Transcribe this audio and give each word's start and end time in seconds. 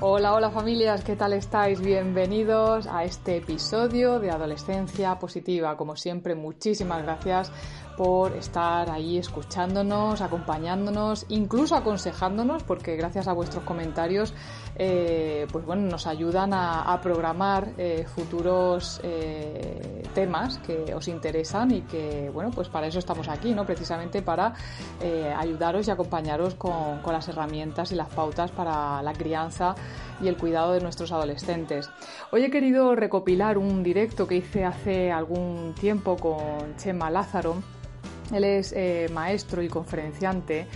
Hola, 0.00 0.32
hola 0.32 0.52
familias, 0.52 1.02
¿qué 1.02 1.16
tal 1.16 1.32
estáis? 1.32 1.80
Bienvenidos 1.80 2.86
a 2.86 3.02
este 3.02 3.38
episodio 3.38 4.20
de 4.20 4.30
Adolescencia 4.30 5.18
Positiva. 5.18 5.76
Como 5.76 5.96
siempre, 5.96 6.36
muchísimas 6.36 7.02
gracias 7.02 7.50
por 7.98 8.36
estar 8.36 8.88
ahí 8.90 9.18
escuchándonos, 9.18 10.20
acompañándonos, 10.20 11.26
incluso 11.30 11.74
aconsejándonos, 11.74 12.62
porque 12.62 12.94
gracias 12.94 13.26
a 13.26 13.32
vuestros 13.32 13.64
comentarios, 13.64 14.32
eh, 14.76 15.48
pues 15.50 15.66
bueno, 15.66 15.82
nos 15.90 16.06
ayudan 16.06 16.52
a, 16.54 17.00
programar 17.02 17.72
eh, 17.76 18.06
futuros 18.06 19.00
eh, 19.02 20.04
temas 20.14 20.58
que 20.58 20.94
os 20.94 21.08
interesan 21.08 21.72
y 21.72 21.80
que, 21.82 22.30
bueno, 22.32 22.52
pues 22.52 22.68
para 22.68 22.86
eso 22.86 23.00
estamos 23.00 23.28
aquí, 23.28 23.52
¿no? 23.52 23.66
Precisamente 23.66 24.22
para 24.22 24.54
ayudaros 25.36 25.88
y 25.88 25.90
acompañaros 25.90 26.54
con, 26.54 27.00
con 27.02 27.12
las 27.12 27.26
herramientas 27.26 27.90
y 27.90 27.96
las 27.96 28.08
pautas 28.08 28.52
para 28.52 29.02
la 29.02 29.12
crianza 29.12 29.74
y 30.20 30.28
el 30.28 30.36
cuidado 30.36 30.72
de 30.72 30.80
nuestros 30.80 31.10
adolescentes. 31.10 31.90
Hoy 32.30 32.44
he 32.44 32.50
querido 32.50 32.94
recopilar 32.94 33.58
un 33.58 33.82
directo 33.82 34.28
que 34.28 34.36
hice 34.36 34.64
hace 34.64 35.10
algún 35.10 35.74
tiempo 35.74 36.16
con 36.16 36.76
Chema 36.76 37.10
Lázaro 37.10 37.56
él 38.32 38.44
es 38.44 38.72
eh, 38.76 39.08
maestro 39.12 39.62
y 39.62 39.68
conferenciante 39.68 40.66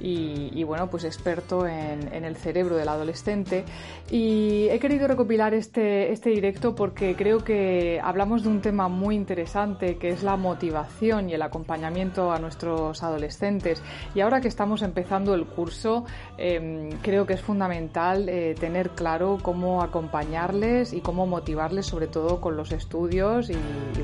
y, 0.00 0.62
bueno, 0.64 0.88
pues 0.88 1.04
experto 1.04 1.66
en, 1.66 2.24
el 2.24 2.36
cerebro 2.36 2.76
del 2.76 2.88
adolescente. 2.88 3.64
Y 4.10 4.68
he 4.70 4.78
querido 4.78 5.08
recopilar 5.08 5.54
este, 5.54 6.12
este 6.12 6.30
directo 6.30 6.74
porque 6.74 7.14
creo 7.16 7.44
que 7.44 8.00
hablamos 8.02 8.42
de 8.42 8.48
un 8.48 8.60
tema 8.60 8.88
muy 8.88 9.16
interesante 9.16 9.96
que 9.96 10.10
es 10.10 10.22
la 10.22 10.36
motivación 10.36 11.28
y 11.30 11.34
el 11.34 11.42
acompañamiento 11.42 12.32
a 12.32 12.38
nuestros 12.38 13.02
adolescentes. 13.02 13.82
Y 14.14 14.20
ahora 14.20 14.40
que 14.40 14.48
estamos 14.48 14.82
empezando 14.82 15.34
el 15.34 15.46
curso, 15.46 16.04
em, 16.36 16.90
creo 17.02 17.26
que 17.26 17.34
es 17.34 17.40
fundamental 17.40 18.28
eh, 18.28 18.54
tener 18.58 18.90
claro 18.90 19.38
cómo 19.42 19.82
acompañarles 19.82 20.92
y 20.92 21.00
cómo 21.00 21.26
motivarles, 21.26 21.86
sobre 21.86 22.06
todo 22.06 22.40
con 22.40 22.56
los 22.56 22.72
estudios 22.72 23.50
y, 23.50 23.56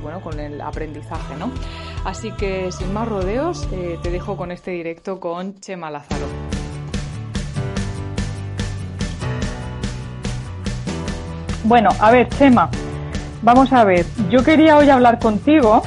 bueno, 0.02 0.20
con 0.20 0.40
el 0.40 0.60
aprendizaje, 0.60 1.36
¿no? 1.36 1.50
Así 2.04 2.32
que 2.32 2.70
sin 2.72 2.92
más 2.92 3.08
rodeos, 3.08 3.66
eh, 3.72 3.98
te 4.02 4.10
dejo 4.10 4.36
con 4.36 4.50
este 4.50 4.72
directo 4.72 5.20
con 5.20 5.58
Chema 5.60 5.83
Lázaro. 5.90 6.26
Bueno, 11.64 11.88
a 11.98 12.10
ver, 12.10 12.28
Chema, 12.28 12.68
vamos 13.42 13.72
a 13.72 13.84
ver. 13.84 14.04
Yo 14.30 14.44
quería 14.44 14.76
hoy 14.76 14.90
hablar 14.90 15.18
contigo 15.18 15.82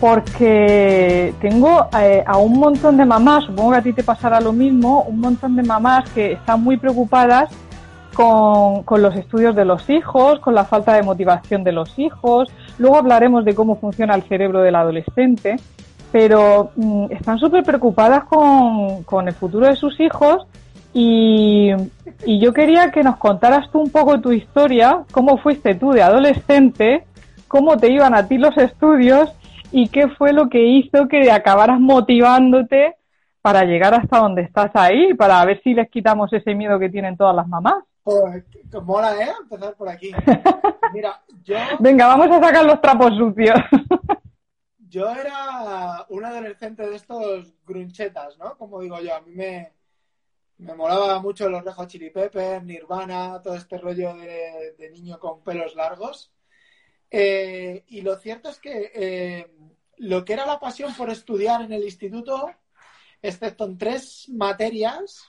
porque 0.00 1.34
tengo 1.40 1.88
eh, 1.98 2.24
a 2.26 2.38
un 2.38 2.58
montón 2.58 2.96
de 2.96 3.04
mamás, 3.04 3.44
supongo 3.44 3.72
que 3.72 3.76
a 3.76 3.82
ti 3.82 3.92
te 3.92 4.02
pasará 4.02 4.40
lo 4.40 4.52
mismo, 4.52 5.02
un 5.02 5.20
montón 5.20 5.56
de 5.56 5.62
mamás 5.62 6.08
que 6.10 6.32
están 6.32 6.62
muy 6.62 6.78
preocupadas 6.78 7.50
con, 8.14 8.82
con, 8.84 9.02
los 9.02 9.14
estudios 9.16 9.54
de 9.54 9.64
los 9.64 9.88
hijos, 9.90 10.40
con 10.40 10.54
la 10.54 10.64
falta 10.64 10.94
de 10.94 11.02
motivación 11.02 11.64
de 11.64 11.72
los 11.72 11.98
hijos. 11.98 12.50
Luego 12.78 12.96
hablaremos 12.96 13.44
de 13.44 13.54
cómo 13.54 13.76
funciona 13.76 14.14
el 14.14 14.22
cerebro 14.22 14.62
del 14.62 14.74
adolescente 14.74 15.56
pero 16.14 16.70
mm, 16.76 17.06
están 17.10 17.40
súper 17.40 17.64
preocupadas 17.64 18.22
con, 18.26 19.26
el 19.26 19.34
futuro 19.34 19.66
de 19.66 19.74
sus 19.74 19.98
hijos 19.98 20.46
y, 20.92 21.72
yo 22.24 22.52
quería 22.52 22.92
que 22.92 23.02
nos 23.02 23.16
contaras 23.16 23.68
tú 23.72 23.80
un 23.80 23.90
poco 23.90 24.20
tu 24.20 24.30
historia, 24.30 25.02
cómo 25.10 25.38
fuiste 25.38 25.74
tú 25.74 25.90
de 25.90 26.04
adolescente, 26.04 27.04
cómo 27.48 27.76
te 27.78 27.90
iban 27.90 28.14
a 28.14 28.28
ti 28.28 28.38
los 28.38 28.56
estudios 28.56 29.28
y 29.72 29.88
qué 29.88 30.06
fue 30.06 30.32
lo 30.32 30.48
que 30.48 30.64
hizo 30.64 31.08
que 31.08 31.32
acabaras 31.32 31.80
motivándote 31.80 32.94
para 33.42 33.64
llegar 33.64 33.92
hasta 33.94 34.18
donde 34.18 34.42
estás 34.42 34.70
ahí, 34.74 35.14
para 35.14 35.44
ver 35.44 35.60
si 35.64 35.74
les 35.74 35.90
quitamos 35.90 36.32
ese 36.32 36.54
miedo 36.54 36.78
que 36.78 36.90
tienen 36.90 37.16
todas 37.16 37.34
las 37.34 37.48
mamás. 37.48 37.82
Pues, 38.04 38.44
mola, 38.84 39.20
¿eh? 39.20 39.32
Empezar 39.42 39.74
por 39.74 39.88
aquí. 39.88 40.12
Mira, 40.94 41.20
yo... 41.42 41.56
Venga, 41.80 42.06
vamos 42.06 42.28
a 42.30 42.40
sacar 42.40 42.64
los 42.64 42.80
trapos 42.80 43.10
sucios. 43.18 43.58
Yo 44.94 45.10
era 45.10 46.06
un 46.10 46.24
adolescente 46.24 46.88
de 46.88 46.94
estos 46.94 47.52
grunchetas, 47.66 48.38
¿no? 48.38 48.56
Como 48.56 48.80
digo 48.80 49.00
yo, 49.00 49.16
a 49.16 49.20
mí 49.22 49.32
me, 49.32 49.72
me 50.58 50.72
molaba 50.72 51.20
mucho 51.20 51.48
los 51.48 51.64
Rejo 51.64 51.84
Chili 51.86 52.10
Peppers, 52.10 52.62
Nirvana, 52.62 53.42
todo 53.42 53.56
este 53.56 53.76
rollo 53.76 54.14
de, 54.14 54.90
niño 54.92 55.18
con 55.18 55.42
pelos 55.42 55.74
largos. 55.74 56.32
Eh, 57.10 57.82
y 57.88 58.02
lo 58.02 58.16
cierto 58.20 58.50
es 58.50 58.60
que 58.60 58.92
eh, 58.94 59.52
lo 59.96 60.24
que 60.24 60.34
era 60.34 60.46
la 60.46 60.60
pasión 60.60 60.94
por 60.94 61.10
estudiar 61.10 61.62
en 61.62 61.72
el 61.72 61.82
instituto, 61.82 62.52
excepto 63.20 63.64
en 63.64 63.76
tres 63.76 64.28
materias, 64.28 65.24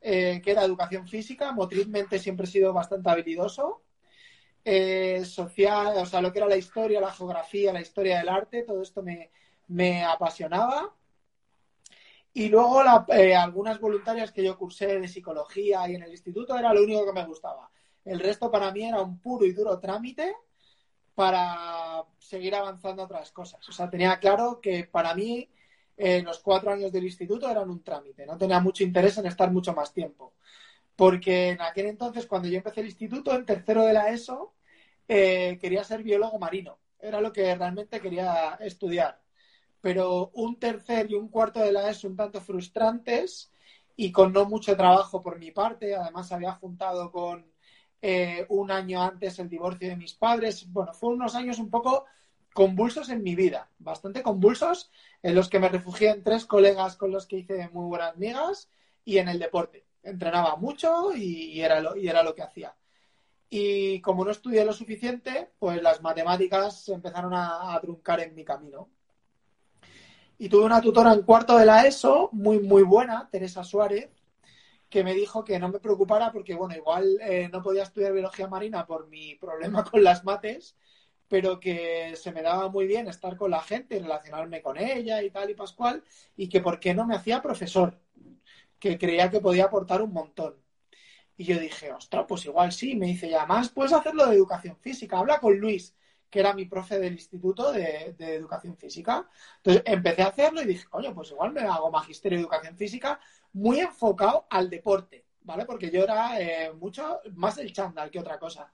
eh, 0.00 0.40
que 0.44 0.52
era 0.52 0.62
educación 0.62 1.08
física, 1.08 1.50
motrizmente 1.50 2.20
siempre 2.20 2.46
he 2.46 2.50
sido 2.50 2.72
bastante 2.72 3.10
habilidoso, 3.10 3.82
eh, 4.64 5.24
social, 5.24 5.96
o 5.96 6.06
sea, 6.06 6.20
lo 6.20 6.32
que 6.32 6.38
era 6.38 6.48
la 6.48 6.56
historia, 6.56 7.00
la 7.00 7.12
geografía, 7.12 7.72
la 7.72 7.80
historia 7.80 8.18
del 8.18 8.28
arte, 8.28 8.62
todo 8.62 8.82
esto 8.82 9.02
me, 9.02 10.04
apasionaba. 10.04 10.94
Y 12.34 12.48
luego 12.48 12.82
eh, 13.08 13.34
algunas 13.34 13.78
voluntarias 13.80 14.32
que 14.32 14.44
yo 14.44 14.56
cursé 14.56 14.98
de 14.98 15.08
psicología 15.08 15.88
y 15.88 15.96
en 15.96 16.02
el 16.02 16.10
instituto 16.12 16.56
era 16.56 16.72
lo 16.72 16.82
único 16.82 17.04
que 17.04 17.12
me 17.12 17.26
gustaba. 17.26 17.70
El 18.04 18.20
resto 18.20 18.50
para 18.50 18.72
mí 18.72 18.84
era 18.84 19.02
un 19.02 19.18
puro 19.20 19.44
y 19.44 19.52
duro 19.52 19.78
trámite 19.78 20.34
para 21.14 22.04
seguir 22.18 22.54
avanzando 22.54 23.04
otras 23.04 23.32
cosas. 23.32 23.68
O 23.68 23.72
sea, 23.72 23.90
tenía 23.90 24.18
claro 24.18 24.60
que 24.62 24.84
para 24.84 25.14
mí 25.14 25.48
eh, 25.96 26.22
los 26.22 26.40
cuatro 26.40 26.72
años 26.72 26.90
del 26.92 27.04
instituto 27.04 27.50
eran 27.50 27.68
un 27.68 27.82
trámite. 27.82 28.26
No 28.26 28.38
tenía 28.38 28.60
mucho 28.60 28.82
interés 28.84 29.18
en 29.18 29.26
estar 29.26 29.50
mucho 29.50 29.74
más 29.74 29.92
tiempo 29.92 30.34
porque 30.96 31.50
en 31.50 31.60
aquel 31.62 31.86
entonces, 31.86 32.26
cuando 32.26 32.48
yo 32.48 32.58
empecé 32.58 32.80
el 32.80 32.86
instituto, 32.86 33.34
en 33.34 33.46
tercero 33.46 33.84
de 33.84 33.92
la 33.92 34.10
ESO, 34.10 34.54
eh, 35.08 35.58
quería 35.60 35.84
ser 35.84 36.02
biólogo 36.02 36.38
marino. 36.38 36.78
Era 37.00 37.20
lo 37.20 37.32
que 37.32 37.54
realmente 37.54 38.00
quería 38.00 38.58
estudiar. 38.60 39.20
Pero 39.80 40.30
un 40.34 40.58
tercer 40.58 41.10
y 41.10 41.14
un 41.14 41.28
cuarto 41.28 41.60
de 41.60 41.72
la 41.72 41.90
ESO 41.90 42.08
un 42.08 42.16
tanto 42.16 42.40
frustrantes 42.40 43.52
y 43.96 44.12
con 44.12 44.32
no 44.32 44.44
mucho 44.46 44.76
trabajo 44.76 45.20
por 45.22 45.38
mi 45.38 45.50
parte. 45.50 45.94
Además, 45.96 46.32
había 46.32 46.52
juntado 46.52 47.10
con 47.10 47.46
eh, 48.00 48.46
un 48.48 48.70
año 48.70 49.02
antes 49.02 49.38
el 49.38 49.48
divorcio 49.48 49.88
de 49.88 49.96
mis 49.96 50.14
padres. 50.14 50.70
Bueno, 50.72 50.92
fueron 50.94 51.20
unos 51.20 51.34
años 51.34 51.58
un 51.58 51.70
poco 51.70 52.06
convulsos 52.54 53.08
en 53.08 53.22
mi 53.22 53.34
vida, 53.34 53.70
bastante 53.78 54.22
convulsos, 54.22 54.90
en 55.22 55.34
los 55.34 55.48
que 55.48 55.58
me 55.58 55.68
refugié 55.70 56.10
en 56.10 56.22
tres 56.22 56.44
colegas 56.44 56.96
con 56.96 57.10
los 57.10 57.26
que 57.26 57.38
hice 57.38 57.70
muy 57.72 57.86
buenas 57.86 58.14
amigas 58.14 58.70
y 59.04 59.18
en 59.18 59.28
el 59.28 59.38
deporte 59.38 59.86
entrenaba 60.02 60.56
mucho 60.56 61.14
y, 61.14 61.60
era 61.60 61.80
lo, 61.80 61.96
y 61.96 62.08
era 62.08 62.22
lo 62.22 62.34
que 62.34 62.42
hacía. 62.42 62.74
Y 63.48 64.00
como 64.00 64.24
no 64.24 64.30
estudié 64.30 64.64
lo 64.64 64.72
suficiente, 64.72 65.50
pues 65.58 65.82
las 65.82 66.00
matemáticas 66.02 66.88
empezaron 66.88 67.32
a, 67.34 67.78
truncar 67.80 68.20
en 68.20 68.34
mi 68.34 68.44
camino. 68.44 68.88
Y 70.38 70.48
tuve 70.48 70.64
una 70.64 70.80
tutora 70.80 71.12
en 71.12 71.22
cuarto 71.22 71.56
de 71.56 71.66
la 71.66 71.86
ESO, 71.86 72.30
muy, 72.32 72.58
muy 72.58 72.82
buena, 72.82 73.28
Teresa 73.30 73.62
Suárez, 73.62 74.10
que 74.88 75.04
me 75.04 75.14
dijo 75.14 75.44
que 75.44 75.58
no 75.58 75.68
me 75.68 75.78
preocupara 75.78 76.32
porque, 76.32 76.54
bueno, 76.54 76.74
igual 76.74 77.18
eh, 77.20 77.48
no 77.52 77.62
podía 77.62 77.84
estudiar 77.84 78.12
biología 78.12 78.48
marina 78.48 78.86
por 78.86 79.08
mi 79.08 79.34
problema 79.36 79.84
con 79.90 80.02
las 80.02 80.24
mates, 80.24 80.76
pero 81.28 81.60
que 81.60 82.14
se 82.16 82.32
me 82.32 82.42
daba 82.42 82.68
muy 82.68 82.86
bien 82.86 83.06
estar 83.08 83.36
con 83.36 83.50
la 83.50 83.60
gente, 83.60 83.98
relacionarme 83.98 84.62
con 84.62 84.78
ella 84.78 85.22
y 85.22 85.30
tal 85.30 85.50
y 85.50 85.54
pascual, 85.54 86.02
y 86.36 86.48
que 86.48 86.60
por 86.60 86.80
qué 86.80 86.94
no 86.94 87.06
me 87.06 87.16
hacía 87.16 87.40
profesor 87.40 87.98
que 88.82 88.98
creía 88.98 89.30
que 89.30 89.40
podía 89.40 89.66
aportar 89.66 90.02
un 90.02 90.12
montón. 90.12 90.56
Y 91.36 91.44
yo 91.44 91.56
dije, 91.56 91.92
ostras, 91.92 92.24
pues 92.26 92.44
igual 92.46 92.72
sí. 92.72 92.96
Me 92.96 93.06
dice, 93.06 93.30
ya 93.30 93.46
más 93.46 93.68
puedes 93.68 93.92
hacerlo 93.92 94.26
de 94.26 94.34
educación 94.34 94.76
física. 94.80 95.18
Habla 95.20 95.38
con 95.38 95.56
Luis, 95.56 95.94
que 96.28 96.40
era 96.40 96.52
mi 96.52 96.64
profe 96.64 96.98
del 96.98 97.12
instituto 97.12 97.70
de, 97.70 98.16
educación 98.18 98.76
física. 98.76 99.28
Entonces 99.58 99.84
empecé 99.86 100.22
a 100.22 100.28
hacerlo 100.28 100.62
y 100.62 100.66
dije, 100.66 100.86
coño, 100.90 101.14
pues 101.14 101.30
igual 101.30 101.52
me 101.52 101.60
hago 101.60 101.92
magisterio 101.92 102.38
de 102.38 102.42
educación 102.42 102.76
física 102.76 103.20
muy 103.52 103.78
enfocado 103.78 104.48
al 104.50 104.68
deporte, 104.68 105.26
¿vale? 105.42 105.64
Porque 105.64 105.88
yo 105.88 106.02
era 106.02 106.40
eh, 106.40 106.72
mucho 106.72 107.20
más 107.36 107.58
el 107.58 107.72
chándal 107.72 108.10
que 108.10 108.18
otra 108.18 108.40
cosa. 108.40 108.72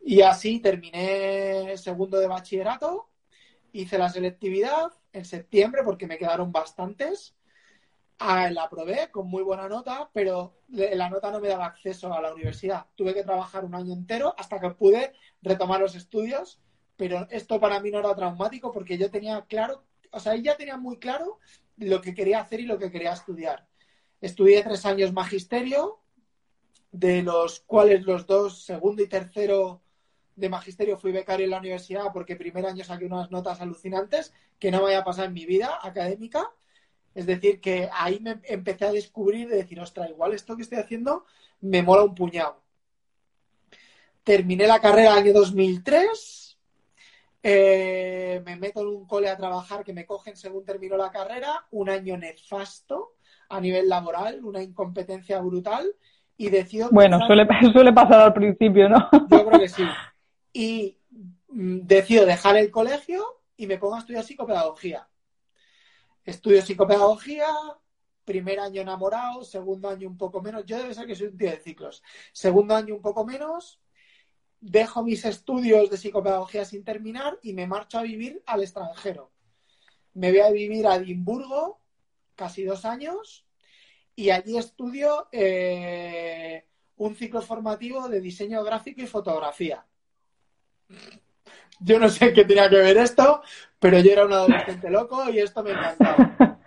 Y 0.00 0.22
así 0.22 0.60
terminé 0.60 1.76
segundo 1.76 2.18
de 2.18 2.28
bachillerato, 2.28 3.10
hice 3.72 3.98
la 3.98 4.08
selectividad 4.08 4.90
en 5.12 5.26
septiembre 5.26 5.82
porque 5.84 6.06
me 6.06 6.16
quedaron 6.16 6.50
bastantes 6.50 7.37
Ah, 8.20 8.50
la 8.50 8.64
aprobé 8.64 9.10
con 9.12 9.28
muy 9.28 9.44
buena 9.44 9.68
nota, 9.68 10.10
pero 10.12 10.56
la 10.68 11.08
nota 11.08 11.30
no 11.30 11.40
me 11.40 11.48
daba 11.48 11.66
acceso 11.66 12.12
a 12.12 12.20
la 12.20 12.34
universidad. 12.34 12.86
Tuve 12.96 13.14
que 13.14 13.22
trabajar 13.22 13.64
un 13.64 13.74
año 13.76 13.92
entero 13.92 14.34
hasta 14.36 14.58
que 14.58 14.70
pude 14.70 15.12
retomar 15.40 15.80
los 15.80 15.94
estudios, 15.94 16.60
pero 16.96 17.28
esto 17.30 17.60
para 17.60 17.78
mí 17.80 17.92
no 17.92 18.00
era 18.00 18.14
traumático 18.16 18.72
porque 18.72 18.98
yo 18.98 19.08
tenía 19.08 19.42
claro, 19.42 19.84
o 20.10 20.18
sea, 20.18 20.34
ella 20.34 20.56
tenía 20.56 20.76
muy 20.76 20.98
claro 20.98 21.38
lo 21.76 22.00
que 22.00 22.12
quería 22.12 22.40
hacer 22.40 22.58
y 22.58 22.66
lo 22.66 22.76
que 22.76 22.90
quería 22.90 23.12
estudiar. 23.12 23.68
Estudié 24.20 24.64
tres 24.64 24.84
años 24.84 25.12
magisterio, 25.12 26.00
de 26.90 27.22
los 27.22 27.60
cuales 27.60 28.02
los 28.04 28.26
dos, 28.26 28.64
segundo 28.64 29.00
y 29.02 29.08
tercero 29.08 29.82
de 30.34 30.48
magisterio, 30.48 30.98
fui 30.98 31.12
becario 31.12 31.44
en 31.44 31.50
la 31.50 31.58
universidad 31.58 32.12
porque 32.12 32.34
primer 32.34 32.66
año 32.66 32.82
saqué 32.82 33.04
unas 33.04 33.30
notas 33.30 33.60
alucinantes 33.60 34.32
que 34.58 34.72
no 34.72 34.78
me 34.78 34.86
había 34.86 35.04
pasado 35.04 35.28
en 35.28 35.34
mi 35.34 35.46
vida 35.46 35.78
académica. 35.82 36.50
Es 37.18 37.26
decir, 37.26 37.60
que 37.60 37.88
ahí 37.92 38.20
me 38.20 38.38
empecé 38.44 38.84
a 38.84 38.92
descubrir 38.92 39.48
de 39.48 39.56
decir, 39.56 39.80
ostras, 39.80 40.08
igual 40.08 40.34
esto 40.34 40.54
que 40.54 40.62
estoy 40.62 40.78
haciendo 40.78 41.24
me 41.60 41.82
mola 41.82 42.04
un 42.04 42.14
puñado. 42.14 42.62
Terminé 44.22 44.68
la 44.68 44.78
carrera 44.78 45.14
el 45.14 45.18
año 45.18 45.32
2003, 45.32 46.58
eh, 47.42 48.40
me 48.46 48.54
meto 48.54 48.82
en 48.82 48.86
un 48.86 49.04
cole 49.08 49.28
a 49.28 49.36
trabajar 49.36 49.82
que 49.82 49.92
me 49.92 50.06
cogen 50.06 50.36
según 50.36 50.64
terminó 50.64 50.96
la 50.96 51.10
carrera, 51.10 51.66
un 51.72 51.90
año 51.90 52.16
nefasto 52.16 53.16
a 53.48 53.60
nivel 53.60 53.88
laboral, 53.88 54.44
una 54.44 54.62
incompetencia 54.62 55.40
brutal 55.40 55.92
y 56.36 56.50
decido... 56.50 56.88
Bueno, 56.92 57.18
suele, 57.26 57.48
suele 57.72 57.92
pasar 57.92 58.20
al 58.20 58.32
principio, 58.32 58.88
¿no? 58.88 59.08
Yo 59.28 59.44
creo 59.44 59.58
que 59.58 59.68
sí. 59.68 59.82
Y 60.52 60.98
mm, 61.48 61.80
decido 61.80 62.26
dejar 62.26 62.56
el 62.58 62.70
colegio 62.70 63.24
y 63.56 63.66
me 63.66 63.76
pongo 63.76 63.96
a 63.96 63.98
estudiar 63.98 64.22
psicopedagogía. 64.22 65.08
Estudio 66.28 66.60
psicopedagogía, 66.60 67.46
primer 68.26 68.60
año 68.60 68.82
enamorado, 68.82 69.42
segundo 69.44 69.88
año 69.88 70.06
un 70.06 70.18
poco 70.18 70.42
menos. 70.42 70.66
Yo 70.66 70.76
debe 70.76 70.92
ser 70.92 71.06
que 71.06 71.14
soy 71.14 71.28
un 71.28 71.38
tío 71.38 71.50
de 71.50 71.56
ciclos. 71.56 72.02
Segundo 72.32 72.76
año 72.76 72.94
un 72.94 73.00
poco 73.00 73.24
menos, 73.24 73.80
dejo 74.60 75.02
mis 75.02 75.24
estudios 75.24 75.88
de 75.88 75.96
psicopedagogía 75.96 76.66
sin 76.66 76.84
terminar 76.84 77.38
y 77.42 77.54
me 77.54 77.66
marcho 77.66 77.98
a 77.98 78.02
vivir 78.02 78.42
al 78.44 78.60
extranjero. 78.60 79.30
Me 80.12 80.30
voy 80.30 80.40
a 80.40 80.50
vivir 80.50 80.86
a 80.86 80.96
Edimburgo, 80.96 81.80
casi 82.34 82.62
dos 82.62 82.84
años, 82.84 83.46
y 84.14 84.28
allí 84.28 84.58
estudio 84.58 85.28
eh, 85.32 86.66
un 86.96 87.16
ciclo 87.16 87.40
formativo 87.40 88.06
de 88.06 88.20
diseño 88.20 88.62
gráfico 88.62 89.00
y 89.00 89.06
fotografía. 89.06 89.86
Yo 91.80 91.98
no 91.98 92.10
sé 92.10 92.34
qué 92.34 92.44
tenía 92.44 92.68
que 92.68 92.76
ver 92.76 92.98
esto, 92.98 93.40
pero 93.78 94.00
yo 94.00 94.12
era 94.12 94.26
un 94.26 94.32
adolescente 94.32 94.90
loco 94.90 95.28
y 95.30 95.38
esto 95.38 95.62
me 95.62 95.70
encantaba. 95.72 96.60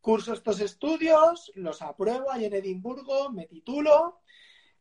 Curso 0.00 0.34
estos 0.34 0.60
estudios, 0.60 1.50
los 1.54 1.80
apruebo 1.80 2.30
ahí 2.30 2.44
en 2.44 2.54
Edimburgo, 2.54 3.30
me 3.30 3.46
titulo, 3.46 4.20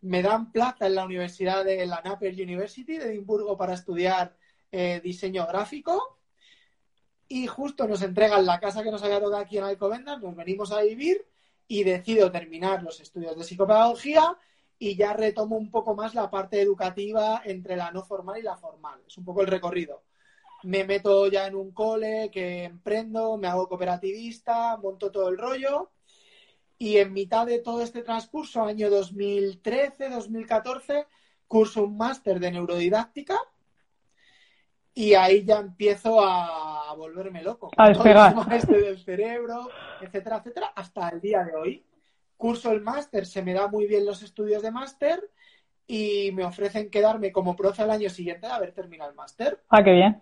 me 0.02 0.22
dan 0.22 0.52
plaza 0.52 0.88
en 0.88 0.96
la 0.96 1.06
Universidad 1.06 1.64
de 1.64 1.86
la 1.86 2.02
Napier 2.02 2.34
University 2.34 2.98
de 2.98 3.06
Edimburgo 3.06 3.58
para 3.58 3.74
estudiar 3.74 4.36
eh, 4.72 5.00
diseño 5.02 5.48
gráfico 5.48 6.20
y 7.30 7.48
justo 7.48 7.88
nos 7.88 8.02
entregan 8.02 8.46
la 8.46 8.60
casa 8.60 8.84
que 8.84 8.92
nos 8.92 9.02
había 9.02 9.22
tocado 9.22 9.38
aquí 9.38 9.58
en 9.58 9.64
Alcobendas, 9.64 10.22
nos 10.22 10.36
venimos 10.36 10.72
a 10.74 10.82
vivir 10.82 11.26
y 11.68 11.84
decido 11.86 12.32
terminar 12.32 12.84
los 12.84 13.00
estudios 13.00 13.38
de 13.38 13.46
psicopedagogía 13.46 14.38
y 14.78 14.96
ya 14.98 15.14
retomo 15.14 15.56
un 15.56 15.72
poco 15.72 15.96
más 15.96 16.14
la 16.14 16.30
parte 16.30 16.62
educativa 16.62 17.42
entre 17.46 17.78
la 17.78 17.92
no 17.92 18.04
formal 18.04 18.38
y 18.40 18.42
la 18.42 18.58
formal. 18.58 19.02
Es 19.08 19.18
un 19.18 19.24
poco 19.24 19.42
el 19.42 19.48
recorrido. 19.48 20.04
Me 20.64 20.84
meto 20.84 21.28
ya 21.28 21.48
en 21.48 21.56
un 21.56 21.72
cole 21.72 22.30
que 22.32 22.64
emprendo, 22.64 23.38
me 23.38 23.48
hago 23.48 23.68
cooperativista, 23.68 24.78
monto 24.78 25.12
todo 25.12 25.30
el 25.30 25.38
rollo 25.38 25.92
y 26.78 26.98
en 26.98 27.14
mitad 27.14 27.46
de 27.46 27.60
todo 27.60 27.82
este 27.82 28.04
transcurso, 28.04 28.64
año 28.64 28.90
2013-2014, 28.90 31.08
curso 31.48 31.84
un 31.84 31.98
máster 31.98 32.40
de 32.40 32.52
neurodidáctica 32.52 33.38
y 34.94 35.14
ahí 35.14 35.44
ya 35.44 35.60
empiezo 35.60 36.24
a 36.24 36.94
volverme 36.96 37.44
loco. 37.44 37.72
A 37.78 37.90
despegar. 37.90 38.36
Este 38.52 38.80
del 38.80 39.00
cerebro, 39.00 39.70
etcétera, 40.02 40.38
etcétera, 40.38 40.74
hasta 40.76 41.10
el 41.10 41.22
día 41.22 41.44
de 41.44 41.56
hoy 41.56 41.86
curso 42.44 42.74
el 42.74 42.82
máster, 42.82 43.26
se 43.26 43.42
me 43.42 43.54
da 43.54 43.70
muy 43.70 43.88
bien 43.88 44.06
los 44.06 44.22
estudios 44.22 44.62
de 44.62 44.70
máster 44.70 45.30
y 45.88 46.30
me 46.34 46.44
ofrecen 46.44 46.90
quedarme 46.90 47.32
como 47.32 47.56
profe 47.56 47.84
al 47.84 47.92
año 47.92 48.10
siguiente 48.10 48.48
de 48.48 48.52
haber 48.52 48.74
terminado 48.74 49.10
el 49.10 49.16
máster. 49.16 49.62
Ah, 49.70 49.82
qué 49.82 49.94
bien. 49.94 50.22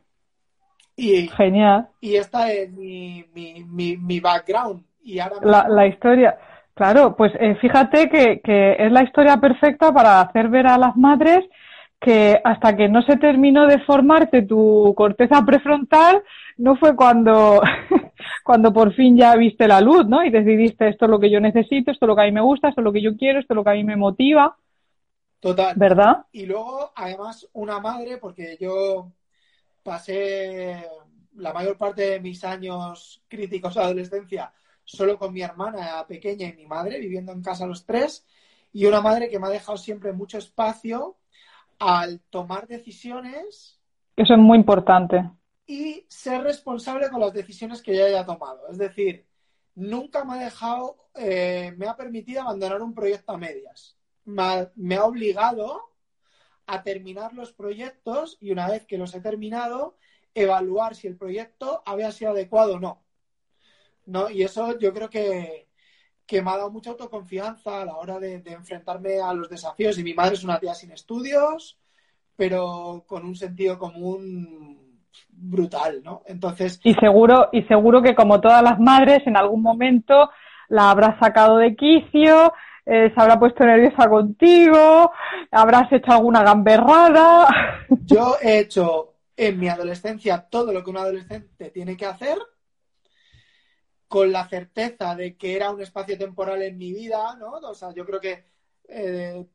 Y, 1.01 1.27
Genial. 1.29 1.87
Y 1.99 2.15
esta 2.15 2.51
es 2.51 2.71
mi, 2.71 3.25
mi, 3.33 3.97
mi, 3.97 4.19
background. 4.19 4.83
Y 5.03 5.17
ahora 5.17 5.37
la, 5.41 5.67
la, 5.67 5.87
historia. 5.87 6.37
Claro, 6.75 7.15
pues 7.15 7.31
eh, 7.39 7.55
fíjate 7.59 8.07
que, 8.07 8.39
que 8.41 8.75
es 8.77 8.91
la 8.91 9.01
historia 9.03 9.37
perfecta 9.37 9.91
para 9.91 10.21
hacer 10.21 10.49
ver 10.49 10.67
a 10.67 10.77
las 10.77 10.95
madres 10.95 11.43
que 11.99 12.39
hasta 12.43 12.75
que 12.75 12.87
no 12.87 13.01
se 13.01 13.17
terminó 13.17 13.65
de 13.65 13.79
formarte 13.79 14.43
tu 14.43 14.93
corteza 14.95 15.43
prefrontal, 15.43 16.23
no 16.57 16.75
fue 16.75 16.95
cuando, 16.95 17.61
cuando 18.43 18.71
por 18.71 18.93
fin 18.93 19.17
ya 19.17 19.35
viste 19.35 19.67
la 19.67 19.81
luz, 19.81 20.05
¿no? 20.07 20.23
Y 20.23 20.29
decidiste 20.29 20.87
esto 20.87 21.05
es 21.05 21.11
lo 21.11 21.19
que 21.19 21.31
yo 21.31 21.39
necesito, 21.39 21.91
esto 21.91 22.05
es 22.05 22.07
lo 22.07 22.15
que 22.15 22.21
a 22.21 22.25
mí 22.25 22.31
me 22.31 22.41
gusta, 22.41 22.69
esto 22.69 22.81
es 22.81 22.85
lo 22.85 22.93
que 22.93 23.01
yo 23.01 23.17
quiero, 23.17 23.39
esto 23.39 23.53
es 23.53 23.55
lo 23.55 23.63
que 23.63 23.71
a 23.71 23.73
mí 23.73 23.83
me 23.83 23.95
motiva. 23.95 24.55
Total. 25.39 25.73
¿Verdad? 25.75 26.25
Y 26.31 26.45
luego, 26.45 26.91
además, 26.95 27.47
una 27.53 27.79
madre, 27.79 28.17
porque 28.17 28.57
yo 28.59 29.11
pasé 29.83 30.85
la 31.35 31.53
mayor 31.53 31.77
parte 31.77 32.01
de 32.03 32.19
mis 32.19 32.43
años 32.43 33.23
críticos 33.27 33.75
de 33.75 33.81
adolescencia 33.81 34.53
solo 34.83 35.17
con 35.17 35.33
mi 35.33 35.41
hermana 35.41 36.05
pequeña 36.07 36.47
y 36.47 36.53
mi 36.53 36.65
madre, 36.65 36.99
viviendo 36.99 37.31
en 37.31 37.41
casa 37.41 37.65
los 37.65 37.85
tres, 37.85 38.25
y 38.73 38.85
una 38.85 39.01
madre 39.01 39.29
que 39.29 39.39
me 39.39 39.47
ha 39.47 39.51
dejado 39.51 39.77
siempre 39.77 40.11
mucho 40.11 40.37
espacio 40.37 41.17
al 41.79 42.21
tomar 42.29 42.67
decisiones. 42.67 43.79
Eso 44.15 44.33
es 44.33 44.39
muy 44.39 44.57
importante. 44.57 45.29
Y 45.65 46.05
ser 46.09 46.41
responsable 46.43 47.09
con 47.09 47.21
las 47.21 47.33
decisiones 47.33 47.81
que 47.81 47.95
yo 47.95 48.05
haya 48.05 48.25
tomado. 48.25 48.67
Es 48.69 48.77
decir, 48.77 49.25
nunca 49.75 50.23
me 50.23 50.33
ha 50.33 50.43
dejado, 50.43 50.97
eh, 51.15 51.73
me 51.77 51.87
ha 51.87 51.95
permitido 51.95 52.41
abandonar 52.41 52.81
un 52.81 52.93
proyecto 52.93 53.31
a 53.31 53.37
medias. 53.37 53.97
Me 54.25 54.95
ha, 54.95 55.05
obligado 55.05 55.90
a 56.67 56.83
terminar 56.83 57.33
los 57.33 57.53
proyectos 57.53 58.37
y 58.39 58.51
una 58.51 58.67
vez 58.69 58.85
que 58.85 58.97
los 58.97 59.13
he 59.13 59.21
terminado, 59.21 59.97
evaluar 60.33 60.95
si 60.95 61.07
el 61.07 61.17
proyecto 61.17 61.81
había 61.85 62.11
sido 62.11 62.31
adecuado 62.31 62.75
o 62.75 62.79
no. 62.79 63.01
¿No? 64.05 64.29
Y 64.29 64.43
eso 64.43 64.77
yo 64.79 64.93
creo 64.93 65.09
que, 65.09 65.67
que 66.25 66.41
me 66.41 66.49
ha 66.49 66.57
dado 66.57 66.71
mucha 66.71 66.91
autoconfianza 66.91 67.81
a 67.81 67.85
la 67.85 67.97
hora 67.97 68.19
de, 68.19 68.41
enfrentarme 68.45 69.19
a 69.19 69.33
los 69.33 69.49
desafíos. 69.49 69.97
Y 69.97 70.03
mi 70.03 70.13
madre 70.13 70.35
es 70.35 70.43
una 70.43 70.59
tía 70.59 70.73
sin 70.73 70.91
estudios, 70.91 71.77
pero 72.35 73.03
con 73.05 73.25
un 73.25 73.35
sentido 73.35 73.77
común 73.77 75.05
brutal, 75.29 76.01
¿no? 76.03 76.23
Entonces. 76.25 76.79
Y 76.83 76.93
seguro, 76.93 77.49
y 77.51 77.63
seguro 77.63 78.01
que 78.01 78.15
como 78.15 78.39
todas 78.39 78.63
las 78.63 78.79
madres, 78.79 79.21
en 79.25 79.35
algún 79.35 79.61
momento 79.61 80.29
la 80.69 80.89
habrás 80.89 81.19
sacado 81.19 81.57
de 81.57 81.75
quicio, 81.75 82.53
eh, 82.91 83.11
se 83.13 83.21
habrá 83.21 83.39
puesto 83.39 83.63
nerviosa 83.63 84.09
contigo, 84.09 85.11
habrás 85.49 85.91
hecho 85.93 86.11
alguna 86.11 86.43
gamberrada. 86.43 87.47
Yo 88.05 88.35
he 88.41 88.59
hecho 88.59 89.13
en 89.37 89.59
mi 89.59 89.69
adolescencia 89.69 90.47
todo 90.49 90.73
lo 90.73 90.83
que 90.83 90.89
un 90.89 90.97
adolescente 90.97 91.69
tiene 91.69 91.95
que 91.95 92.05
hacer 92.05 92.37
con 94.07 94.31
la 94.31 94.45
certeza 94.49 95.15
de 95.15 95.37
que 95.37 95.55
era 95.55 95.71
un 95.71 95.81
espacio 95.81 96.17
temporal 96.17 96.61
en 96.63 96.77
mi 96.77 96.91
vida, 96.91 97.37
¿no? 97.39 97.51
O 97.51 97.73
sea, 97.73 97.93
yo 97.93 98.05
creo 98.05 98.19
que 98.19 98.43
eh, 98.89 99.45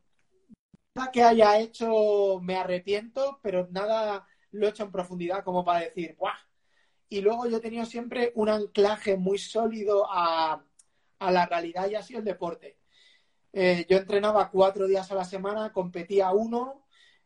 nada 0.94 1.10
que 1.12 1.22
haya 1.22 1.58
hecho 1.58 2.40
me 2.40 2.56
arrepiento, 2.56 3.38
pero 3.42 3.68
nada 3.70 4.26
lo 4.52 4.66
he 4.66 4.70
hecho 4.70 4.84
en 4.84 4.92
profundidad 4.92 5.44
como 5.44 5.62
para 5.62 5.80
decir, 5.80 6.16
¡buah! 6.18 6.38
Y 7.10 7.20
luego 7.20 7.46
yo 7.46 7.58
he 7.58 7.60
tenido 7.60 7.84
siempre 7.84 8.32
un 8.34 8.48
anclaje 8.48 9.18
muy 9.18 9.36
sólido 9.36 10.06
a, 10.10 10.64
la 11.20 11.46
realidad 11.46 11.90
y 11.90 11.94
ha 11.94 12.02
sido 12.02 12.20
el 12.20 12.24
deporte. 12.24 12.78
Eh, 13.58 13.86
yo 13.88 13.96
entrenaba 13.96 14.50
cuatro 14.50 14.86
días 14.86 15.10
a 15.10 15.14
la 15.14 15.24
semana, 15.24 15.72
competía 15.72 16.30
uno, 16.30 16.84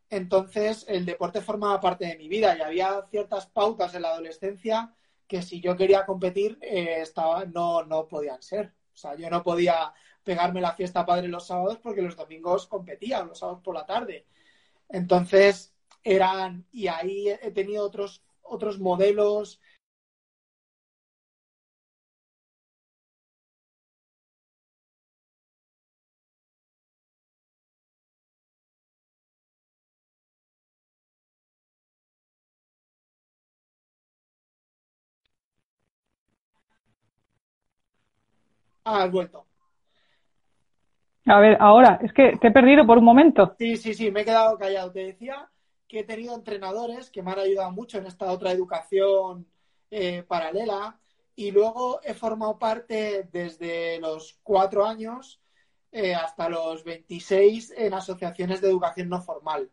entonces 0.09 0.85
el 0.87 1.05
deporte 1.05 1.41
formaba 1.41 1.81
parte 1.81 2.07
de 2.07 2.17
mi 2.17 2.29
vida 2.29 2.57
y 2.57 2.61
había 2.61 3.05
ciertas 3.11 3.49
pautas 3.49 3.97
en 3.97 4.03
la 4.03 4.11
adolescencia 4.11 4.95
que 5.27 5.43
si 5.43 5.61
yo 5.61 5.77
quería 5.77 6.07
competir 6.07 6.57
eh, 6.63 6.99
estaba, 7.01 7.47
no, 7.47 7.83
no 7.83 8.07
podían 8.07 8.41
ser. 8.43 8.73
O 8.95 8.97
sea, 8.97 9.17
yo 9.17 9.29
no 9.29 9.43
podía 9.43 9.93
pegarme 10.23 10.61
la 10.61 10.77
fiesta 10.77 11.05
padre 11.05 11.27
los 11.27 11.49
sábados 11.49 11.79
porque 11.83 12.01
los 12.01 12.15
domingos 12.15 12.69
competía, 12.69 13.25
los 13.25 13.41
sábados 13.41 13.63
por 13.65 13.75
la 13.75 13.85
tarde. 13.85 14.29
Entonces, 14.89 15.75
eran, 16.05 16.65
y 16.71 16.87
ahí 16.87 17.29
he 17.29 17.51
tenido 17.51 17.85
otros, 17.85 18.23
otros 18.43 18.79
modelos 18.79 19.61
has 38.97 39.11
vuelto. 39.11 39.47
A 41.27 41.39
ver, 41.39 41.57
ahora, 41.61 42.01
es 42.03 42.13
que 42.13 42.37
te 42.41 42.49
he 42.49 42.51
perdido 42.51 42.87
por 42.87 42.99
un 42.99 43.05
momento. 43.05 43.55
Sí, 43.59 43.77
sí, 43.77 43.95
sí, 43.95 44.11
me 44.11 44.23
he 44.23 44.25
quedado 44.25 44.59
callado. 44.59 44.91
Te 44.91 45.05
decía 45.05 45.49
que 45.87 46.01
he 46.01 46.05
tenido 46.05 46.35
entrenadores 46.35 47.11
que 47.11 47.23
me 47.23 47.33
han 47.33 47.41
ayudado 47.41 47.71
mucho 47.73 47.99
en 47.99 48.07
esta 48.07 48.31
otra 48.33 48.53
educación 48.53 49.47
eh, 49.91 50.23
paralela 50.23 50.99
y 51.35 51.51
luego 51.51 52.01
he 52.03 52.15
formado 52.15 52.59
parte 52.59 53.29
desde 53.33 53.99
los 54.01 54.39
cuatro 54.43 54.87
años 54.87 55.41
eh, 55.93 56.15
hasta 56.15 56.49
los 56.49 56.85
26 56.85 57.75
en 57.77 57.95
asociaciones 57.95 58.61
de 58.61 58.69
educación 58.69 59.09
no 59.09 59.21
formal. 59.21 59.71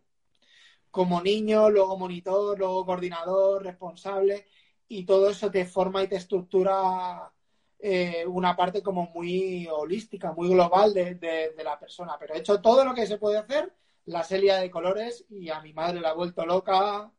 Como 0.89 1.21
niño, 1.21 1.69
luego 1.69 1.97
monitor, 1.97 2.57
luego 2.57 2.85
coordinador, 2.85 3.63
responsable 3.63 4.47
y 4.87 5.05
todo 5.05 5.29
eso 5.29 5.51
te 5.51 5.65
forma 5.65 6.03
y 6.03 6.07
te 6.07 6.15
estructura 6.15 7.31
eh, 7.79 8.25
una 8.25 8.55
parte 8.55 8.81
como 8.81 9.09
muy 9.13 9.67
holística, 9.67 10.31
muy 10.31 10.49
global 10.49 10.93
de, 10.93 11.53
la 11.63 11.77
persona. 11.79 12.15
Pero 12.19 12.33
he 12.33 12.39
hecho 12.39 12.59
todo 12.59 12.83
lo 12.83 12.93
que 12.93 13.05
se 13.05 13.17
puede 13.17 13.37
hacer, 13.37 13.71
la 14.05 14.23
serie 14.23 14.55
de 14.55 14.71
colores 14.71 15.25
y 15.29 15.49
a 15.49 15.61
mi 15.61 15.73
madre 15.73 15.99
la 15.99 16.09
ha 16.09 16.13
vuelto 16.13 16.45
loca 16.45 17.09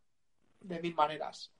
de 0.61 0.81
mil 0.81 0.95
maneras. 0.95 1.53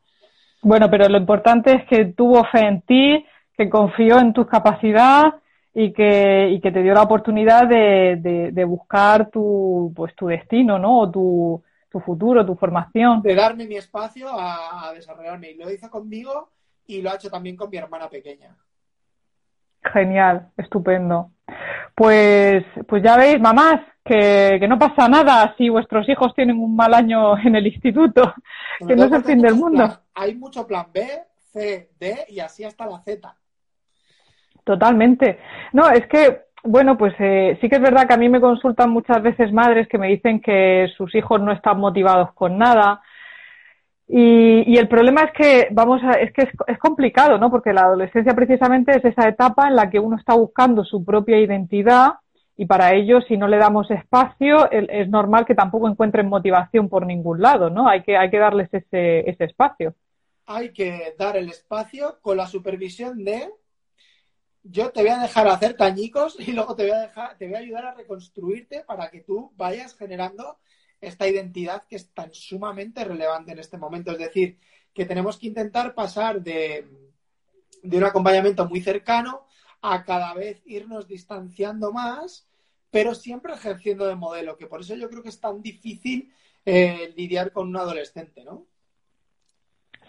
Bueno, 0.63 0.91
pero 0.91 1.09
lo 1.09 1.19
importante 1.19 1.75
es 1.75 1.87
que 1.89 2.07
tuvo 2.07 2.45
fe 2.45 2.67
en 2.67 2.83
ti, 2.83 3.25
que 3.57 3.71
confió 3.71 4.19
en 4.19 4.33
tus 4.33 4.49
capacidades 4.49 5.35
y 5.73 5.93
que, 5.93 6.51
y 6.51 6.61
que 6.61 6.73
te 6.73 6.83
dio 6.83 6.93
la 6.95 7.03
oportunidad 7.03 7.69
de, 7.69 8.51
de, 8.53 8.65
buscar 8.65 9.31
tu, 9.31 9.93
pues, 9.95 10.13
tu 10.17 10.27
destino, 10.27 10.77
¿no? 10.77 11.03
O 11.03 11.11
tu, 11.11 11.63
tu 11.89 12.01
futuro, 12.01 12.45
tu 12.45 12.57
formación. 12.57 13.23
De 13.23 13.37
darme 13.37 13.67
mi 13.67 13.77
espacio 13.77 14.29
a, 14.29 14.89
a 14.89 14.93
desarrollarme. 14.93 15.53
Y 15.53 15.55
lo 15.55 15.71
hizo 15.71 15.89
conmigo 15.89 16.51
y 16.87 17.01
lo 17.01 17.11
ha 17.11 17.15
hecho 17.15 17.31
también 17.31 17.55
con 17.55 17.71
mi 17.71 17.77
hermana 17.77 18.09
pequeña. 18.09 18.57
Genial, 19.83 20.49
estupendo. 20.57 21.31
Pues, 21.95 22.65
pues 22.87 23.03
ya 23.03 23.17
veis, 23.17 23.41
mamás, 23.41 23.81
que, 24.05 24.67
no 24.69 24.79
pasa 24.79 25.09
nada 25.09 25.55
si 25.57 25.69
vuestros 25.69 26.09
hijos 26.09 26.35
tienen 26.35 26.59
un 26.59 26.75
mal 26.75 26.95
año 26.95 27.37
en 27.45 27.57
el 27.57 27.67
instituto, 27.67 28.35
que 28.87 28.97
no 28.97 29.05
es 29.05 29.13
el 29.13 29.25
fin 29.25 29.41
del 29.41 29.55
mundo. 29.55 29.89
hay 30.15 30.35
mucho 30.35 30.67
plan 30.67 30.87
B, 30.93 31.07
C, 31.53 31.91
D 31.99 32.27
y 32.29 32.41
así 32.41 32.65
hasta 32.65 32.87
la 32.87 32.99
Z. 33.01 33.35
Totalmente. 34.65 35.39
No, 35.73 35.89
es 35.89 36.07
que, 36.09 36.43
bueno, 36.63 36.99
pues 36.99 37.15
eh, 37.19 37.57
sí 37.61 37.69
que 37.69 37.77
es 37.77 37.83
verdad 37.83 38.07
que 38.07 38.15
a 38.15 38.19
mí 38.19 38.29
me 38.29 38.41
consultan 38.41 38.91
muchas 38.91 39.23
veces 39.23 39.53
madres 39.53 39.89
que 39.89 39.99
me 39.99 40.09
dicen 40.09 40.41
que 40.41 40.89
sus 40.97 41.15
hijos 41.15 41.41
no 41.41 41.53
están 41.53 41.79
motivados 41.79 42.33
con 42.35 42.59
nada, 42.59 43.01
y, 44.11 44.79
el 44.79 44.89
problema 44.89 45.25
es 45.25 45.33
que, 45.33 45.69
vamos 45.71 46.03
a, 46.03 46.13
es 46.13 46.33
que 46.33 46.49
es, 46.67 46.79
complicado, 46.79 47.37
¿no? 47.37 47.51
Porque 47.51 47.75
la 47.75 47.83
adolescencia 47.83 48.35
precisamente 48.35 48.97
es 48.97 49.05
esa 49.05 49.29
etapa 49.29 49.69
en 49.69 49.77
la 49.77 49.91
que 49.91 50.01
uno 50.01 50.17
está 50.17 50.35
buscando 50.35 50.83
su 50.83 51.05
propia 51.05 51.39
identidad 51.39 52.15
y 52.57 52.65
para 52.65 52.95
ello, 52.95 53.21
si 53.21 53.37
no 53.37 53.47
le 53.47 53.59
damos 53.59 53.91
espacio, 53.91 54.71
es 54.71 55.09
normal 55.09 55.45
que 55.45 55.55
tampoco 55.55 55.89
encuentren 55.89 56.29
motivación 56.29 56.89
por 56.89 57.07
ningún 57.07 57.41
lado, 57.41 57.71
¿no? 57.71 57.87
Hay 57.87 58.03
que, 58.03 58.17
hay 58.17 58.31
que 58.31 58.39
darles 58.39 58.69
ese, 58.73 59.29
ese 59.29 59.45
espacio. 59.45 59.95
Hay 60.47 60.73
que 60.73 61.15
dar 61.19 61.37
el 61.37 61.51
espacio 61.51 62.19
con 62.23 62.39
la 62.39 62.47
supervisión 62.47 63.23
de 63.23 63.49
yo 64.65 64.91
te 64.91 65.01
voy 65.01 65.11
a 65.11 65.21
dejar 65.21 65.49
hacer 65.49 65.75
tañicos 65.75 66.37
y 66.41 66.53
luego 66.53 66.75
te 66.75 66.85
voy 66.85 66.93
a 66.93 67.01
dejar, 67.01 67.39
te 67.39 67.47
voy 67.47 67.57
a 67.57 67.61
ayudar 67.61 67.87
a 67.87 67.95
reconstruirte 67.95 68.85
para 68.85 69.11
que 69.11 69.21
tú 69.21 69.53
vayas 69.57 69.97
generando 69.97 70.59
esta 71.01 71.27
identidad 71.29 71.85
que 71.89 71.97
es 71.97 72.13
tan 72.13 72.33
sumamente 72.33 73.05
relevante 73.05 73.53
en 73.53 73.59
este 73.59 73.79
momento. 73.79 74.13
Es 74.13 74.19
decir, 74.19 74.59
que 74.95 75.05
tenemos 75.05 75.39
que 75.39 75.47
intentar 75.47 75.95
pasar 75.95 76.43
de, 76.43 76.87
un 77.85 78.05
acompañamiento 78.05 78.69
muy 78.69 78.81
cercano 78.81 79.43
a 79.81 80.05
cada 80.05 80.35
vez 80.35 80.63
irnos 80.67 81.07
distanciando 81.07 81.93
más, 81.93 82.49
pero 82.91 83.15
siempre 83.15 83.53
ejerciendo 83.53 84.07
de 84.07 84.17
modelo, 84.17 84.57
que 84.57 84.67
por 84.67 84.81
eso 84.81 84.97
yo 84.97 85.09
creo 85.09 85.23
que 85.23 85.29
es 85.29 85.41
tan 85.41 85.63
difícil 85.63 86.33
eh, 86.65 87.13
lidiar 87.17 87.53
con 87.53 87.69
un 87.69 87.77
adolescente, 87.77 88.45
¿no? 88.45 88.65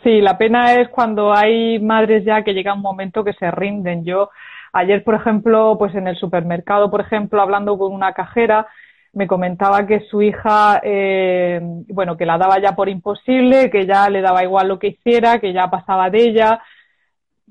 Sí, 0.03 0.21
la 0.21 0.37
pena 0.37 0.75
es 0.75 0.89
cuando 0.89 1.33
hay 1.33 1.77
madres 1.79 2.23
ya 2.23 2.43
que 2.43 2.53
llega 2.53 2.73
un 2.73 2.81
momento 2.81 3.23
que 3.23 3.33
se 3.33 3.51
rinden. 3.51 4.05
Yo 4.05 4.29
ayer, 4.71 5.03
por 5.03 5.15
ejemplo, 5.15 5.75
pues 5.77 5.93
en 5.93 6.07
el 6.07 6.15
supermercado, 6.17 6.89
por 6.89 7.01
ejemplo, 7.01 7.41
hablando 7.41 7.77
con 7.77 7.93
una 7.93 8.13
cajera, 8.13 8.67
me 9.13 9.27
comentaba 9.27 9.85
que 9.87 10.01
su 10.01 10.21
hija, 10.21 10.81
eh, 10.83 11.59
bueno, 11.87 12.15
que 12.15 12.25
la 12.25 12.37
daba 12.37 12.59
ya 12.59 12.75
por 12.75 12.89
imposible, 12.89 13.69
que 13.69 13.85
ya 13.85 14.09
le 14.09 14.21
daba 14.21 14.43
igual 14.43 14.67
lo 14.67 14.79
que 14.79 14.87
hiciera, 14.87 15.39
que 15.39 15.53
ya 15.53 15.69
pasaba 15.69 16.09
de 16.09 16.21
ella. 16.21 16.61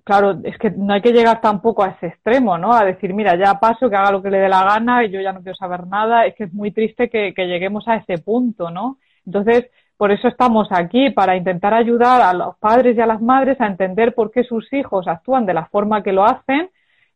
Claro, 0.04 0.38
es 0.44 0.56
que 0.58 0.70
no 0.70 0.94
hay 0.94 1.02
que 1.02 1.12
llegar 1.12 1.40
tampoco 1.40 1.82
a 1.82 1.88
ese 1.88 2.06
extremo, 2.06 2.56
¿no? 2.56 2.72
A 2.72 2.84
decir, 2.84 3.12
mira, 3.12 3.36
ya 3.36 3.58
paso, 3.60 3.90
que 3.90 3.96
haga 3.96 4.12
lo 4.12 4.22
que 4.22 4.30
le 4.30 4.38
dé 4.38 4.48
la 4.48 4.64
gana 4.64 5.04
y 5.04 5.10
yo 5.10 5.20
ya 5.20 5.32
no 5.32 5.42
quiero 5.42 5.56
saber 5.56 5.86
nada. 5.86 6.24
Es 6.26 6.34
que 6.34 6.44
es 6.44 6.52
muy 6.54 6.70
triste 6.70 7.10
que, 7.10 7.34
que 7.34 7.46
lleguemos 7.46 7.86
a 7.88 7.96
ese 7.96 8.18
punto, 8.18 8.70
¿no? 8.70 8.98
Entonces, 9.26 9.66
por 9.96 10.12
eso 10.12 10.28
estamos 10.28 10.68
aquí, 10.70 11.10
para 11.10 11.36
intentar 11.36 11.74
ayudar 11.74 12.22
a 12.22 12.32
los 12.32 12.56
padres 12.58 12.96
y 12.96 13.00
a 13.00 13.06
las 13.06 13.20
madres 13.20 13.60
a 13.60 13.66
entender 13.66 14.14
por 14.14 14.30
qué 14.30 14.44
sus 14.44 14.72
hijos 14.72 15.08
actúan 15.08 15.44
de 15.44 15.54
la 15.54 15.66
forma 15.66 16.02
que 16.02 16.12
lo 16.12 16.24
hacen 16.24 16.70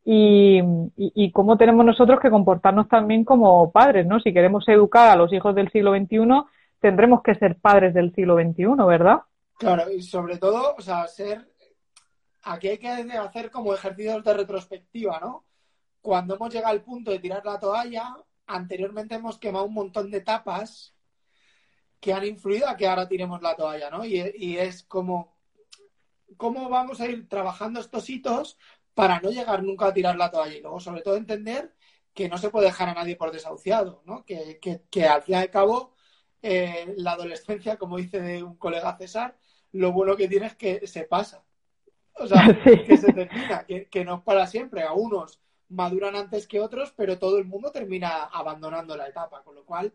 y, 0.05 1.31
cómo 1.33 1.57
tenemos 1.57 1.85
nosotros 1.87 2.19
que 2.21 2.31
comportarnos 2.31 2.89
también 2.89 3.25
como 3.25 3.71
padres, 3.71 4.07
¿no? 4.07 4.21
Si 4.21 4.33
queremos 4.33 4.67
educar 4.69 5.11
a 5.11 5.17
los 5.17 5.33
hijos 5.33 5.55
del 5.55 5.71
siglo 5.71 5.95
XXI, 5.95 6.19
tendremos 6.81 7.23
que 7.23 7.35
ser 7.37 7.57
padres 7.57 7.95
del 7.95 8.13
siglo 8.15 8.37
XXI, 8.37 8.85
¿verdad? 8.87 9.21
Claro, 9.59 9.91
y 9.91 10.03
sobre 10.03 10.39
todo, 10.39 10.75
o 10.77 10.81
sea, 10.81 11.07
ser, 11.07 11.49
aquí 12.43 12.69
hay 12.69 12.79
que 12.79 12.89
hacer 12.89 13.51
como 13.51 13.73
ejercicios 13.75 14.25
de 14.25 14.35
retrospectiva, 14.35 15.21
¿no? 15.21 15.45
Cuando 16.01 16.35
hemos 16.35 16.53
llegado 16.53 16.73
al 16.73 16.83
punto 16.83 17.13
de 17.13 17.21
tirar 17.21 17.45
la 17.45 17.61
toalla, 17.61 18.17
anteriormente 18.47 19.15
hemos 19.15 19.39
quemado 19.39 19.67
un 19.67 19.75
montón 19.75 20.11
de 20.11 20.19
etapas 20.19 20.93
que 22.01 22.13
han 22.13 22.25
influido 22.25 22.69
a 22.69 22.77
que 22.77 22.89
ahora 22.89 23.07
tiremos 23.07 23.41
la 23.41 23.55
toalla, 23.55 23.89
¿no? 23.89 24.05
Y, 24.05 24.21
y 24.35 24.59
es 24.59 24.83
como, 24.83 25.37
¿cómo 26.37 26.69
vamos 26.69 27.01
a 27.01 27.07
ir 27.07 27.29
trabajando 27.29 27.79
estos 27.79 28.11
hitos 28.11 28.59
para 28.95 29.21
no 29.21 29.31
llegar 29.31 29.63
nunca 29.63 29.87
a 29.87 29.95
tirar 29.95 30.17
la 30.17 30.31
toalla 30.31 30.57
y 30.57 30.61
luego 30.61 30.81
sobre 30.81 31.03
todo 31.03 31.17
entender 31.17 31.75
que 32.15 32.29
no 32.29 32.39
se 32.39 32.51
puede 32.51 32.67
dejar 32.67 32.89
a 32.91 32.95
nadie 32.95 33.17
por 33.17 33.33
desahuciado, 33.33 34.03
¿no? 34.05 34.25
Que, 34.25 34.61
al 35.09 35.23
fin 35.23 35.35
y 35.35 35.39
al 35.39 35.51
cabo 35.51 35.95
eh, 36.43 36.95
la 36.99 37.13
adolescencia, 37.13 37.77
como 37.77 37.97
dice 37.97 38.43
un 38.43 38.57
colega 38.57 38.97
César, 38.99 39.37
lo 39.73 39.93
bueno 39.93 40.17
que 40.17 40.29
tiene 40.29 40.47
es 40.47 40.57
que 40.57 40.87
se 40.87 41.05
pasa. 41.05 41.43
O 42.15 42.27
sea, 42.27 42.43
que 42.87 42.97
se 42.97 43.13
termina, 43.13 43.65
que, 43.65 43.89
que 43.89 44.05
no 44.05 44.17
es 44.17 44.23
para 44.23 44.47
siempre. 44.47 44.83
A 44.83 44.93
unos 44.93 45.41
maduran 45.69 46.17
antes 46.17 46.47
que 46.47 46.61
otros, 46.61 46.93
pero 46.95 47.19
todo 47.19 47.39
el 47.39 47.47
mundo 47.47 47.73
termina 47.73 48.25
abandonando 48.25 48.97
la 48.97 49.09
etapa. 49.09 49.43
Con 49.43 49.55
lo 49.55 49.65
cual, 49.65 49.95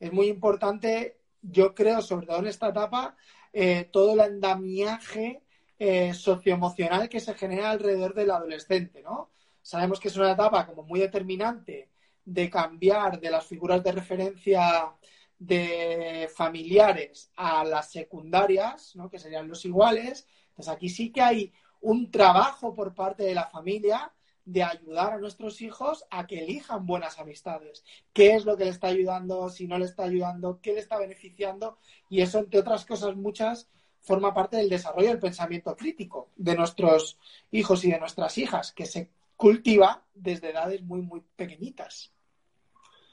es 0.00 0.12
muy 0.12 0.28
importante, 0.28 1.20
yo 1.42 1.74
creo, 1.74 2.00
sobre 2.00 2.26
todo 2.26 2.38
en 2.38 2.46
esta 2.46 2.68
etapa, 2.68 3.16
eh, 3.52 3.88
todo 3.92 4.14
el 4.14 4.20
andamiaje 4.20 5.43
eh, 5.86 6.14
socioemocional 6.14 7.10
que 7.10 7.20
se 7.20 7.34
genera 7.34 7.68
alrededor 7.70 8.14
del 8.14 8.30
adolescente, 8.30 9.02
¿no? 9.02 9.30
Sabemos 9.60 10.00
que 10.00 10.08
es 10.08 10.16
una 10.16 10.32
etapa 10.32 10.66
como 10.66 10.82
muy 10.82 10.98
determinante 11.00 11.90
de 12.24 12.48
cambiar 12.48 13.20
de 13.20 13.30
las 13.30 13.44
figuras 13.44 13.82
de 13.84 13.92
referencia 13.92 14.94
de 15.38 16.30
familiares 16.34 17.30
a 17.36 17.64
las 17.64 17.90
secundarias, 17.92 18.96
¿no? 18.96 19.10
que 19.10 19.18
serían 19.18 19.46
los 19.46 19.66
iguales. 19.66 20.26
Entonces 20.48 20.72
aquí 20.72 20.88
sí 20.88 21.12
que 21.12 21.20
hay 21.20 21.52
un 21.82 22.10
trabajo 22.10 22.72
por 22.72 22.94
parte 22.94 23.24
de 23.24 23.34
la 23.34 23.46
familia 23.46 24.10
de 24.46 24.62
ayudar 24.62 25.12
a 25.12 25.18
nuestros 25.18 25.60
hijos 25.60 26.06
a 26.10 26.26
que 26.26 26.44
elijan 26.44 26.86
buenas 26.86 27.18
amistades. 27.18 27.84
¿Qué 28.14 28.34
es 28.34 28.46
lo 28.46 28.56
que 28.56 28.64
le 28.64 28.70
está 28.70 28.86
ayudando? 28.86 29.50
Si 29.50 29.66
no 29.66 29.78
le 29.78 29.84
está 29.84 30.04
ayudando, 30.04 30.60
¿qué 30.62 30.72
le 30.72 30.80
está 30.80 30.98
beneficiando? 30.98 31.76
Y 32.08 32.22
eso, 32.22 32.38
entre 32.38 32.60
otras 32.60 32.86
cosas 32.86 33.16
muchas, 33.16 33.68
forma 34.04 34.32
parte 34.32 34.58
del 34.58 34.68
desarrollo 34.68 35.08
del 35.08 35.18
pensamiento 35.18 35.74
crítico 35.74 36.28
de 36.36 36.54
nuestros 36.54 37.18
hijos 37.50 37.84
y 37.84 37.90
de 37.90 37.98
nuestras 37.98 38.36
hijas, 38.38 38.72
que 38.72 38.84
se 38.84 39.10
cultiva 39.36 40.02
desde 40.14 40.50
edades 40.50 40.82
muy, 40.82 41.00
muy 41.00 41.22
pequeñitas. 41.36 42.12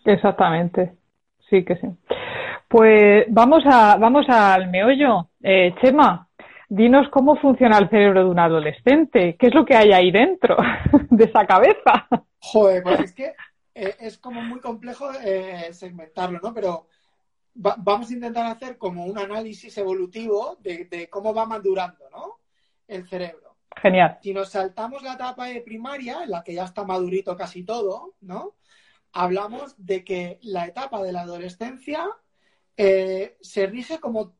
Exactamente, 0.05 0.93
sí 1.49 1.63
que 1.63 1.75
sí. 1.77 1.87
Pues 2.67 3.25
vamos, 3.29 3.63
a, 3.65 3.97
vamos 3.97 4.25
al 4.29 4.69
meollo. 4.69 5.29
Eh, 5.41 5.73
Chema, 5.81 6.27
dinos 6.69 7.07
cómo 7.09 7.35
funciona 7.37 7.77
el 7.77 7.89
cerebro 7.89 8.23
de 8.23 8.29
un 8.29 8.39
adolescente. 8.39 9.35
¿Qué 9.37 9.47
es 9.47 9.53
lo 9.53 9.65
que 9.65 9.75
hay 9.75 9.91
ahí 9.91 10.11
dentro 10.11 10.57
de 11.09 11.25
esa 11.25 11.45
cabeza? 11.45 12.07
Joder, 12.39 12.83
pues 12.83 12.99
es 13.01 13.13
que 13.13 13.33
eh, 13.75 13.95
es 13.99 14.17
como 14.17 14.41
muy 14.41 14.59
complejo 14.59 15.09
eh, 15.23 15.69
segmentarlo, 15.71 16.39
¿no? 16.41 16.53
Pero 16.53 16.87
vamos 17.53 18.09
a 18.09 18.13
intentar 18.13 18.45
hacer 18.45 18.77
como 18.77 19.05
un 19.05 19.17
análisis 19.17 19.77
evolutivo 19.77 20.57
de, 20.61 21.07
cómo 21.09 21.33
va 21.33 21.45
madurando, 21.45 22.09
¿no? 22.09 22.39
El 22.87 23.07
cerebro. 23.07 23.57
Genial. 23.81 24.19
Si 24.21 24.33
nos 24.33 24.49
saltamos 24.49 25.01
la 25.03 25.13
etapa 25.13 25.45
de 25.45 25.61
primaria, 25.61 26.23
en 26.23 26.31
la 26.31 26.43
que 26.43 26.53
ya 26.53 26.65
está 26.65 26.83
madurito 26.83 27.35
casi 27.35 27.63
todo, 27.63 28.15
¿no? 28.21 28.55
Hablamos 29.13 29.75
de 29.77 30.03
que 30.03 30.39
la 30.43 30.65
etapa 30.65 31.01
de 31.01 31.11
la 31.11 31.21
adolescencia 31.21 32.07
eh, 32.77 33.37
se 33.41 33.67
rige 33.67 33.99
como, 33.99 34.35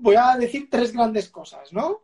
voy 0.00 0.16
a 0.16 0.36
decir 0.36 0.68
tres 0.70 0.92
grandes 0.92 1.30
cosas, 1.30 1.72
¿no? 1.72 2.02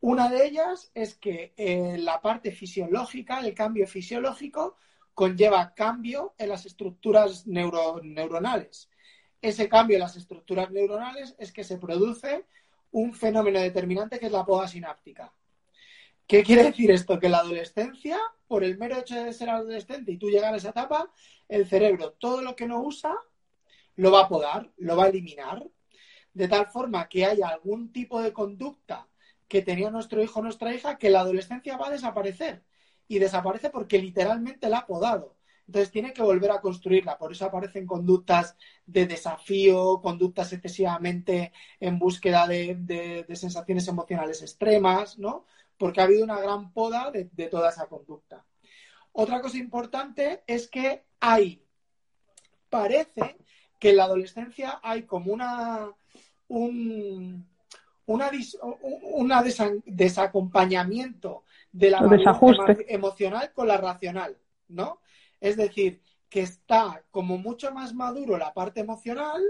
Una 0.00 0.28
de 0.28 0.46
ellas 0.46 0.90
es 0.94 1.16
que 1.16 1.54
eh, 1.56 1.96
la 1.98 2.20
parte 2.20 2.52
fisiológica, 2.52 3.40
el 3.40 3.54
cambio 3.54 3.86
fisiológico, 3.86 4.76
conlleva 5.14 5.74
cambio 5.74 6.34
en 6.36 6.50
las 6.50 6.66
estructuras 6.66 7.46
neuronales. 7.46 8.90
Ese 9.40 9.68
cambio 9.68 9.96
en 9.96 10.02
las 10.02 10.16
estructuras 10.16 10.70
neuronales 10.70 11.34
es 11.38 11.52
que 11.52 11.64
se 11.64 11.78
produce 11.78 12.46
un 12.90 13.14
fenómeno 13.14 13.60
determinante 13.60 14.18
que 14.18 14.26
es 14.26 14.32
la 14.32 14.44
poda 14.44 14.68
sináptica. 14.68 15.32
¿Qué 16.26 16.42
quiere 16.42 16.64
decir 16.64 16.90
esto? 16.90 17.20
Que 17.20 17.28
la 17.28 17.38
adolescencia, 17.38 18.18
por 18.48 18.64
el 18.64 18.78
mero 18.78 18.98
hecho 18.98 19.14
de 19.14 19.32
ser 19.32 19.48
adolescente 19.50 20.10
y 20.10 20.18
tú 20.18 20.28
llegar 20.28 20.54
a 20.54 20.56
esa 20.56 20.70
etapa, 20.70 21.12
el 21.48 21.66
cerebro, 21.66 22.12
todo 22.12 22.42
lo 22.42 22.56
que 22.56 22.66
no 22.66 22.80
usa, 22.82 23.14
lo 23.94 24.10
va 24.10 24.22
a 24.22 24.28
podar, 24.28 24.72
lo 24.76 24.96
va 24.96 25.04
a 25.04 25.08
eliminar, 25.08 25.64
de 26.34 26.48
tal 26.48 26.66
forma 26.66 27.08
que 27.08 27.24
haya 27.24 27.48
algún 27.48 27.92
tipo 27.92 28.20
de 28.20 28.32
conducta 28.32 29.08
que 29.46 29.62
tenía 29.62 29.90
nuestro 29.90 30.22
hijo 30.22 30.40
o 30.40 30.42
nuestra 30.42 30.74
hija 30.74 30.98
que 30.98 31.10
la 31.10 31.20
adolescencia 31.20 31.76
va 31.76 31.88
a 31.88 31.92
desaparecer. 31.92 32.64
Y 33.08 33.20
desaparece 33.20 33.70
porque 33.70 34.00
literalmente 34.00 34.68
la 34.68 34.78
ha 34.78 34.86
podado. 34.86 35.35
Entonces 35.66 35.90
tiene 35.90 36.12
que 36.12 36.22
volver 36.22 36.50
a 36.50 36.60
construirla. 36.60 37.18
Por 37.18 37.32
eso 37.32 37.44
aparecen 37.44 37.86
conductas 37.86 38.56
de 38.84 39.06
desafío, 39.06 40.00
conductas 40.00 40.52
excesivamente 40.52 41.52
en 41.80 41.98
búsqueda 41.98 42.46
de, 42.46 43.26
sensaciones 43.34 43.88
emocionales 43.88 44.42
extremas, 44.42 45.18
¿no? 45.18 45.44
Porque 45.76 46.00
ha 46.00 46.04
habido 46.04 46.24
una 46.24 46.40
gran 46.40 46.72
poda 46.72 47.10
de, 47.10 47.28
de 47.32 47.46
toda 47.48 47.70
esa 47.70 47.86
conducta. 47.86 48.44
Otra 49.12 49.40
cosa 49.40 49.58
importante 49.58 50.42
es 50.46 50.68
que 50.68 51.04
hay, 51.20 51.62
parece 52.68 53.36
que 53.78 53.90
en 53.90 53.96
la 53.96 54.04
adolescencia 54.04 54.80
hay 54.82 55.02
como 55.02 55.32
una, 55.32 55.90
un, 56.48 57.46
una, 58.06 58.30
desacompañamiento 59.84 61.44
de 61.72 61.90
la 61.90 61.98
emocional 62.88 63.52
con 63.52 63.68
la 63.68 63.76
racional, 63.76 64.38
¿no? 64.68 65.00
Es 65.40 65.56
decir, 65.56 66.00
que 66.28 66.40
está 66.40 67.02
como 67.10 67.38
mucho 67.38 67.72
más 67.72 67.94
maduro 67.94 68.36
la 68.36 68.52
parte 68.52 68.80
emocional, 68.80 69.42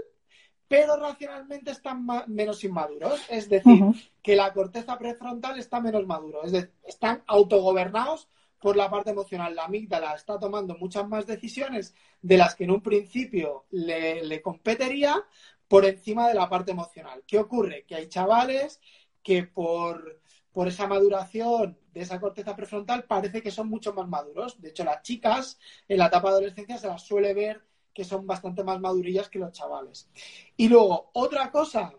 pero 0.67 0.97
racionalmente 0.97 1.71
están 1.71 2.05
menos 2.27 2.63
inmaduros. 2.63 3.21
Es 3.29 3.49
decir, 3.49 3.83
que 4.21 4.35
la 4.35 4.53
corteza 4.53 4.97
prefrontal 4.97 5.57
está 5.57 5.79
menos 5.79 6.05
maduro. 6.05 6.43
Es 6.43 6.51
decir, 6.51 6.71
están 6.83 7.23
autogobernados 7.27 8.27
por 8.59 8.75
la 8.75 8.89
parte 8.89 9.11
emocional. 9.11 9.55
La 9.55 9.65
amígdala 9.65 10.13
está 10.13 10.37
tomando 10.37 10.75
muchas 10.77 11.07
más 11.07 11.25
decisiones 11.25 11.95
de 12.21 12.37
las 12.37 12.55
que 12.55 12.65
en 12.65 12.71
un 12.71 12.81
principio 12.81 13.65
le, 13.71 14.23
le 14.23 14.41
competiría, 14.41 15.23
por 15.67 15.85
encima 15.85 16.27
de 16.27 16.33
la 16.33 16.49
parte 16.49 16.71
emocional. 16.71 17.23
¿Qué 17.27 17.37
ocurre? 17.37 17.85
Que 17.85 17.95
hay 17.95 18.07
chavales 18.07 18.79
que 19.21 19.43
por, 19.43 20.21
esa 20.65 20.87
maduración 20.87 21.77
de 21.93 22.01
esa 22.01 22.19
corteza 22.19 22.55
prefrontal 22.55 23.03
parece 23.03 23.41
que 23.41 23.51
son 23.51 23.67
mucho 23.67 23.93
más 23.93 24.07
maduros. 24.07 24.61
De 24.61 24.69
hecho, 24.69 24.83
las 24.83 25.01
chicas 25.01 25.59
en 25.87 25.97
la 25.97 26.07
etapa 26.07 26.29
de 26.29 26.35
adolescencia 26.37 26.77
se 26.77 26.87
las 26.87 27.03
suele 27.03 27.33
ver 27.33 27.63
que 27.93 28.05
son 28.05 28.25
bastante 28.25 28.63
más 28.63 28.79
madurillas 28.79 29.27
que 29.27 29.39
los 29.39 29.51
chavales. 29.51 30.09
Y 30.55 30.69
luego, 30.69 31.11
otra 31.13 31.51
cosa 31.51 31.93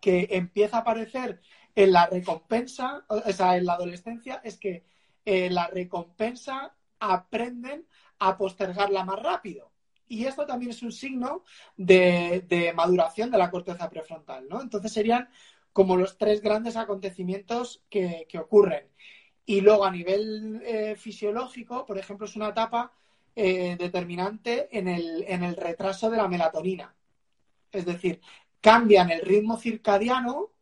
que 0.00 0.28
empieza 0.30 0.78
a 0.78 0.80
aparecer 0.80 1.40
en 1.74 1.92
la 1.92 2.06
recompensa, 2.06 3.04
o 3.08 3.32
sea, 3.32 3.56
en 3.56 3.66
la 3.66 3.74
adolescencia, 3.74 4.40
es 4.42 4.58
que 4.58 4.84
en 5.24 5.54
la 5.54 5.66
recompensa 5.68 6.74
aprenden 6.98 7.86
a 8.18 8.36
postergarla 8.36 9.04
más 9.04 9.22
rápido. 9.22 9.72
Y 10.06 10.26
esto 10.26 10.46
también 10.46 10.70
es 10.70 10.82
un 10.82 10.92
signo 10.92 11.44
de, 11.76 12.72
maduración 12.74 13.30
de 13.30 13.38
la 13.38 13.50
corteza 13.50 13.88
prefrontal, 13.88 14.46
¿no? 14.48 14.60
Entonces 14.60 14.92
serían 14.92 15.28
como 15.74 15.96
los 15.96 16.16
tres 16.16 16.40
grandes 16.40 16.76
acontecimientos 16.76 17.82
que, 17.90 18.26
ocurren. 18.40 18.86
Y 19.44 19.60
luego 19.60 19.84
a 19.84 19.90
nivel 19.90 20.62
eh, 20.64 20.94
fisiológico, 20.96 21.84
por 21.84 21.98
ejemplo, 21.98 22.26
es 22.26 22.36
una 22.36 22.50
etapa 22.50 22.92
eh, 23.34 23.76
determinante 23.76 24.68
en 24.70 24.86
el, 24.86 25.24
en 25.26 25.42
el 25.42 25.56
retraso 25.56 26.08
de 26.10 26.16
la 26.16 26.28
melatonina. 26.28 26.94
Es 27.72 27.84
decir, 27.84 28.20
cambian 28.60 29.10
el 29.10 29.20
ritmo 29.22 29.56
circadiano 29.56 30.52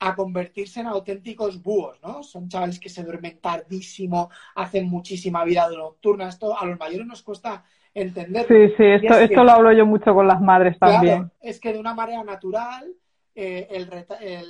a 0.00 0.16
convertirse 0.16 0.80
en 0.80 0.88
auténticos 0.88 1.62
búhos, 1.62 2.00
¿no? 2.02 2.24
Son 2.24 2.48
chavales 2.48 2.80
que 2.80 2.88
se 2.88 3.04
duermen 3.04 3.38
tardísimo, 3.40 4.28
hacen 4.56 4.88
muchísima 4.88 5.44
vida 5.44 5.68
nocturna. 5.70 6.28
Esto 6.28 6.58
a 6.58 6.66
los 6.66 6.78
mayores 6.80 7.06
nos 7.06 7.22
cuesta 7.22 7.62
entender. 7.94 8.46
Sí, 8.48 8.74
sí, 8.76 8.84
esto, 8.84 9.18
esto 9.20 9.44
lo 9.44 9.52
hablo 9.52 9.72
yo 9.72 9.86
mucho 9.86 10.12
con 10.14 10.26
las 10.26 10.40
madres 10.40 10.76
también. 10.80 11.30
es 11.40 11.60
que 11.60 11.72
de 11.72 11.78
una 11.78 11.94
manera 11.94 12.24
natural 12.24 12.92
eh, 13.40 14.44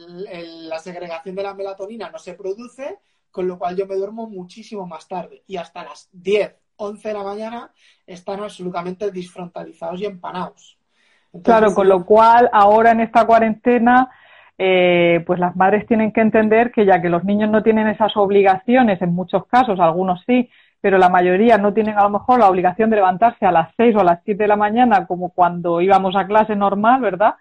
la 0.68 0.78
segregación 0.78 1.34
de 1.34 1.42
la 1.42 1.52
melatonina 1.52 2.08
no 2.10 2.18
se 2.18 2.32
produce, 2.32 2.98
con 3.30 3.46
lo 3.46 3.58
cual 3.58 3.76
yo 3.76 3.86
me 3.86 3.96
duermo 3.96 4.26
muchísimo 4.26 4.86
más 4.86 5.06
tarde. 5.06 5.42
Y 5.46 5.58
hasta 5.58 5.84
las 5.84 6.08
10, 6.12 6.56
11 6.76 7.08
de 7.08 7.14
la 7.14 7.22
mañana 7.22 7.70
están 8.06 8.40
absolutamente 8.40 9.10
disfrontalizados 9.10 10.00
y 10.00 10.06
empanados. 10.06 10.78
claro, 11.44 11.74
con 11.74 11.86
lo 11.88 12.04
cual 12.06 12.48
ahora 12.52 12.92
en 12.92 13.00
esta 13.00 13.26
cuarentena... 13.26 14.10
Eh, 14.60 15.22
pues 15.24 15.38
las 15.38 15.54
madres 15.54 15.86
tienen 15.86 16.10
que 16.10 16.20
entender 16.20 16.72
que 16.72 16.84
ya 16.84 17.00
que 17.00 17.08
los 17.08 17.22
niños 17.22 17.48
no 17.48 17.62
tienen 17.62 17.86
esas 17.86 18.16
obligaciones, 18.16 19.00
en 19.00 19.14
muchos 19.14 19.46
casos, 19.46 19.78
algunos 19.78 20.20
sí, 20.26 20.50
pero 20.80 20.98
la 20.98 21.08
mayoría 21.08 21.58
no 21.58 21.72
tienen 21.72 21.96
a 21.96 22.02
lo 22.02 22.10
mejor 22.10 22.40
la 22.40 22.50
obligación 22.50 22.90
de 22.90 22.96
levantarse 22.96 23.46
a 23.46 23.52
las 23.52 23.72
seis 23.76 23.94
o 23.94 24.00
a 24.00 24.04
las 24.04 24.20
siete 24.24 24.42
de 24.42 24.48
la 24.48 24.56
mañana 24.56 25.06
como 25.06 25.30
cuando 25.30 25.80
íbamos 25.80 26.16
a 26.16 26.26
clase 26.26 26.56
normal, 26.56 27.00
¿verdad? 27.00 27.36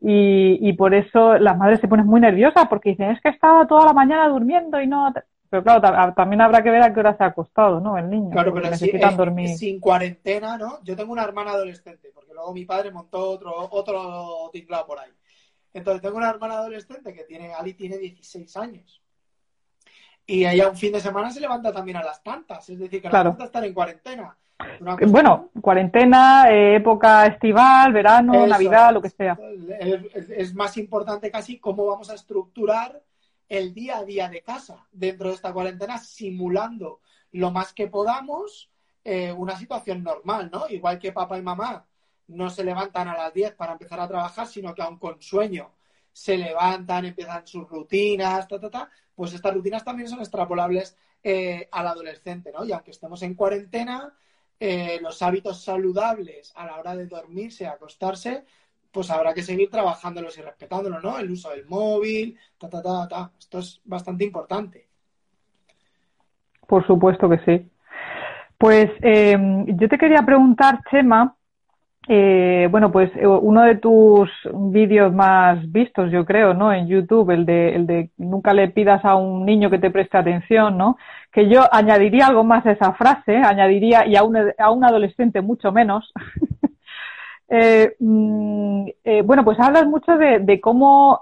Y, 0.00 0.58
y 0.60 0.72
por 0.74 0.94
eso 0.94 1.38
las 1.38 1.56
madres 1.56 1.80
se 1.80 1.88
ponen 1.88 2.06
muy 2.06 2.20
nerviosas 2.20 2.68
porque 2.68 2.90
dicen, 2.90 3.10
es 3.10 3.20
que 3.20 3.30
estaba 3.30 3.66
toda 3.66 3.86
la 3.86 3.92
mañana 3.92 4.28
durmiendo 4.28 4.80
y 4.80 4.86
no... 4.86 5.12
Pero 5.50 5.62
claro, 5.62 6.12
también 6.14 6.42
habrá 6.42 6.62
que 6.62 6.70
ver 6.70 6.82
a 6.82 6.92
qué 6.92 7.00
hora 7.00 7.16
se 7.16 7.24
ha 7.24 7.28
acostado, 7.28 7.80
¿no? 7.80 7.96
El 7.96 8.10
niño. 8.10 8.30
Claro, 8.30 8.52
pero 8.52 8.68
necesitan 8.68 9.16
dormir. 9.16 9.56
sin 9.56 9.80
cuarentena, 9.80 10.58
¿no? 10.58 10.78
Yo 10.84 10.94
tengo 10.94 11.10
una 11.10 11.24
hermana 11.24 11.52
adolescente, 11.52 12.10
porque 12.14 12.34
luego 12.34 12.52
mi 12.52 12.66
padre 12.66 12.90
montó 12.90 13.30
otro, 13.30 13.68
otro 13.70 14.50
tinglado 14.52 14.86
por 14.86 14.98
ahí. 14.98 15.10
Entonces 15.72 16.02
tengo 16.02 16.18
una 16.18 16.28
hermana 16.28 16.58
adolescente 16.58 17.14
que 17.14 17.24
tiene, 17.24 17.54
Ali 17.54 17.72
tiene 17.72 17.96
16 17.96 18.56
años. 18.58 19.02
Y 20.26 20.44
ella 20.44 20.68
un 20.68 20.76
fin 20.76 20.92
de 20.92 21.00
semana 21.00 21.30
se 21.30 21.40
levanta 21.40 21.72
también 21.72 21.96
a 21.96 22.02
las 22.02 22.22
tantas, 22.22 22.68
es 22.68 22.78
decir, 22.78 23.00
que 23.00 23.08
claro. 23.08 23.34
las 23.38 23.46
estar 23.46 23.64
en 23.64 23.72
cuarentena. 23.72 24.36
Bueno, 25.06 25.50
cuarentena, 25.60 26.50
eh, 26.50 26.76
época 26.76 27.26
estival, 27.26 27.92
verano, 27.92 28.46
Navidad, 28.46 28.92
lo 28.92 29.00
que 29.00 29.10
sea. 29.10 29.38
Es, 29.78 30.54
más 30.54 30.76
importante 30.76 31.30
casi 31.30 31.58
cómo 31.58 31.86
vamos 31.86 32.10
a 32.10 32.14
estructurar 32.14 33.00
el 33.48 33.72
día 33.72 33.98
a 33.98 34.04
día 34.04 34.28
de 34.28 34.42
casa 34.42 34.86
dentro 34.90 35.28
de 35.28 35.36
esta 35.36 35.52
cuarentena, 35.52 35.98
simulando 35.98 37.00
lo 37.32 37.50
más 37.50 37.72
que 37.72 37.86
podamos 37.86 38.70
eh, 39.04 39.32
una 39.32 39.56
situación 39.56 40.02
normal, 40.02 40.50
¿no? 40.52 40.68
Igual 40.68 40.98
que 40.98 41.12
papá 41.12 41.38
y 41.38 41.42
mamá 41.42 41.86
no 42.26 42.50
se 42.50 42.64
levantan 42.64 43.08
a 43.08 43.16
las 43.16 43.32
10 43.32 43.54
para 43.54 43.72
empezar 43.72 44.00
a 44.00 44.08
trabajar, 44.08 44.46
sino 44.46 44.74
que 44.74 44.82
aún 44.82 44.98
con 44.98 45.22
sueño 45.22 45.70
se 46.12 46.36
levantan, 46.36 47.04
empiezan 47.04 47.46
sus 47.46 47.68
rutinas, 47.68 48.48
ta, 48.48 48.58
ta, 48.60 48.68
ta, 48.68 48.90
pues 49.14 49.32
estas 49.32 49.54
rutinas 49.54 49.84
también 49.84 50.08
son 50.08 50.18
extrapolables 50.18 50.96
eh, 51.22 51.68
al 51.70 51.86
adolescente, 51.86 52.52
¿no? 52.52 52.64
Y 52.64 52.72
aunque 52.72 52.90
estemos 52.90 53.22
en 53.22 53.34
cuarentena, 53.34 54.12
eh, 54.60 54.98
los 55.00 55.22
hábitos 55.22 55.62
saludables 55.62 56.52
a 56.56 56.66
la 56.66 56.76
hora 56.76 56.96
de 56.96 57.06
dormirse, 57.06 57.66
acostarse, 57.66 58.44
pues 58.90 59.10
habrá 59.10 59.34
que 59.34 59.42
seguir 59.42 59.70
trabajándolos 59.70 60.36
y 60.38 60.42
respetándolos, 60.42 61.02
¿no? 61.02 61.18
El 61.18 61.30
uso 61.30 61.50
del 61.50 61.66
móvil, 61.66 62.36
ta, 62.58 62.68
ta, 62.68 62.82
ta, 62.82 63.08
ta. 63.08 63.30
Esto 63.38 63.58
es 63.58 63.80
bastante 63.84 64.24
importante. 64.24 64.88
Por 66.66 66.86
supuesto 66.86 67.28
que 67.28 67.38
sí. 67.44 67.70
Pues 68.58 68.90
eh, 69.02 69.36
yo 69.68 69.88
te 69.88 69.98
quería 69.98 70.22
preguntar, 70.22 70.80
Chema, 70.90 71.36
eh, 72.10 72.68
bueno, 72.70 72.90
pues 72.90 73.10
eh, 73.16 73.26
uno 73.26 73.62
de 73.64 73.76
tus 73.76 74.30
vídeos 74.50 75.12
más 75.12 75.70
vistos, 75.70 76.10
yo 76.10 76.24
creo, 76.24 76.54
¿no? 76.54 76.72
En 76.72 76.88
YouTube, 76.88 77.30
el 77.30 77.44
de, 77.44 77.74
el 77.76 77.86
de 77.86 78.10
nunca 78.16 78.54
le 78.54 78.68
pidas 78.68 79.04
a 79.04 79.14
un 79.14 79.44
niño 79.44 79.68
que 79.68 79.78
te 79.78 79.90
preste 79.90 80.16
atención, 80.16 80.78
¿no? 80.78 80.96
Que 81.30 81.50
yo 81.50 81.62
añadiría 81.70 82.28
algo 82.28 82.44
más 82.44 82.64
a 82.64 82.72
esa 82.72 82.94
frase, 82.94 83.36
añadiría, 83.36 84.06
y 84.06 84.16
a 84.16 84.22
un, 84.22 84.38
a 84.56 84.70
un 84.70 84.84
adolescente 84.84 85.42
mucho 85.42 85.70
menos. 85.70 86.10
eh, 87.50 87.94
mm, 87.98 88.86
eh, 89.04 89.22
bueno, 89.22 89.44
pues 89.44 89.60
hablas 89.60 89.86
mucho 89.86 90.16
de, 90.16 90.38
de 90.38 90.60
cómo 90.62 91.20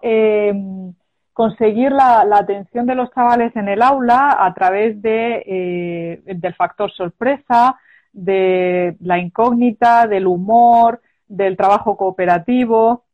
conseguir 1.32 1.90
la, 1.90 2.24
la, 2.24 2.38
atención 2.38 2.86
de 2.86 2.94
los 2.94 3.10
chavales 3.10 3.54
en 3.56 3.68
el 3.68 3.82
aula 3.82 4.36
a 4.38 4.54
través 4.54 5.02
de, 5.02 6.22
del 6.24 6.54
factor 6.54 6.92
sorpresa, 6.92 7.76
de 8.16 8.96
la 9.00 9.18
incógnita, 9.18 10.06
del 10.06 10.26
humor, 10.26 11.02
del 11.28 11.56
trabajo 11.56 11.98
cooperativo. 11.98 13.04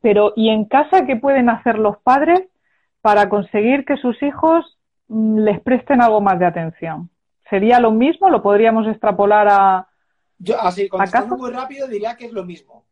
Pero, 0.00 0.32
¿y 0.36 0.50
en 0.50 0.64
casa 0.64 1.06
qué 1.06 1.16
pueden 1.16 1.50
hacer 1.50 1.76
los 1.76 1.98
padres 1.98 2.42
para 3.00 3.28
conseguir 3.28 3.84
que 3.84 3.96
sus 3.96 4.22
hijos 4.22 4.78
mm, 5.08 5.40
les 5.40 5.60
presten 5.60 6.00
algo 6.00 6.20
más 6.20 6.38
de 6.38 6.46
atención? 6.46 7.10
¿Sería 7.50 7.80
lo 7.80 7.90
mismo? 7.90 8.30
¿Lo 8.30 8.40
podríamos 8.40 8.86
extrapolar 8.86 9.48
a.? 9.50 9.88
Yo, 10.38 10.60
así, 10.60 10.88
contestando 10.88 11.36
muy 11.36 11.50
rápido, 11.50 11.88
diría 11.88 12.16
que 12.16 12.26
es 12.26 12.32
lo 12.32 12.44
mismo. 12.44 12.84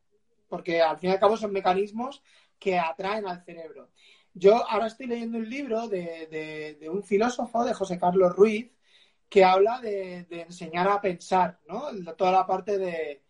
Porque 0.48 0.82
al 0.82 0.98
fin 0.98 1.10
y 1.10 1.12
al 1.12 1.20
cabo 1.20 1.36
son 1.36 1.52
mecanismos 1.52 2.24
que 2.58 2.76
atraen 2.76 3.28
al 3.28 3.44
cerebro. 3.44 3.90
yo 4.34 4.68
ahora 4.68 4.86
estoy 4.86 5.06
leyendo 5.06 5.38
un 5.38 5.48
libro 5.48 5.86
de, 5.86 6.88
un 6.90 7.04
filósofo, 7.04 7.64
de 7.64 7.74
José 7.74 7.98
Carlos 7.98 8.34
Ruiz, 8.34 8.70
que 9.28 9.44
habla 9.44 9.80
de, 9.80 10.26
enseñar 10.30 10.88
a 10.88 11.00
pensar, 11.00 11.58
¿no? 11.68 11.88
Toda 12.14 12.32
la 12.32 12.46
parte 12.46 12.78
de, 12.78 13.22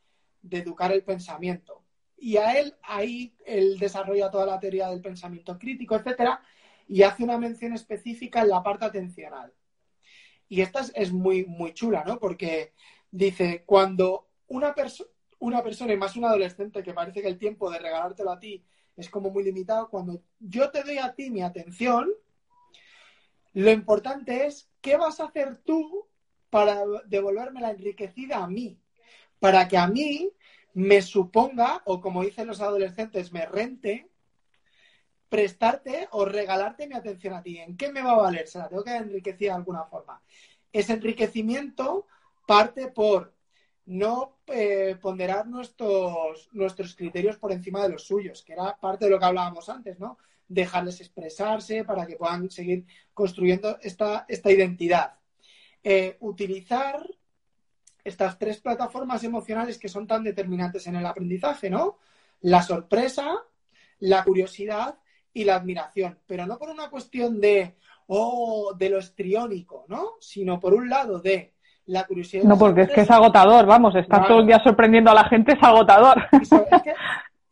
educar 0.50 0.92
el 0.92 1.02
pensamiento. 1.02 1.82
Y 2.16 2.37
a 2.37 2.59
él, 2.59 2.74
ahí, 2.82 3.35
él 3.44 3.78
desarrolla 3.78 4.30
toda 4.30 4.46
la 4.46 4.61
teoría 4.61 4.88
del 4.88 5.00
pensamiento 5.00 5.59
crítico, 5.59 5.96
etcétera, 5.96 6.40
y 6.88 7.02
hace 7.02 7.24
una 7.24 7.38
mención 7.38 7.72
específica 7.72 8.42
en 8.42 8.50
la 8.50 8.62
parte 8.62 8.85
atencional. 8.85 9.52
Y 10.48 10.61
esta 10.61 10.85
es, 10.94 11.12
muy, 11.12 11.44
muy 11.44 11.74
chula, 11.74 12.04
¿no? 12.06 12.18
Porque 12.18 12.72
dice, 13.11 13.64
cuando 13.66 14.28
una, 14.46 14.74
una 15.40 15.62
persona, 15.62 15.92
y 15.92 15.96
más 15.96 16.16
un 16.16 16.24
adolescente, 16.24 16.82
que 16.82 16.94
parece 16.94 17.22
que 17.22 17.28
el 17.28 17.38
tiempo 17.38 17.70
de 17.70 17.80
regalártelo 17.80 18.30
a 18.30 18.38
ti 18.38 18.64
es 18.96 19.11
como 19.11 19.30
muy 19.30 19.42
limitado, 19.42 19.90
cuando 19.90 20.22
yo 20.38 20.70
te 20.70 20.85
doy 20.85 20.98
a 20.98 21.14
ti 21.14 21.30
mi 21.30 21.42
atención, 21.42 22.09
lo 23.52 23.70
importante 23.70 24.46
es 24.46 24.70
qué 24.87 24.96
vas 24.96 25.18
a 25.18 25.25
hacer 25.25 25.57
tú 25.64 26.07
para 26.49 26.85
devolverme 27.07 27.61
la 27.61 27.70
enriquecida 27.70 28.37
a 28.37 28.46
mí, 28.46 28.79
para 29.40 29.66
que 29.66 29.77
a 29.77 29.88
mí 29.88 30.31
me 30.75 31.03
suponga, 31.03 31.83
o 31.87 32.01
como 32.01 32.22
dicen 32.22 32.46
los 32.46 32.61
adolescentes, 32.61 33.33
me 33.33 33.46
rente, 33.46 34.09
prestarte 35.29 36.07
o 36.12 36.25
regalarte 36.25 36.87
mi 36.87 36.94
atención 36.94 37.35
a 37.35 37.42
ti. 37.42 37.59
¿En 37.59 37.77
qué 37.77 37.90
me 37.90 38.01
va 38.01 38.12
a 38.12 38.22
valer? 38.22 38.46
Se 38.46 38.59
la 38.59 38.68
tengo 38.68 38.85
que 38.85 38.94
enriquecer 38.94 39.49
de 39.49 39.51
alguna 39.51 39.83
forma. 39.87 40.22
Ese 40.72 40.92
enriquecimiento 40.92 42.07
parte 42.46 42.87
por 42.87 43.35
no 43.87 44.38
eh, 44.46 44.96
ponderar 45.01 45.49
nuestros, 45.49 46.49
nuestros 46.53 46.94
criterios 46.94 47.38
por 47.38 47.51
encima 47.51 47.83
de 47.83 47.88
los 47.88 48.05
suyos, 48.05 48.44
que 48.44 48.53
era 48.53 48.77
parte 48.79 49.07
de 49.07 49.11
lo 49.11 49.18
que 49.18 49.25
hablábamos 49.25 49.68
antes, 49.68 49.99
¿no? 49.99 50.16
Dejarles 50.48 51.00
expresarse 51.00 51.85
para 51.85 52.06
que 52.06 52.16
puedan 52.16 52.50
seguir 52.50 52.87
construyendo 53.12 53.78
esta, 53.82 54.24
esta 54.28 54.50
identidad. 54.50 55.14
Eh, 55.82 56.16
utilizar 56.20 57.06
estas 58.04 58.38
tres 58.38 58.61
plataformas 58.61 59.24
emocionales 59.24 59.78
que 59.78 59.88
son 59.88 60.06
tan 60.06 60.22
determinantes 60.22 60.87
en 60.87 60.96
el 60.96 61.06
aprendizaje, 61.06 61.68
¿no? 61.68 61.98
La 62.40 62.62
sorpresa, 62.62 63.42
la 63.98 64.22
curiosidad 64.22 64.96
y 65.32 65.44
la 65.44 65.56
admiración, 65.56 66.18
pero 66.26 66.46
no 66.46 66.59
por 66.59 66.70
una 66.70 66.88
cuestión 66.88 67.40
de, 67.40 67.76
oh, 68.06 68.74
de 68.78 68.90
lo 68.90 68.98
estriónico, 68.98 69.85
¿no? 69.88 70.12
Sino 70.20 70.61
por 70.61 70.72
un 70.72 70.88
lado 70.88 71.18
de 71.18 71.54
la 71.87 72.04
curiosidad. 72.04 72.44
No, 72.44 72.56
porque 72.56 72.82
es 72.82 72.90
que 72.90 73.02
es 73.02 73.11
agotador, 73.11 73.66
vamos, 73.66 73.94
estar 73.96 74.26
todo 74.26 74.40
el 74.40 74.46
día 74.46 74.61
sorprendiendo 74.62 75.11
a 75.11 75.14
la 75.14 75.28
gente 75.28 75.52
es 75.52 75.62
agotador. 75.62 76.28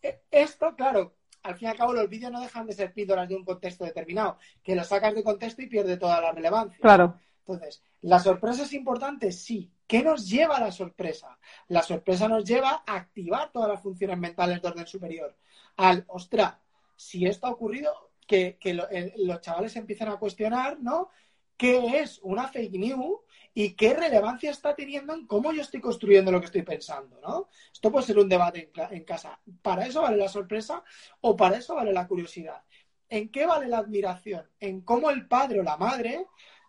Eh, 0.03 0.21
esto, 0.31 0.75
claro, 0.77 1.15
al 1.45 1.57
fin 1.57 1.69
y 1.69 1.71
al 1.71 1.77
cabo 1.77 1.93
los 1.93 2.09
vídeos 2.09 2.33
no 2.33 2.41
dejan 2.41 2.67
de 2.67 2.73
ser 2.73 2.93
píldoras 2.93 3.29
de 3.29 3.37
un 3.37 3.45
contexto 3.45 3.85
determinado, 3.85 4.39
que 4.63 4.75
lo 4.75 4.83
sacas 4.83 5.15
de 5.15 5.23
contexto 5.23 5.63
y 5.63 5.67
pierde 5.67 5.97
toda 5.97 6.21
la 6.21 6.33
relevancia. 6.33 6.79
Claro. 6.81 7.21
Entonces, 7.47 7.83
¿la 8.01 8.19
sorpresa 8.19 8.63
es 8.63 8.73
importante? 8.73 9.31
Sí. 9.31 9.71
¿Qué 9.87 10.03
nos 10.03 10.29
lleva 10.29 10.57
a 10.57 10.61
la 10.61 10.73
sorpresa? 10.73 11.39
La 11.69 11.83
sorpresa 11.83 12.27
nos 12.27 12.45
lleva 12.45 12.83
a 12.87 12.97
activar 12.97 13.53
todas 13.53 13.69
las 13.69 13.83
funciones 13.83 14.19
mentales 14.19 14.63
de 14.63 14.69
orden 14.69 14.87
superior. 14.87 15.37
Al, 15.77 16.05
ostras, 16.09 16.55
si 16.97 17.27
esto 17.27 17.47
ha 17.47 17.51
ocurrido, 17.51 17.93
que, 18.27 18.57
eh, 18.63 19.15
los 19.19 19.41
chavales 19.43 19.77
empiezan 19.77 20.09
a 20.09 20.17
cuestionar, 20.17 20.81
¿no? 20.81 21.11
¿Qué 21.57 22.01
es 22.01 22.19
una 22.23 22.49
fake 22.49 22.75
news 22.75 23.21
y 23.55 23.75
qué 23.75 23.95
relevancia 23.95 24.51
está 24.51 24.75
teniendo 24.75 25.15
en 25.15 25.27
cómo 25.27 25.53
yo 25.53 25.63
estoy 25.63 25.81
construyendo 25.81 26.33
lo 26.33 26.41
que 26.41 26.47
estoy 26.47 26.63
pensando, 26.63 27.21
¿no? 27.21 27.49
Esto 27.73 27.93
puede 27.93 28.07
ser 28.07 28.19
un 28.19 28.29
debate 28.29 28.73
en, 28.91 29.05
casa. 29.05 29.41
¿Para 29.63 29.87
eso 29.87 30.03
vale 30.03 30.17
la 30.17 30.29
sorpresa 30.29 30.83
o 31.21 31.37
para 31.37 31.59
eso 31.59 31.77
vale 31.77 31.93
la 31.93 32.09
curiosidad? 32.09 32.63
¿En 33.09 33.31
qué 33.31 33.47
vale 33.47 33.69
la 33.69 33.79
admiración? 33.79 34.51
En 34.59 34.81
cómo 34.81 35.09
el 35.11 35.29
padre 35.29 35.61
o 35.61 35.63
la 35.63 35.77
madre 35.77 36.27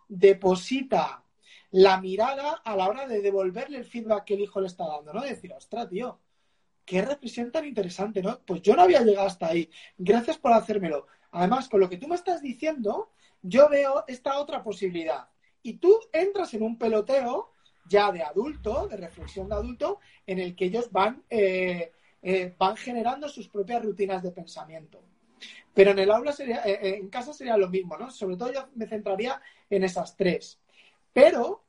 deposita 0.08 1.24
la 1.72 2.00
mirada 2.00 2.62
a 2.64 2.76
la 2.76 2.88
hora 2.88 3.06
de 3.08 3.20
devolverle 3.20 3.78
el 3.78 3.84
feedback 3.84 4.24
que 4.24 4.34
el 4.34 4.40
hijo 4.42 4.60
le 4.60 4.68
está 4.68 4.86
dando, 4.86 5.12
¿no? 5.12 5.22
decir, 5.22 5.52
ostras, 5.52 5.88
tío, 5.88 6.20
qué 6.84 7.02
reflexión 7.02 7.50
tan 7.50 7.64
interesante, 7.64 8.22
¿no? 8.22 8.40
Pues 8.46 8.62
yo 8.62 8.76
no 8.76 8.82
había 8.82 9.02
llegado 9.02 9.26
hasta 9.26 9.48
ahí. 9.48 9.68
Gracias 9.98 10.38
por 10.38 10.52
hacérmelo. 10.52 11.08
Además, 11.32 11.68
con 11.68 11.80
lo 11.80 11.88
que 11.90 11.98
tú 11.98 12.06
me 12.06 12.14
estás 12.14 12.40
diciendo, 12.40 13.12
yo 13.42 13.68
veo 13.68 14.04
esta 14.06 14.38
otra 14.38 14.62
posibilidad. 14.62 15.28
Y 15.62 15.74
tú 15.74 15.98
entras 16.12 16.52
en 16.54 16.62
un 16.62 16.78
peloteo 16.78 17.52
ya 17.88 18.10
de 18.12 18.22
adulto, 18.22 18.88
de 18.88 18.96
reflexión 18.96 19.48
de 19.48 19.54
adulto, 19.54 20.00
en 20.26 20.38
el 20.38 20.54
que 20.56 20.66
ellos 20.66 20.90
van, 20.90 21.22
eh, 21.30 21.92
eh, 22.22 22.54
van 22.58 22.76
generando 22.76 23.28
sus 23.28 23.48
propias 23.48 23.82
rutinas 23.82 24.22
de 24.22 24.32
pensamiento. 24.32 25.00
Pero 25.74 25.90
en 25.90 25.98
el 25.98 26.10
aula 26.10 26.32
sería, 26.32 26.62
eh, 26.64 26.96
en 26.98 27.08
casa 27.08 27.32
sería 27.32 27.56
lo 27.56 27.68
mismo, 27.68 27.96
¿no? 27.96 28.10
Sobre 28.10 28.36
todo 28.36 28.52
yo 28.52 28.68
me 28.74 28.86
centraría 28.86 29.40
en 29.70 29.84
esas 29.84 30.16
tres. 30.16 30.58
Pero 31.12 31.64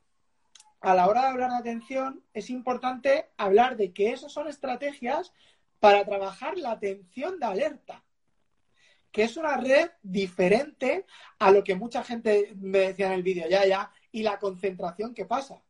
a 0.82 0.95
la 0.95 1.08
hora 1.08 1.23
de 1.23 1.27
hablar 1.27 1.51
de 1.51 1.58
atención 1.58 2.23
es 2.34 2.49
importante 2.49 3.30
hablar 3.38 3.77
de 3.77 3.91
que 3.91 4.12
esas 4.12 4.32
son 4.32 4.47
estrategias 4.47 5.34
para 5.80 6.06
trabajar 6.06 6.58
la 6.58 6.71
atención 6.71 7.39
de 7.39 7.45
alerta 7.45 8.03
que 9.12 9.24
es 9.24 9.38
una 9.38 9.58
red 9.58 9.89
diferente 10.04 11.06
a 11.39 11.52
lo 11.52 11.63
que 11.63 11.76
mucha 11.76 12.04
gente 12.04 12.54
me 12.56 12.80
decía 12.80 13.08
en 13.08 13.13
el 13.13 13.24
vídeo, 13.24 13.48
ya, 13.50 13.65
ya, 13.65 13.91
y 14.12 14.24
la 14.24 14.39
concentración 14.39 15.13
que 15.13 15.26
pasa. 15.26 15.62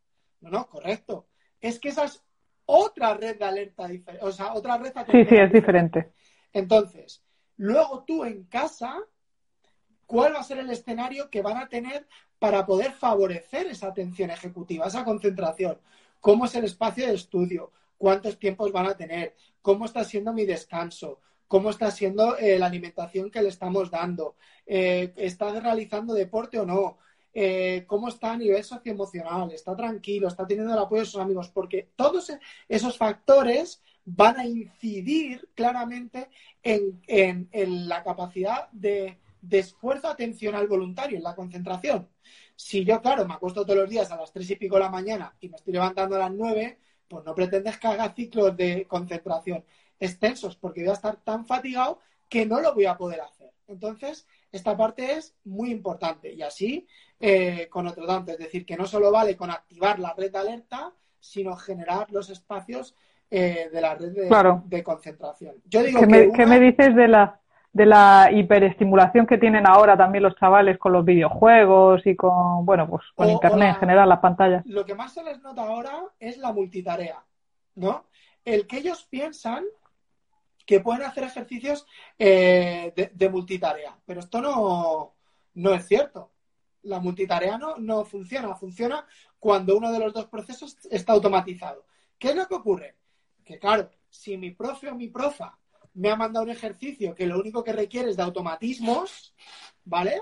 No, 0.41 0.49
no, 0.49 0.67
correcto. 0.67 1.27
Es 1.59 1.79
que 1.79 1.89
esa 1.89 2.05
es 2.05 2.23
otra 2.65 3.13
red 3.13 3.37
de 3.37 3.45
alerta 3.45 3.87
diferente, 3.87 4.25
o 4.25 4.31
sea, 4.31 4.53
otra 4.53 4.77
red 4.77 4.93
Sí, 5.11 5.25
sí, 5.25 5.35
es 5.35 5.51
diferente. 5.51 6.11
Entonces, 6.51 7.23
luego 7.55 8.03
tú 8.03 8.25
en 8.25 8.43
casa, 8.43 8.97
¿cuál 10.05 10.35
va 10.35 10.39
a 10.39 10.43
ser 10.43 10.59
el 10.59 10.69
escenario 10.69 11.29
que 11.29 11.41
van 11.41 11.57
a 11.57 11.69
tener 11.69 12.07
para 12.39 12.65
poder 12.65 12.91
favorecer 12.91 13.67
esa 13.67 13.87
atención 13.87 14.29
ejecutiva, 14.29 14.87
esa 14.87 15.05
concentración? 15.05 15.79
¿Cómo 16.19 16.45
es 16.45 16.55
el 16.55 16.65
espacio 16.65 17.07
de 17.07 17.13
estudio? 17.13 17.71
¿Cuántos 17.97 18.37
tiempos 18.37 18.71
van 18.71 18.87
a 18.87 18.97
tener? 18.97 19.35
¿Cómo 19.61 19.85
está 19.85 20.03
siendo 20.03 20.33
mi 20.33 20.45
descanso? 20.45 21.21
Cómo 21.47 21.69
está 21.69 21.91
siendo 21.91 22.37
eh, 22.37 22.59
la 22.59 22.65
alimentación 22.67 23.31
que 23.31 23.41
le 23.41 23.49
estamos 23.49 23.89
dando, 23.89 24.35
eh, 24.65 25.13
está 25.15 25.59
realizando 25.59 26.13
deporte 26.13 26.59
o 26.59 26.65
no, 26.65 26.97
eh, 27.33 27.85
cómo 27.87 28.09
está 28.09 28.33
a 28.33 28.37
nivel 28.37 28.63
socioemocional, 28.63 29.51
está 29.51 29.75
tranquilo, 29.75 30.27
está 30.27 30.45
teniendo 30.45 30.73
el 30.73 30.79
apoyo 30.79 31.01
de 31.01 31.05
sus 31.07 31.21
amigos, 31.21 31.49
porque 31.49 31.89
todos 31.95 32.31
esos 32.67 32.97
factores 32.97 33.81
van 34.05 34.39
a 34.39 34.45
incidir 34.45 35.49
claramente 35.53 36.29
en, 36.63 37.49
la 37.87 38.03
capacidad 38.03 38.69
de, 38.71 39.19
de, 39.41 39.59
esfuerzo 39.59 40.07
atencional 40.07 40.67
voluntario, 40.67 41.17
en 41.17 41.23
la 41.23 41.35
concentración. 41.35 42.09
Si 42.55 42.83
yo, 42.83 43.01
claro, 43.01 43.27
me 43.27 43.35
acuesto 43.35 43.63
todos 43.63 43.79
los 43.81 43.89
días 43.89 44.11
a 44.11 44.17
las 44.17 44.31
tres 44.31 44.49
y 44.49 44.55
pico 44.55 44.75
de 44.75 44.81
la 44.81 44.89
mañana 44.89 45.35
y 45.39 45.49
me 45.49 45.57
estoy 45.57 45.73
levantando 45.73 46.15
a 46.15 46.19
las 46.19 46.31
nueve, 46.31 46.79
pues 47.07 47.23
no 47.23 47.35
pretendes 47.35 47.77
que 47.77 47.87
haga 47.87 48.13
ciclos 48.13 48.55
de 48.57 48.85
concentración 48.87 49.63
extensos 49.99 50.55
porque 50.55 50.81
voy 50.81 50.89
a 50.89 50.93
estar 50.93 51.17
tan 51.17 51.45
fatigado 51.45 51.99
que 52.29 52.45
no 52.45 52.59
lo 52.59 52.73
voy 52.73 52.85
a 52.85 52.97
poder 52.97 53.21
hacer. 53.21 53.51
Entonces, 53.67 54.27
esta 54.51 54.75
parte 54.77 55.13
es 55.13 55.35
muy 55.43 55.71
importante 55.71 56.31
y 56.33 56.41
así 56.41 56.87
eh, 57.19 57.67
con 57.69 57.87
otro 57.87 58.05
tanto. 58.05 58.31
Es 58.31 58.37
decir, 58.37 58.65
que 58.65 58.77
no 58.77 58.85
solo 58.85 59.11
vale 59.11 59.35
con 59.35 59.51
activar 59.51 59.99
la 59.99 60.13
red 60.13 60.31
de 60.31 60.37
alerta, 60.37 60.93
sino 61.19 61.55
generar 61.55 62.11
los 62.11 62.29
espacios 62.29 62.95
eh, 63.29 63.69
de 63.71 63.81
la 63.81 63.95
red 63.95 64.13
de, 64.65 64.83
concentración. 64.83 65.55
Yo 65.65 65.83
digo 65.83 65.99
¿Qué, 65.99 66.07
me, 66.07 66.31
¿Qué 66.31 66.45
me 66.45 66.59
dices 66.59 66.95
de 66.95 67.07
la, 67.09 67.39
de 67.73 67.85
la 67.85 68.29
hiperestimulación 68.31 69.27
que 69.27 69.37
tienen 69.37 69.67
ahora 69.67 69.97
también 69.97 70.23
los 70.23 70.35
chavales 70.35 70.77
con 70.77 70.93
los 70.93 71.03
videojuegos 71.03 72.05
y 72.07 72.15
con, 72.15 72.65
bueno, 72.65 72.87
pues 72.87 73.03
con 73.15 73.29
Internet 73.29 73.75
en 73.75 73.79
general, 73.81 74.09
las 74.09 74.19
pantallas? 74.19 74.65
Lo 74.65 74.85
que 74.85 74.95
más 74.95 75.13
se 75.13 75.23
les 75.23 75.41
nota 75.41 75.63
ahora 75.63 76.03
es 76.19 76.37
la 76.37 76.53
multitarea, 76.53 77.21
¿no? 77.75 78.05
El 78.45 78.65
que 78.65 78.77
ellos 78.77 79.05
piensan 79.09 79.65
que 80.67 80.81
pueden 80.81 81.03
hacer 81.03 81.23
ejercicios 81.23 81.87
eh, 82.19 82.93
de, 83.13 83.29
multitarea. 83.29 83.97
Pero 84.05 84.19
esto 84.19 84.41
no, 84.41 85.15
no 85.53 85.73
es 85.73 85.87
cierto. 85.87 86.33
La 86.83 86.99
multitarea 86.99 87.57
no, 87.57 87.77
no 87.77 88.03
funciona. 88.03 88.53
Funciona 88.53 89.07
cuando 89.39 89.77
uno 89.77 89.93
de 89.93 89.99
los 89.99 90.13
dos 90.13 90.25
procesos 90.25 90.77
está 90.91 91.13
automatizado. 91.13 91.85
¿Qué 92.19 92.29
es 92.29 92.35
lo 92.35 92.47
que 92.47 92.55
ocurre? 92.55 92.97
Que 93.45 93.57
claro, 93.57 93.89
si 94.09 94.37
mi 94.37 94.51
profe 94.51 94.89
o 94.89 94.95
mi 94.95 95.07
profa 95.07 95.57
me 95.93 96.11
ha 96.11 96.17
mandado 96.17 96.43
un 96.43 96.51
ejercicio 96.51 97.15
que 97.15 97.25
lo 97.25 97.39
único 97.39 97.63
que 97.63 97.71
requiere 97.71 98.09
es 98.09 98.17
de 98.17 98.23
automatismos, 98.23 99.33
¿vale? 99.85 100.21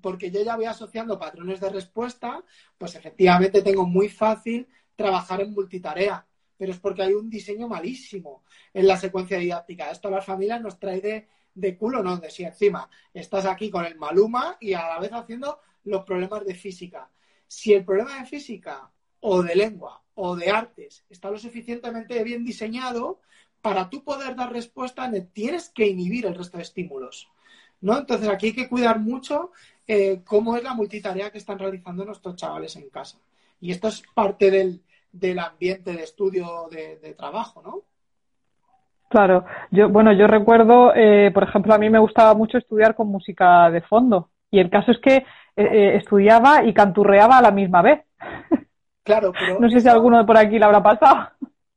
Porque 0.00 0.30
yo 0.30 0.42
ya 0.42 0.56
voy 0.56 0.64
asociando 0.64 1.18
patrones 1.18 1.60
de 1.60 1.68
respuesta, 1.68 2.42
pues 2.78 2.94
efectivamente 2.94 3.60
tengo 3.60 3.84
muy 3.84 4.08
fácil 4.08 4.66
trabajar 4.96 5.42
en 5.42 5.52
multitarea 5.52 6.26
pero 6.64 6.72
es 6.72 6.80
porque 6.80 7.02
hay 7.02 7.12
un 7.12 7.28
diseño 7.28 7.68
malísimo 7.68 8.42
en 8.72 8.86
la 8.86 8.96
secuencia 8.96 9.36
didáctica. 9.36 9.90
Esto 9.90 10.08
a 10.08 10.12
las 10.12 10.24
familias 10.24 10.62
nos 10.62 10.78
trae 10.78 10.98
de, 10.98 11.28
de 11.54 11.76
culo, 11.76 12.02
¿no? 12.02 12.16
De 12.16 12.30
si 12.30 12.42
encima 12.42 12.88
estás 13.12 13.44
aquí 13.44 13.68
con 13.68 13.84
el 13.84 13.96
maluma 13.96 14.56
y 14.58 14.72
a 14.72 14.88
la 14.88 14.98
vez 14.98 15.12
haciendo 15.12 15.60
los 15.84 16.04
problemas 16.04 16.42
de 16.46 16.54
física. 16.54 17.10
Si 17.46 17.74
el 17.74 17.84
problema 17.84 18.18
de 18.18 18.24
física 18.24 18.90
o 19.20 19.42
de 19.42 19.54
lengua 19.54 20.02
o 20.14 20.36
de 20.36 20.50
artes 20.50 21.04
está 21.10 21.30
lo 21.30 21.38
suficientemente 21.38 22.24
bien 22.24 22.46
diseñado, 22.46 23.20
para 23.60 23.90
tú 23.90 24.02
poder 24.02 24.34
dar 24.34 24.50
respuesta 24.50 25.12
tienes 25.34 25.68
que 25.68 25.86
inhibir 25.86 26.24
el 26.24 26.34
resto 26.34 26.56
de 26.56 26.62
estímulos. 26.62 27.28
¿no? 27.82 27.98
Entonces 27.98 28.26
aquí 28.26 28.46
hay 28.46 28.54
que 28.54 28.70
cuidar 28.70 29.00
mucho 29.00 29.52
eh, 29.86 30.22
cómo 30.24 30.56
es 30.56 30.62
la 30.62 30.72
multitarea 30.72 31.30
que 31.30 31.36
están 31.36 31.58
realizando 31.58 32.06
nuestros 32.06 32.36
chavales 32.36 32.74
en 32.76 32.88
casa. 32.88 33.18
Y 33.60 33.70
esto 33.70 33.88
es 33.88 34.02
parte 34.14 34.50
del, 34.50 34.80
del 35.14 35.38
ambiente 35.38 35.92
de 35.92 36.02
estudio 36.02 36.68
de, 36.70 37.14
trabajo, 37.16 37.62
¿no? 37.62 37.82
Claro, 39.08 39.44
yo 39.70 39.88
bueno, 39.88 40.12
yo 40.12 40.26
recuerdo, 40.26 40.92
eh, 40.94 41.30
por 41.32 41.44
ejemplo, 41.44 41.72
a 41.72 41.78
mí 41.78 41.88
me 41.88 42.00
gustaba 42.00 42.34
mucho 42.34 42.58
estudiar 42.58 42.96
con 42.96 43.08
música 43.08 43.70
de 43.70 43.80
fondo 43.82 44.30
y 44.50 44.58
el 44.58 44.70
caso 44.70 44.90
es 44.90 44.98
que 44.98 45.16
eh, 45.16 45.24
eh, 45.56 45.96
estudiaba 45.96 46.64
y 46.64 46.74
canturreaba 46.74 47.38
a 47.38 47.42
la 47.42 47.50
misma 47.50 47.82
vez. 47.82 48.04
Claro, 49.06 49.32
pero 49.38 49.60
no 49.60 49.68
sé 49.68 49.80
si 49.80 49.88
alguno 49.90 50.16
de 50.16 50.24
por 50.24 50.38
aquí 50.38 50.58
le 50.58 50.64
habrá 50.64 50.82
pasado. 50.82 51.28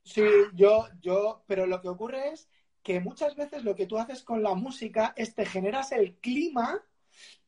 Sí, 0.02 0.24
yo, 0.54 0.86
yo, 1.02 1.44
pero 1.46 1.66
lo 1.66 1.82
que 1.82 1.90
ocurre 1.90 2.30
es 2.30 2.50
que 2.82 3.02
muchas 3.02 3.36
veces 3.36 3.66
lo 3.66 3.76
que 3.76 3.86
tú 3.86 3.98
haces 3.98 4.24
con 4.24 4.42
la 4.42 4.54
música 4.54 5.14
es 5.18 5.36
te 5.36 5.46
generas 5.46 5.92
el 5.92 6.14
clima 6.22 6.80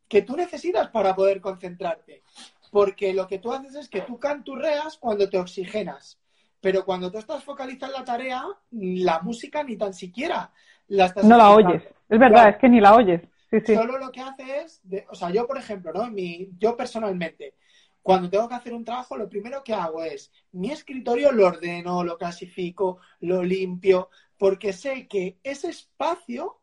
que 0.09 0.21
tú 0.21 0.35
necesitas 0.35 0.89
para 0.89 1.15
poder 1.15 1.39
concentrarte 1.39 2.23
porque 2.71 3.13
lo 3.13 3.27
que 3.27 3.39
tú 3.39 3.53
haces 3.53 3.75
es 3.75 3.89
que 3.89 4.01
tú 4.01 4.19
canturreas 4.19 4.97
cuando 4.97 5.29
te 5.29 5.37
oxigenas, 5.37 6.19
pero 6.61 6.85
cuando 6.85 7.11
tú 7.11 7.17
estás 7.17 7.43
focalizando 7.43 7.95
en 7.95 8.01
la 8.01 8.05
tarea, 8.05 8.43
la 8.71 9.19
música 9.21 9.63
ni 9.63 9.77
tan 9.77 9.93
siquiera 9.93 10.51
la 10.87 11.05
estás 11.05 11.23
No 11.23 11.37
la 11.37 11.51
oyes, 11.51 11.83
es 12.09 12.19
verdad, 12.19 12.49
es 12.49 12.57
que 12.57 12.69
ni 12.69 12.81
la 12.81 12.95
oyes. 12.95 13.21
Solo 13.65 13.97
lo 13.97 14.11
que 14.11 14.21
hace 14.21 14.61
es, 14.61 14.81
o 15.09 15.15
sea, 15.15 15.31
yo 15.31 15.47
por 15.47 15.57
ejemplo, 15.57 15.91
¿no? 15.91 16.09
Mi, 16.11 16.49
yo 16.59 16.77
personalmente, 16.77 17.55
cuando 18.01 18.29
tengo 18.29 18.47
que 18.47 18.55
hacer 18.55 18.73
un 18.73 18.85
trabajo, 18.85 19.17
lo 19.17 19.27
primero 19.27 19.63
que 19.63 19.73
hago 19.73 20.03
es 20.03 20.31
mi 20.51 20.71
escritorio 20.71 21.31
lo 21.31 21.47
ordeno, 21.47 22.03
lo 22.03 22.17
clasifico, 22.17 22.99
lo 23.21 23.43
limpio, 23.43 24.09
porque 24.37 24.71
sé 24.71 25.07
que 25.07 25.39
ese 25.43 25.69
espacio 25.69 26.59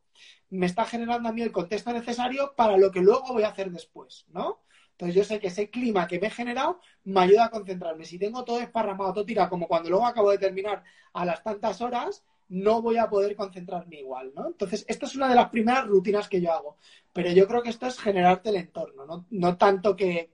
me 0.51 0.67
está 0.67 0.85
generando 0.85 1.29
a 1.29 1.33
mí 1.33 1.43
el 1.43 1.53
contexto 1.53 1.93
necesario 1.93 2.55
para 2.57 2.77
lo 2.77 2.91
que 2.91 3.01
luego 3.01 3.33
voy 3.33 3.43
a 3.43 3.49
hacer 3.49 3.71
después, 3.71 4.25
¿no? 4.29 4.61
Entonces 4.97 5.15
yo 5.15 5.25
sé 5.25 5.39
que 5.39 5.49
ese 5.49 5.69
clima 5.69 6.07
que 6.07 6.19
me 6.19 6.29
he 6.29 6.31
generado 6.31 6.81
me 7.05 7.21
ayuda 7.21 7.45
a 7.45 7.51
concentrarme. 7.51 8.07
Si 8.07 8.19
tengo 8.19 8.45
todo 8.45 8.61
esparramado, 8.61 9.13
todo 9.13 9.27
tirado, 9.27 9.51
como 9.51 9.69
cuando 9.69 9.91
luego 9.91 10.07
acabo 10.07 10.31
de 10.31 10.39
terminar 10.39 10.83
a 11.13 11.27
las 11.27 11.43
tantas 11.43 11.83
horas, 11.83 12.25
no 12.49 12.81
voy 12.81 12.97
a 12.97 13.11
poder 13.11 13.37
concentrarme 13.37 13.97
igual, 13.97 14.33
¿no? 14.35 14.47
Entonces, 14.47 14.87
esta 14.89 15.05
es 15.05 15.15
una 15.15 15.29
de 15.29 15.35
las 15.35 15.51
primeras 15.51 15.87
rutinas 15.87 16.31
que 16.31 16.41
yo 16.41 16.51
hago. 16.51 16.77
Pero 17.13 17.31
yo 17.31 17.47
creo 17.47 17.63
que 17.63 17.69
esto 17.69 17.87
es 17.87 18.01
generarte 18.01 18.49
el 18.49 18.57
entorno, 18.57 19.27
no, 19.31 19.57
tanto 19.59 19.95
que, 19.95 20.31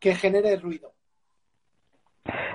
genere 0.00 0.56
ruido. 0.56 0.92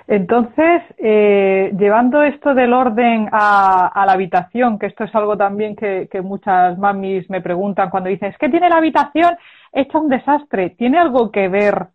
Entonces, 0.07 0.81
eh, 0.97 1.73
llevando 1.77 2.23
esto 2.23 2.53
del 2.53 2.71
orden 2.71 3.27
a, 3.33 4.03
la 4.05 4.13
habitación, 4.13 4.79
que 4.79 4.85
esto 4.85 5.03
es 5.03 5.13
algo 5.13 5.35
también 5.35 5.75
que, 5.75 6.07
que 6.09 6.21
muchas 6.21 6.77
mamis 6.77 7.29
me 7.29 7.41
preguntan 7.41 7.89
cuando 7.89 8.09
dicen, 8.09 8.29
es 8.29 8.37
que 8.37 8.47
tiene 8.47 8.69
la 8.69 8.77
habitación 8.77 9.35
hecho 9.81 9.99
un 9.99 10.09
desastre, 10.09 10.71
¿tiene 10.71 10.97
algo 10.99 11.31
que 11.31 11.47
ver? 11.47 11.87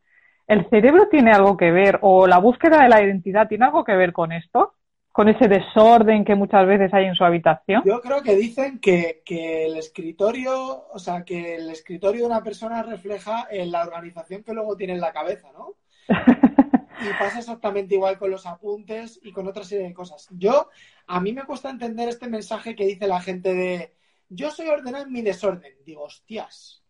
¿El 0.47 0.69
cerebro 0.69 1.09
tiene 1.09 1.33
algo 1.33 1.57
que 1.57 1.71
ver? 1.71 1.99
¿O 2.03 2.27
la 2.27 2.39
búsqueda 2.39 2.83
de 2.83 2.89
la 2.89 3.03
identidad 3.03 3.49
tiene 3.49 3.65
algo 3.65 3.85
que 3.85 3.95
ver 3.95 4.13
con 4.13 4.33
esto? 4.33 4.75
¿Con 5.11 5.29
ese 5.29 5.47
desorden 5.47 6.25
que 6.25 6.35
muchas 6.35 6.67
veces 6.67 6.93
hay 6.95 7.05
en 7.05 7.15
su 7.15 7.25
habitación? 7.25 7.83
Yo 7.85 8.01
creo 8.01 8.23
que 8.23 8.35
dicen 8.35 8.79
que, 8.81 9.23
el 9.27 9.77
escritorio, 9.77 10.87
o 10.91 10.99
sea, 10.99 11.25
que 11.25 11.57
el 11.57 11.71
escritorio 11.71 12.23
de 12.23 12.27
una 12.27 12.43
persona 12.43 12.83
refleja 12.83 13.47
en 13.51 13.71
la 13.71 13.83
organización 13.83 14.43
que 14.43 14.55
luego 14.55 14.77
tiene 14.77 14.95
en 14.95 15.01
la 15.01 15.13
cabeza, 15.13 15.49
¿no? 15.53 15.75
y 16.09 17.13
pasa 17.19 17.41
exactamente 17.41 17.95
igual 17.95 18.19
con 18.19 18.31
los 18.31 18.47
apuntes 18.47 19.21
y 19.23 19.33
con 19.33 19.47
otra 19.47 19.65
serie 19.65 19.87
de 19.87 19.95
cosas. 19.95 20.29
Yo, 20.31 20.71
a 21.07 21.21
mí 21.21 21.33
me 21.33 21.45
cuesta 21.45 21.69
entender 21.69 22.09
este 22.09 22.29
mensaje 22.29 22.75
que 22.75 22.87
dice 22.87 23.07
la 23.07 23.21
gente 23.21 23.55
de 23.55 23.93
yo 24.35 24.51
soy 24.51 24.69
ordenado 24.69 25.05
en 25.05 25.13
mi 25.13 25.21
desorden. 25.21 25.75
Digo, 25.85 26.05
hostias, 26.05 26.82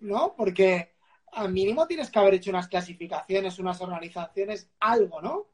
¿no? 0.00 0.34
Porque 0.36 0.92
al 1.32 1.52
mínimo 1.52 1.86
tienes 1.86 2.10
que 2.10 2.18
haber 2.18 2.34
hecho 2.34 2.50
unas 2.50 2.68
clasificaciones, 2.68 3.58
unas 3.58 3.80
organizaciones, 3.80 4.70
algo, 4.80 5.20
¿no? 5.20 5.48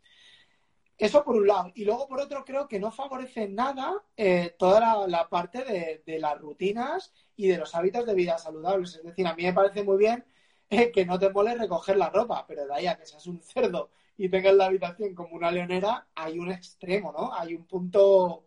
Eso 0.97 1.25
por 1.25 1.37
un 1.37 1.47
lado. 1.47 1.73
Y 1.75 1.85
luego 1.85 2.07
por 2.07 2.21
otro 2.21 2.45
creo 2.45 2.69
que 2.69 2.79
no 2.79 2.93
favorece 2.93 3.49
nada 3.49 4.03
eh, 4.17 4.55
toda 4.59 5.07
la, 5.09 5.29
parte 5.29 5.65
de, 5.65 6.19
las 6.19 6.39
rutinas 6.39 7.13
y 7.37 7.49
de 7.49 7.59
los 7.59 7.75
hábitos 7.75 8.07
de 8.07 8.15
vida 8.15 8.39
saludables. 8.39 8.95
Es 8.97 9.03
decir, 9.03 9.27
a 9.27 9.35
mí 9.35 9.43
me 9.43 9.53
parece 9.53 9.83
muy 9.83 9.99
bien 9.99 10.25
eh, 10.71 10.93
que 10.93 11.05
no 11.05 11.19
te 11.19 11.31
mole 11.31 11.57
recoger 11.57 11.97
la 11.97 12.11
ropa, 12.11 12.45
pero 12.47 12.67
de 12.67 12.75
ahí 12.75 12.87
a 12.87 12.97
que 12.97 13.07
seas 13.07 13.27
un 13.27 13.41
cerdo 13.43 13.91
y 14.17 14.29
tengas 14.29 14.55
la 14.55 14.67
habitación 14.67 15.15
como 15.15 15.35
una 15.35 15.51
leonera, 15.51 16.07
hay 16.15 16.39
un 16.39 16.53
extremo, 16.53 17.13
¿no? 17.13 17.35
Hay 17.35 17.55
un 17.55 17.67
punto 17.67 18.47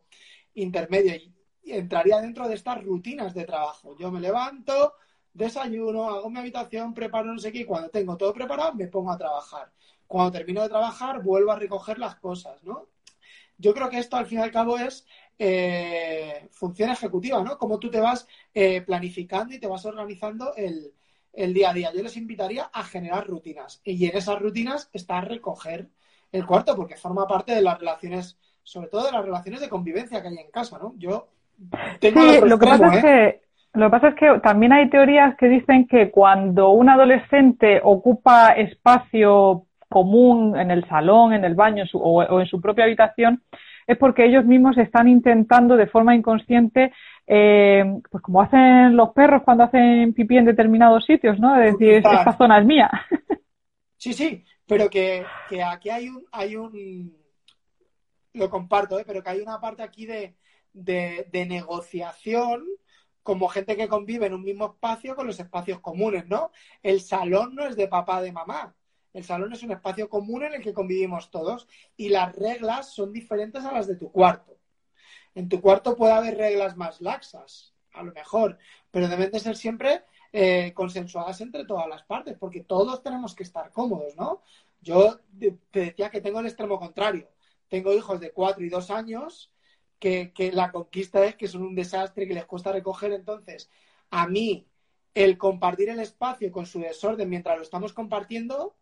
intermedio. 0.54 1.16
Y 1.64 1.74
entraría 1.74 2.22
dentro 2.22 2.48
de 2.48 2.56
estas 2.56 2.82
rutinas 2.82 3.34
de 3.34 3.44
trabajo. 3.44 3.98
Yo 3.98 4.10
me 4.10 4.22
levanto, 4.22 4.94
desayuno, 5.38 6.10
hago 6.10 6.30
mi 6.30 6.40
habitación, 6.40 6.94
preparo 6.94 7.32
no 7.32 7.40
sé 7.40 7.52
qué, 7.52 7.60
y 7.60 7.66
cuando 7.66 7.90
tengo 7.90 8.18
todo 8.18 8.34
preparado 8.34 8.74
me 8.74 8.88
pongo 8.88 9.12
a 9.12 9.18
trabajar. 9.18 9.72
Cuando 10.08 10.32
termino 10.32 10.62
de 10.62 10.70
trabajar 10.70 11.22
vuelvo 11.22 11.52
a 11.52 11.60
recoger 11.60 12.00
las 12.00 12.16
cosas, 12.16 12.64
¿no? 12.64 12.88
Yo 13.58 13.74
creo 13.74 13.90
que 13.90 14.00
esto 14.00 14.18
al 14.18 14.26
fin 14.26 14.40
y 14.40 14.42
al 14.42 14.52
cabo 14.52 14.78
es 14.78 15.06
eh, 15.40 16.48
función 16.52 16.90
ejecutiva, 16.90 17.44
¿no? 17.44 17.58
Como 17.58 17.80
tú 17.80 17.90
te 17.90 18.00
vas 18.00 18.28
eh, 18.54 18.82
planificando 18.82 19.54
y 19.54 19.60
te 19.60 19.68
vas 19.68 19.86
organizando 19.86 20.56
el, 20.56 20.94
el, 21.34 21.54
día 21.54 21.72
a 21.72 21.74
día. 21.74 21.94
Yo 21.94 22.04
les 22.04 22.18
invitaría 22.18 22.70
a 22.74 22.84
generar 22.84 23.28
rutinas 23.28 23.82
y 23.84 24.06
en 24.06 24.18
esas 24.18 24.40
rutinas 24.40 24.90
está 24.94 25.22
recoger 25.22 25.90
el 26.32 26.46
cuarto 26.46 26.76
porque 26.76 26.98
forma 26.98 27.28
parte 27.28 27.54
de 27.54 27.62
las 27.62 27.80
relaciones, 27.80 28.38
sobre 28.64 28.90
todo 28.90 29.06
de 29.06 29.12
las 29.12 29.26
relaciones 29.26 29.62
de 29.62 29.70
convivencia 29.70 30.22
que 30.22 30.28
hay 30.28 30.38
en 30.38 30.52
casa, 30.52 30.78
¿no? 30.78 30.94
Yo 30.98 31.28
tengo 32.00 32.22
sí, 32.22 32.40
lo 32.44 32.60
que 32.60 32.66
pasa 32.66 32.88
es 32.88 32.98
¿eh? 32.98 33.02
que 33.02 33.47
lo 33.78 33.86
que 33.86 33.92
pasa 33.92 34.08
es 34.10 34.16
que 34.16 34.40
también 34.42 34.74
hay 34.74 34.90
teorías 34.90 35.38
que 35.38 35.48
dicen 35.48 35.88
que 35.88 36.10
cuando 36.10 36.72
un 36.72 36.90
adolescente 36.90 37.80
ocupa 37.84 38.54
espacio 38.54 39.68
común 39.88 40.58
en 40.58 40.72
el 40.72 40.88
salón, 40.90 41.34
en 41.34 41.46
el 41.46 41.54
baño 41.54 41.86
o, 41.94 42.40
en 42.40 42.48
su 42.48 42.60
propia 42.60 42.86
habitación, 42.86 43.44
es 43.86 43.98
porque 43.98 44.26
ellos 44.26 44.46
mismos 44.46 44.78
están 44.80 45.08
intentando 45.08 45.78
de 45.78 45.86
forma 45.86 46.16
inconsciente, 46.16 46.92
eh, 47.28 47.86
pues 48.10 48.24
como 48.24 48.42
hacen 48.42 48.98
los 48.98 49.12
perros 49.12 49.44
cuando 49.44 49.66
hacen 49.66 50.12
pipí 50.14 50.38
en 50.38 50.46
determinados 50.46 51.06
sitios, 51.06 51.40
¿no? 51.40 51.56
Es 51.62 51.74
decir, 51.74 51.94
esta 51.98 52.36
zona 52.38 52.60
es 52.60 52.66
mía. 52.66 52.90
Sí, 54.00 54.14
sí, 54.14 54.46
pero 54.68 54.92
que, 54.92 55.26
aquí 55.66 55.90
hay 55.90 56.08
un, 56.08 56.24
hay 56.32 56.56
un, 56.56 57.18
lo 58.34 58.48
comparto, 58.48 59.00
¿eh? 59.00 59.04
pero 59.08 59.24
que 59.24 59.32
hay 59.32 59.42
una 59.42 59.60
parte 59.60 59.82
aquí 59.82 60.06
de, 60.06 60.36
de 60.72 61.46
negociación 61.48 62.64
como 63.28 63.50
gente 63.50 63.76
que 63.76 63.90
convive 63.90 64.28
en 64.28 64.34
un 64.34 64.42
mismo 64.42 64.68
espacio 64.68 65.14
con 65.14 65.28
los 65.28 65.38
espacios 65.38 65.82
comunes, 65.82 66.30
¿no? 66.30 66.50
El 66.82 67.02
salón 67.02 67.56
no 67.56 67.68
es 67.68 67.76
de 67.76 67.90
papá, 67.90 68.22
de 68.22 68.32
mamá. 68.32 68.74
El 69.12 69.26
salón 69.26 69.52
es 69.52 69.64
un 69.64 69.72
espacio 69.74 70.08
común 70.08 70.44
en 70.44 70.54
el 70.54 70.62
que 70.62 70.74
convivimos 70.74 71.30
todos 71.30 71.68
y 71.98 72.08
las 72.08 72.34
reglas 72.34 72.94
son 72.94 73.12
diferentes 73.12 73.66
a 73.66 73.74
las 73.74 73.86
de 73.86 73.98
tu 73.98 74.14
cuarto. 74.14 74.58
En 75.36 75.50
tu 75.50 75.60
cuarto 75.60 75.98
puede 75.98 76.14
haber 76.14 76.38
reglas 76.38 76.78
más 76.78 77.02
laxas, 77.02 77.74
a 77.92 78.02
lo 78.02 78.14
mejor, 78.14 78.60
pero 78.92 79.10
deben 79.10 79.30
de 79.30 79.42
ser 79.42 79.58
siempre 79.58 80.06
eh, 80.32 80.72
consensuadas 80.74 81.42
entre 81.42 81.66
todas 81.66 81.90
las 81.90 82.04
partes, 82.04 82.38
porque 82.40 82.64
todos 82.64 83.04
tenemos 83.04 83.36
que 83.36 83.44
estar 83.44 83.74
cómodos, 83.74 84.16
¿no? 84.16 84.42
Yo 84.80 85.20
te 85.38 85.60
decía 85.82 86.10
que 86.10 86.22
tengo 86.22 86.40
el 86.40 86.46
extremo 86.46 86.80
contrario. 86.80 87.28
Tengo 87.68 87.94
hijos 87.94 88.22
de 88.22 88.32
cuatro 88.32 88.64
y 88.64 88.70
dos 88.70 88.90
años 88.90 89.52
que, 90.00 90.52
la 90.54 90.72
conquista 90.72 91.26
es 91.26 91.36
que 91.36 91.48
son 91.48 91.64
un 91.64 91.76
desastre, 91.76 92.28
que 92.28 92.34
les 92.34 92.46
cuesta 92.46 92.72
recoger. 92.72 93.14
Entonces, 93.14 93.70
a 94.10 94.28
mí, 94.28 94.68
el 95.14 95.38
compartir 95.38 95.90
el 95.90 96.00
espacio 96.00 96.52
con 96.52 96.66
su 96.66 96.80
desorden 96.80 97.30
mientras 97.30 97.58
lo 97.58 97.64
estamos 97.64 97.94
compartiendo 97.94 98.76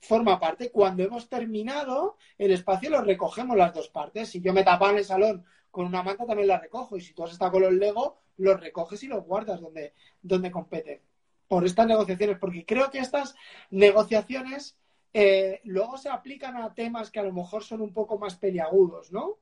forma 0.00 0.40
parte. 0.40 0.70
Cuando 0.70 1.02
hemos 1.02 1.28
terminado, 1.28 2.16
el 2.38 2.52
espacio 2.52 2.90
lo 2.90 3.02
recogemos 3.02 3.56
las 3.56 3.74
dos 3.74 3.88
partes. 3.88 4.30
Si 4.30 4.40
yo 4.40 4.52
me 4.52 4.64
tapaba 4.64 4.92
en 4.92 4.98
el 4.98 5.04
salón 5.04 5.44
con 5.70 5.86
una 5.86 6.02
manta, 6.02 6.26
también 6.26 6.48
la 6.48 6.58
recojo. 6.58 6.96
Y 6.96 7.00
si 7.00 7.12
tú 7.14 7.24
has 7.24 7.32
estado 7.32 7.52
con 7.52 7.62
los 7.62 7.72
Lego, 7.72 8.18
los 8.36 8.60
recoges 8.60 9.02
y 9.02 9.08
los 9.08 9.24
guardas 9.24 9.60
donde, 9.60 9.94
donde 10.22 10.50
compete. 10.50 11.02
Por 11.48 11.64
estas 11.64 11.86
negociaciones, 11.86 12.38
porque 12.38 12.64
creo 12.64 12.90
que 12.90 12.98
estas 12.98 13.34
negociaciones 13.70 14.76
eh, 15.12 15.60
luego 15.64 15.98
se 15.98 16.08
aplican 16.08 16.56
a 16.56 16.74
temas 16.74 17.10
que 17.10 17.18
a 17.18 17.24
lo 17.24 17.32
mejor 17.32 17.64
son 17.64 17.80
un 17.80 17.92
poco 17.92 18.18
más 18.18 18.36
peliagudos, 18.36 19.12
¿no? 19.12 19.38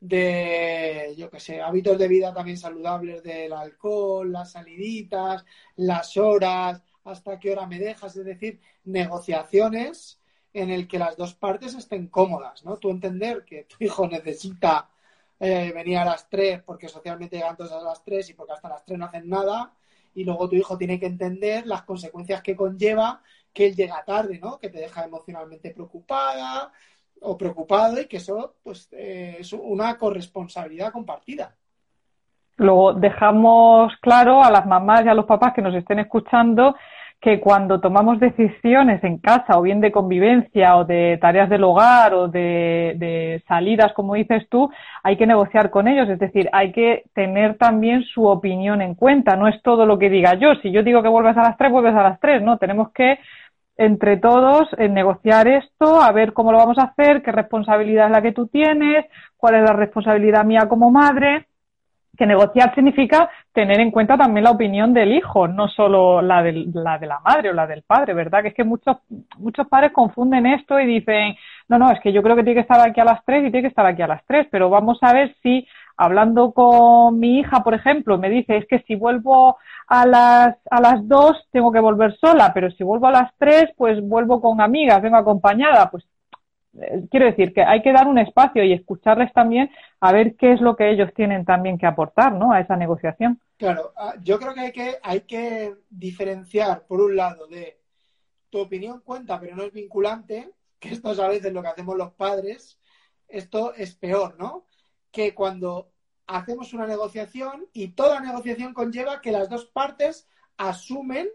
De, 0.00 1.14
yo 1.16 1.30
qué 1.30 1.40
sé, 1.40 1.60
hábitos 1.60 1.98
de 1.98 2.08
vida 2.08 2.32
también 2.32 2.56
saludables 2.56 3.22
del 3.22 3.52
alcohol, 3.52 4.32
las 4.32 4.52
saliditas, 4.52 5.44
las 5.76 6.16
horas, 6.16 6.82
hasta 7.04 7.38
qué 7.38 7.52
hora 7.52 7.66
me 7.66 7.78
dejas, 7.78 8.16
es 8.16 8.24
decir, 8.24 8.60
negociaciones 8.84 10.20
en 10.52 10.70
el 10.70 10.88
que 10.88 10.98
las 10.98 11.16
dos 11.16 11.34
partes 11.34 11.74
estén 11.74 12.08
cómodas, 12.08 12.64
¿no? 12.64 12.76
Tú 12.78 12.90
entender 12.90 13.44
que 13.44 13.64
tu 13.64 13.76
hijo 13.84 14.08
necesita 14.08 14.90
eh, 15.38 15.72
venir 15.72 15.98
a 15.98 16.04
las 16.04 16.28
tres 16.28 16.62
porque 16.62 16.88
socialmente 16.88 17.36
llegan 17.36 17.56
todos 17.56 17.72
a 17.72 17.80
las 17.80 18.02
tres 18.02 18.28
y 18.30 18.34
porque 18.34 18.54
hasta 18.54 18.68
las 18.68 18.84
tres 18.84 18.98
no 18.98 19.06
hacen 19.06 19.28
nada, 19.28 19.74
y 20.14 20.24
luego 20.24 20.48
tu 20.48 20.56
hijo 20.56 20.76
tiene 20.76 20.98
que 20.98 21.06
entender 21.06 21.66
las 21.66 21.82
consecuencias 21.82 22.42
que 22.42 22.56
conlleva 22.56 23.22
que 23.52 23.66
él 23.66 23.76
llega 23.76 24.04
tarde, 24.04 24.38
¿no? 24.38 24.58
Que 24.58 24.68
te 24.68 24.78
deja 24.78 25.04
emocionalmente 25.04 25.70
preocupada, 25.70 26.72
o 27.20 27.36
preocupado 27.36 28.00
y 28.00 28.06
que 28.06 28.18
eso 28.18 28.54
pues, 28.62 28.88
eh, 28.92 29.36
es 29.40 29.52
una 29.52 29.96
corresponsabilidad 29.96 30.92
compartida. 30.92 31.54
Luego 32.56 32.92
dejamos 32.92 33.92
claro 34.00 34.42
a 34.42 34.50
las 34.50 34.66
mamás 34.66 35.04
y 35.04 35.08
a 35.08 35.14
los 35.14 35.24
papás 35.24 35.54
que 35.54 35.62
nos 35.62 35.74
estén 35.74 35.98
escuchando 35.98 36.74
que 37.20 37.38
cuando 37.38 37.80
tomamos 37.80 38.18
decisiones 38.18 39.04
en 39.04 39.18
casa, 39.18 39.58
o 39.58 39.62
bien 39.62 39.80
de 39.80 39.92
convivencia, 39.92 40.76
o 40.76 40.84
de 40.86 41.18
tareas 41.20 41.50
del 41.50 41.64
hogar, 41.64 42.14
o 42.14 42.28
de, 42.28 43.42
salidas, 43.46 43.92
como 43.92 44.14
dices 44.14 44.48
tú, 44.48 44.70
hay 45.02 45.18
que 45.18 45.26
negociar 45.26 45.68
con 45.70 45.86
ellos. 45.86 46.08
Es 46.08 46.18
decir, 46.18 46.48
hay 46.52 46.72
que 46.72 47.04
tener 47.14 47.58
también 47.58 48.04
su 48.04 48.26
opinión 48.26 48.80
en 48.80 48.94
cuenta. 48.94 49.36
No 49.36 49.48
es 49.48 49.62
todo 49.62 49.84
lo 49.84 49.98
que 49.98 50.08
diga 50.08 50.34
yo. 50.34 50.54
Si 50.62 50.72
yo 50.72 50.82
digo 50.82 51.02
que 51.02 51.10
vuelves 51.10 51.36
a 51.36 51.42
las 51.42 51.58
tres, 51.58 51.70
vuelves 51.70 51.94
a 51.94 52.02
las 52.02 52.20
tres. 52.20 52.42
No, 52.42 52.56
tenemos 52.56 52.90
que 52.92 53.18
entre 53.80 54.18
todos 54.18 54.68
negociar 54.78 55.48
esto, 55.48 56.00
a 56.02 56.12
ver 56.12 56.32
cómo 56.32 56.52
lo 56.52 56.58
vamos 56.58 56.78
a 56.78 56.84
hacer, 56.84 57.22
qué 57.22 57.32
responsabilidad 57.32 58.06
es 58.06 58.12
la 58.12 58.22
que 58.22 58.32
tú 58.32 58.46
tienes, 58.46 59.06
cuál 59.36 59.54
es 59.56 59.62
la 59.62 59.72
responsabilidad 59.72 60.44
mía 60.44 60.68
como 60.68 60.90
madre 60.90 61.46
que 62.20 62.26
negociar 62.26 62.74
significa 62.74 63.30
tener 63.50 63.80
en 63.80 63.90
cuenta 63.90 64.18
también 64.18 64.44
la 64.44 64.50
opinión 64.50 64.92
del 64.92 65.12
hijo, 65.12 65.48
no 65.48 65.68
solo 65.68 66.20
la, 66.20 66.42
la 66.42 66.98
de 66.98 67.06
la 67.06 67.18
madre 67.20 67.48
o 67.48 67.54
la 67.54 67.66
del 67.66 67.82
padre, 67.82 68.12
¿verdad? 68.12 68.42
Que 68.42 68.48
es 68.48 68.54
que 68.54 68.62
muchos, 68.62 68.98
muchos 69.38 69.66
padres 69.68 69.92
confunden 69.92 70.44
esto 70.44 70.78
y 70.78 70.84
dicen, 70.84 71.34
no, 71.68 71.78
no, 71.78 71.90
es 71.90 71.98
que 72.00 72.12
yo 72.12 72.22
creo 72.22 72.36
que 72.36 72.42
tiene 72.42 72.56
que 72.56 72.60
estar 72.60 72.86
aquí 72.86 73.00
a 73.00 73.04
las 73.04 73.24
tres 73.24 73.40
y 73.40 73.50
tiene 73.50 73.62
que 73.62 73.68
estar 73.68 73.86
aquí 73.86 74.02
a 74.02 74.06
las 74.06 74.22
tres, 74.26 74.46
pero 74.50 74.68
vamos 74.68 74.98
a 75.00 75.14
ver 75.14 75.34
si 75.42 75.66
hablando 76.00 76.52
con 76.52 77.18
mi 77.18 77.40
hija, 77.40 77.62
por 77.62 77.74
ejemplo, 77.74 78.16
me 78.16 78.30
dice, 78.30 78.56
es 78.56 78.66
que 78.66 78.82
si 78.86 78.94
vuelvo 78.94 79.58
a 79.86 80.06
las, 80.06 80.56
a 80.70 80.80
las 80.80 81.06
dos 81.06 81.36
tengo 81.52 81.70
que 81.70 81.78
volver 81.78 82.16
sola, 82.16 82.52
pero 82.54 82.70
si 82.70 82.82
vuelvo 82.82 83.08
a 83.08 83.12
las 83.12 83.30
tres, 83.36 83.66
pues 83.76 84.00
vuelvo 84.00 84.40
con 84.40 84.62
amigas, 84.62 85.02
vengo 85.02 85.18
acompañada, 85.18 85.90
pues 85.90 86.06
eh, 86.80 87.02
quiero 87.10 87.26
decir 87.26 87.52
que 87.52 87.62
hay 87.62 87.82
que 87.82 87.92
dar 87.92 88.06
un 88.06 88.18
espacio 88.18 88.64
y 88.64 88.72
escucharles 88.72 89.30
también 89.34 89.70
a 90.00 90.10
ver 90.10 90.36
qué 90.36 90.54
es 90.54 90.62
lo 90.62 90.74
que 90.74 90.90
ellos 90.90 91.10
tienen 91.14 91.44
también 91.44 91.76
que 91.76 91.84
aportar 91.84 92.32
¿no? 92.32 92.50
a 92.50 92.60
esa 92.60 92.76
negociación. 92.76 93.38
Claro, 93.58 93.92
ah, 93.94 94.14
yo 94.22 94.38
creo 94.38 94.54
que 94.54 94.60
hay 94.60 94.72
que, 94.72 94.96
hay 95.02 95.20
que 95.20 95.74
diferenciar, 95.90 96.86
por 96.86 97.02
un 97.02 97.14
lado, 97.14 97.46
de 97.46 97.78
tu 98.48 98.58
opinión 98.58 99.02
cuenta, 99.04 99.38
pero 99.38 99.54
no 99.54 99.64
es 99.64 99.72
vinculante, 99.74 100.50
que 100.78 100.88
esto 100.88 101.12
es 101.12 101.18
a 101.18 101.28
veces 101.28 101.52
lo 101.52 101.60
que 101.60 101.68
hacemos 101.68 101.94
los 101.94 102.12
padres, 102.12 102.78
esto 103.28 103.74
es 103.74 103.94
peor, 103.96 104.36
¿no? 104.38 104.64
Que 105.10 105.34
cuando 105.34 105.92
hacemos 106.26 106.72
una 106.72 106.86
negociación 106.86 107.66
y 107.72 107.88
toda 107.88 108.20
negociación 108.20 108.72
conlleva 108.72 109.20
que 109.20 109.32
las 109.32 109.48
dos 109.48 109.66
partes 109.66 110.28
asumen 110.56 111.28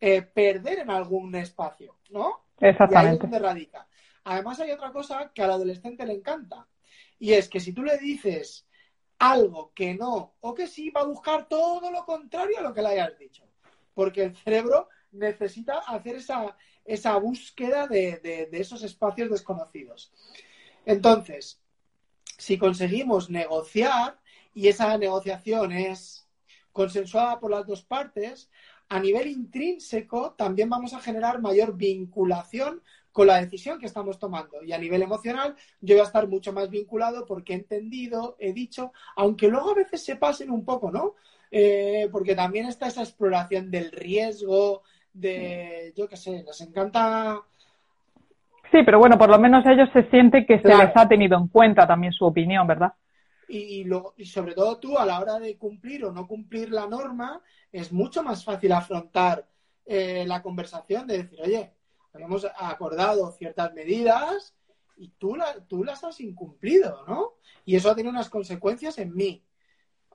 eh, 0.00 0.22
perder 0.22 0.80
en 0.80 0.90
algún 0.90 1.34
espacio, 1.34 1.96
¿no? 2.10 2.46
Exactamente. 2.58 2.94
Y 2.94 3.08
ahí 3.08 3.14
es 3.14 3.20
donde 3.20 3.38
radica. 3.38 3.86
Además 4.24 4.60
hay 4.60 4.70
otra 4.72 4.92
cosa 4.92 5.30
que 5.34 5.42
al 5.42 5.52
adolescente 5.52 6.04
le 6.04 6.14
encanta. 6.14 6.66
Y 7.18 7.32
es 7.32 7.48
que 7.48 7.60
si 7.60 7.72
tú 7.72 7.82
le 7.82 7.98
dices 7.98 8.66
algo 9.18 9.72
que 9.74 9.94
no 9.94 10.34
o 10.40 10.54
que 10.54 10.66
sí, 10.66 10.90
va 10.90 11.02
a 11.02 11.06
buscar 11.06 11.48
todo 11.48 11.90
lo 11.90 12.04
contrario 12.04 12.58
a 12.58 12.62
lo 12.62 12.74
que 12.74 12.82
le 12.82 12.88
hayas 12.88 13.18
dicho. 13.18 13.44
Porque 13.94 14.24
el 14.24 14.36
cerebro 14.36 14.88
necesita 15.12 15.78
hacer 15.86 16.16
esa, 16.16 16.56
esa 16.84 17.16
búsqueda 17.18 17.86
de, 17.86 18.18
de, 18.18 18.46
de 18.46 18.60
esos 18.60 18.82
espacios 18.82 19.30
desconocidos. 19.30 20.12
Entonces, 20.86 21.60
si 22.38 22.58
conseguimos 22.58 23.30
negociar 23.30 24.18
y 24.54 24.68
esa 24.68 24.96
negociación 24.98 25.72
es 25.72 26.26
consensuada 26.72 27.38
por 27.40 27.50
las 27.50 27.66
dos 27.66 27.82
partes, 27.82 28.50
a 28.88 28.98
nivel 28.98 29.28
intrínseco 29.28 30.32
también 30.32 30.68
vamos 30.68 30.92
a 30.94 31.00
generar 31.00 31.40
mayor 31.40 31.76
vinculación 31.76 32.82
con 33.12 33.26
la 33.26 33.40
decisión 33.40 33.78
que 33.78 33.86
estamos 33.86 34.18
tomando. 34.18 34.62
Y 34.62 34.72
a 34.72 34.78
nivel 34.78 35.02
emocional, 35.02 35.56
yo 35.80 35.94
voy 35.94 36.00
a 36.00 36.06
estar 36.06 36.28
mucho 36.28 36.52
más 36.52 36.70
vinculado 36.70 37.24
porque 37.24 37.52
he 37.52 37.56
entendido, 37.56 38.36
he 38.38 38.52
dicho, 38.52 38.92
aunque 39.16 39.48
luego 39.48 39.70
a 39.70 39.74
veces 39.74 40.02
se 40.04 40.16
pasen 40.16 40.50
un 40.50 40.64
poco, 40.64 40.90
¿no? 40.90 41.14
Eh, 41.50 42.08
porque 42.12 42.34
también 42.34 42.66
está 42.66 42.86
esa 42.86 43.02
exploración 43.02 43.70
del 43.70 43.90
riesgo, 43.90 44.82
de, 45.12 45.92
yo 45.96 46.08
qué 46.08 46.16
sé, 46.16 46.42
nos 46.44 46.60
encanta. 46.60 47.42
Sí, 48.70 48.78
pero 48.84 48.98
bueno, 48.98 49.18
por 49.18 49.28
lo 49.30 49.38
menos 49.38 49.64
ellos 49.66 49.88
se 49.92 50.08
sienten 50.10 50.46
que 50.46 50.60
se 50.60 50.68
les 50.68 50.90
ha 50.94 51.08
tenido 51.08 51.36
en 51.36 51.48
cuenta 51.48 51.86
también 51.86 52.12
su 52.12 52.24
opinión, 52.24 52.66
¿verdad? 52.66 52.92
Y, 53.48 53.84
y 54.16 54.24
sobre 54.26 54.54
todo 54.54 54.78
tú, 54.78 54.96
a 54.96 55.04
la 55.04 55.18
hora 55.18 55.40
de 55.40 55.58
cumplir 55.58 56.04
o 56.04 56.12
no 56.12 56.28
cumplir 56.28 56.70
la 56.70 56.86
norma, 56.86 57.40
es 57.72 57.92
mucho 57.92 58.22
más 58.22 58.44
fácil 58.44 58.70
afrontar 58.70 59.44
eh, 59.86 60.24
la 60.24 60.40
conversación 60.40 61.08
de 61.08 61.24
decir, 61.24 61.40
oye, 61.42 61.72
habíamos 62.12 62.46
acordado 62.56 63.32
ciertas 63.32 63.74
medidas 63.74 64.54
y 64.96 65.08
tú, 65.18 65.36
tú 65.66 65.82
las 65.82 66.04
has 66.04 66.20
incumplido, 66.20 67.04
¿no? 67.08 67.32
Y 67.64 67.74
eso 67.74 67.92
tiene 67.94 68.10
unas 68.10 68.30
consecuencias 68.30 68.98
en 68.98 69.14
mí. 69.14 69.44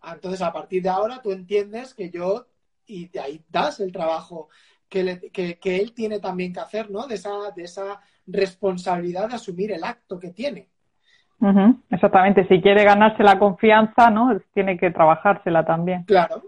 Entonces, 0.02 0.42
a 0.42 0.54
partir 0.54 0.84
de 0.84 0.90
ahora, 0.90 1.22
tú 1.22 1.32
entiendes 1.32 1.94
que 1.94 2.10
yo, 2.10 2.48
y 2.86 3.08
de 3.10 3.20
ahí 3.20 3.44
das 3.50 3.80
el 3.82 3.92
trabajo 3.92 4.50
que, 4.90 5.58
que, 5.60 5.76
él 5.78 5.94
tiene 5.94 6.20
también 6.20 6.54
que 6.54 6.60
hacer, 6.60 6.90
¿no? 6.90 7.08
De 7.08 7.16
esa, 7.16 7.52
de 7.56 7.64
esa 7.64 8.02
responsabilidad 8.28 9.30
de 9.30 9.36
asumir 9.36 9.72
el 9.72 9.84
acto 9.84 10.20
que 10.20 10.32
tiene. 10.32 10.70
Exactamente, 11.90 12.48
si 12.48 12.62
quiere 12.62 12.84
ganarse 12.84 13.22
la 13.22 13.38
confianza, 13.38 14.10
¿no? 14.10 14.40
Tiene 14.54 14.78
que 14.78 14.90
trabajársela 14.90 15.66
también. 15.66 16.04
Claro, 16.04 16.44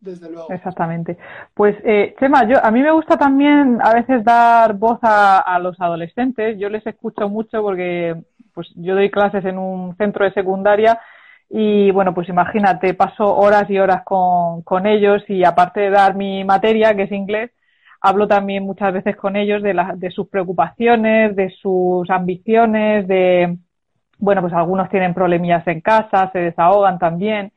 desde 0.00 0.30
luego. 0.30 0.50
Exactamente. 0.50 1.16
Pues, 1.54 1.76
eh, 1.84 2.14
Chema, 2.18 2.46
yo, 2.46 2.62
a 2.62 2.70
mí 2.70 2.82
me 2.82 2.90
gusta 2.90 3.16
también 3.16 3.78
a 3.82 3.94
veces 3.94 4.24
dar 4.24 4.74
voz 4.74 4.98
a, 5.02 5.58
los 5.60 5.80
adolescentes. 5.80 6.58
Yo 6.58 6.68
les 6.68 6.86
escucho 6.86 7.28
mucho 7.28 7.62
porque 7.62 8.16
pues 8.52 8.68
yo 8.74 8.94
doy 8.94 9.10
clases 9.10 9.44
en 9.44 9.58
un 9.58 9.96
centro 9.96 10.24
de 10.24 10.32
secundaria 10.32 10.98
y 11.48 11.90
bueno, 11.92 12.14
pues 12.14 12.28
imagínate, 12.28 12.94
paso 12.94 13.36
horas 13.36 13.70
y 13.70 13.78
horas 13.78 14.02
con, 14.04 14.62
con 14.62 14.86
ellos 14.86 15.22
y 15.28 15.44
aparte 15.44 15.80
de 15.80 15.90
dar 15.90 16.16
mi 16.16 16.44
materia, 16.44 16.94
que 16.94 17.04
es 17.04 17.12
inglés, 17.12 17.50
hablo 18.00 18.28
también 18.28 18.64
muchas 18.64 18.92
veces 18.92 19.16
con 19.16 19.36
ellos 19.36 19.62
de, 19.62 19.74
la, 19.74 19.94
de 19.96 20.10
sus 20.10 20.28
preocupaciones, 20.28 21.36
de 21.36 21.50
sus 21.50 22.08
ambiciones, 22.10 23.06
de, 23.08 23.56
bueno, 24.18 24.40
pues 24.40 24.52
algunos 24.52 24.88
tienen 24.90 25.14
problemillas 25.14 25.66
en 25.66 25.80
casa, 25.80 26.30
se 26.32 26.38
desahogan 26.38 26.98
también. 26.98 27.52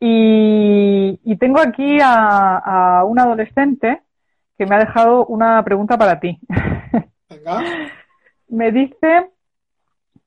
Y, 0.00 1.18
tengo 1.38 1.60
aquí 1.60 1.98
a, 2.02 3.02
un 3.04 3.18
adolescente 3.18 4.02
que 4.56 4.66
me 4.66 4.76
ha 4.76 4.78
dejado 4.78 5.26
una 5.26 5.62
pregunta 5.64 5.98
para 5.98 6.20
ti. 6.20 6.38
me 8.48 8.70
dice 8.70 9.30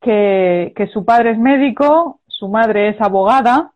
que, 0.02 0.74
que 0.76 0.88
su 0.88 1.06
padre 1.06 1.32
es 1.32 1.38
médico, 1.38 2.20
su 2.38 2.48
madre 2.48 2.90
es 2.90 3.02
abogada 3.02 3.72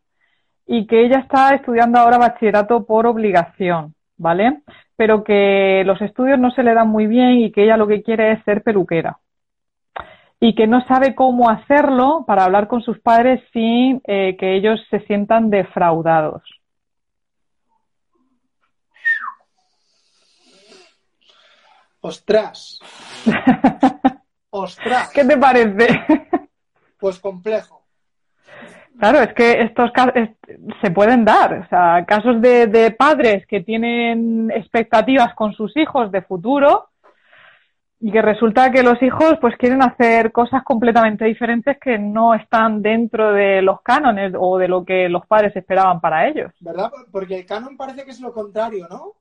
y 0.65 0.85
que 0.85 1.05
ella 1.05 1.19
está 1.19 1.55
estudiando 1.55 1.99
ahora 1.99 2.17
bachillerato 2.17 2.85
por 2.85 3.07
obligación, 3.07 3.95
¿vale? 4.17 4.61
Pero 4.95 5.23
que 5.23 5.83
los 5.85 6.01
estudios 6.01 6.37
no 6.39 6.51
se 6.51 6.63
le 6.63 6.73
dan 6.73 6.89
muy 6.89 7.07
bien 7.07 7.37
y 7.39 7.51
que 7.51 7.63
ella 7.63 7.77
lo 7.77 7.87
que 7.87 8.03
quiere 8.03 8.33
es 8.33 8.43
ser 8.43 8.63
peluquera 8.63 9.19
y 10.39 10.55
que 10.55 10.67
no 10.67 10.85
sabe 10.87 11.15
cómo 11.15 11.49
hacerlo 11.49 12.23
para 12.25 12.45
hablar 12.45 12.67
con 12.67 12.81
sus 12.81 12.99
padres 12.99 13.41
sin 13.51 14.01
eh, 14.05 14.37
que 14.39 14.55
ellos 14.55 14.79
se 14.89 15.01
sientan 15.01 15.49
defraudados. 15.49 16.43
Ostras. 22.01 22.79
Ostras. 24.51 25.11
¿Qué 25.13 25.25
te 25.25 25.37
parece? 25.37 25.87
Pues 26.97 27.19
complejo. 27.19 27.78
Claro, 28.99 29.19
es 29.19 29.33
que 29.33 29.61
estos 29.61 29.91
casos 29.91 30.13
se 30.81 30.91
pueden 30.91 31.23
dar. 31.23 31.53
O 31.53 31.67
sea, 31.69 32.03
casos 32.05 32.41
de, 32.41 32.67
de 32.67 32.91
padres 32.91 33.45
que 33.47 33.61
tienen 33.61 34.51
expectativas 34.51 35.33
con 35.35 35.53
sus 35.53 35.75
hijos 35.77 36.11
de 36.11 36.21
futuro 36.21 36.89
y 38.01 38.11
que 38.11 38.21
resulta 38.21 38.71
que 38.71 38.81
los 38.81 39.01
hijos 39.01 39.35
pues 39.41 39.55
quieren 39.57 39.81
hacer 39.81 40.31
cosas 40.31 40.63
completamente 40.63 41.25
diferentes 41.25 41.77
que 41.79 41.97
no 41.97 42.33
están 42.33 42.81
dentro 42.81 43.33
de 43.33 43.61
los 43.61 43.81
cánones 43.81 44.33
o 44.37 44.57
de 44.57 44.69
lo 44.69 44.85
que 44.85 45.09
los 45.09 45.25
padres 45.27 45.53
esperaban 45.55 45.99
para 45.99 46.27
ellos. 46.27 46.51
¿Verdad? 46.61 46.91
Porque 47.11 47.39
el 47.39 47.45
canon 47.45 47.75
parece 47.75 48.05
que 48.05 48.11
es 48.11 48.21
lo 48.21 48.33
contrario, 48.33 48.87
¿no? 48.89 49.15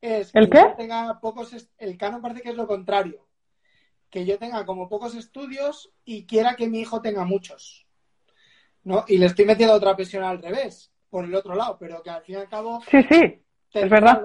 Es 0.00 0.34
¿El 0.34 0.50
qué? 0.50 0.64
tenga 0.76 1.20
pocos 1.20 1.70
el 1.78 1.96
canon 1.96 2.20
parece 2.20 2.42
que 2.42 2.50
es 2.50 2.56
lo 2.56 2.66
contrario. 2.66 3.24
Que 4.10 4.26
yo 4.26 4.38
tenga 4.38 4.64
como 4.66 4.88
pocos 4.88 5.14
estudios 5.14 5.92
y 6.04 6.26
quiera 6.26 6.56
que 6.56 6.68
mi 6.68 6.80
hijo 6.80 7.00
tenga 7.00 7.24
muchos. 7.24 7.83
¿No? 8.84 9.04
Y 9.08 9.18
le 9.18 9.26
estoy 9.26 9.44
metiendo 9.44 9.74
otra 9.74 9.96
presión 9.96 10.22
al 10.22 10.42
revés, 10.42 10.92
por 11.10 11.24
el 11.24 11.34
otro 11.34 11.54
lado, 11.54 11.76
pero 11.78 12.02
que 12.02 12.10
al 12.10 12.22
fin 12.22 12.36
y 12.36 12.38
al 12.38 12.48
cabo 12.48 12.80
Sí, 12.90 13.02
sí. 13.10 13.40
Es 13.74 13.90
verdad. 13.90 14.22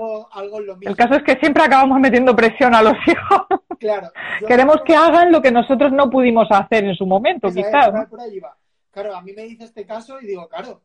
El 0.81 0.95
caso 0.95 1.15
es 1.15 1.23
que 1.23 1.39
siempre 1.39 1.63
acabamos 1.63 1.99
metiendo 1.99 2.35
presión 2.35 2.75
a 2.75 2.83
los 2.83 2.93
hijos. 3.07 3.47
Claro. 3.79 4.11
Queremos 4.47 4.77
que 4.85 4.95
hagan 4.95 5.31
lo 5.31 5.41
que 5.41 5.51
nosotros 5.51 5.91
no 5.91 6.09
pudimos 6.09 6.47
hacer 6.51 6.83
en 6.83 6.95
su 6.95 7.05
momento, 7.05 7.49
quizás. 7.49 7.89
Claro, 8.91 9.15
a 9.15 9.21
mí 9.21 9.33
me 9.33 9.43
dice 9.43 9.63
este 9.63 9.85
caso 9.85 10.19
y 10.21 10.27
digo, 10.27 10.47
claro, 10.47 10.81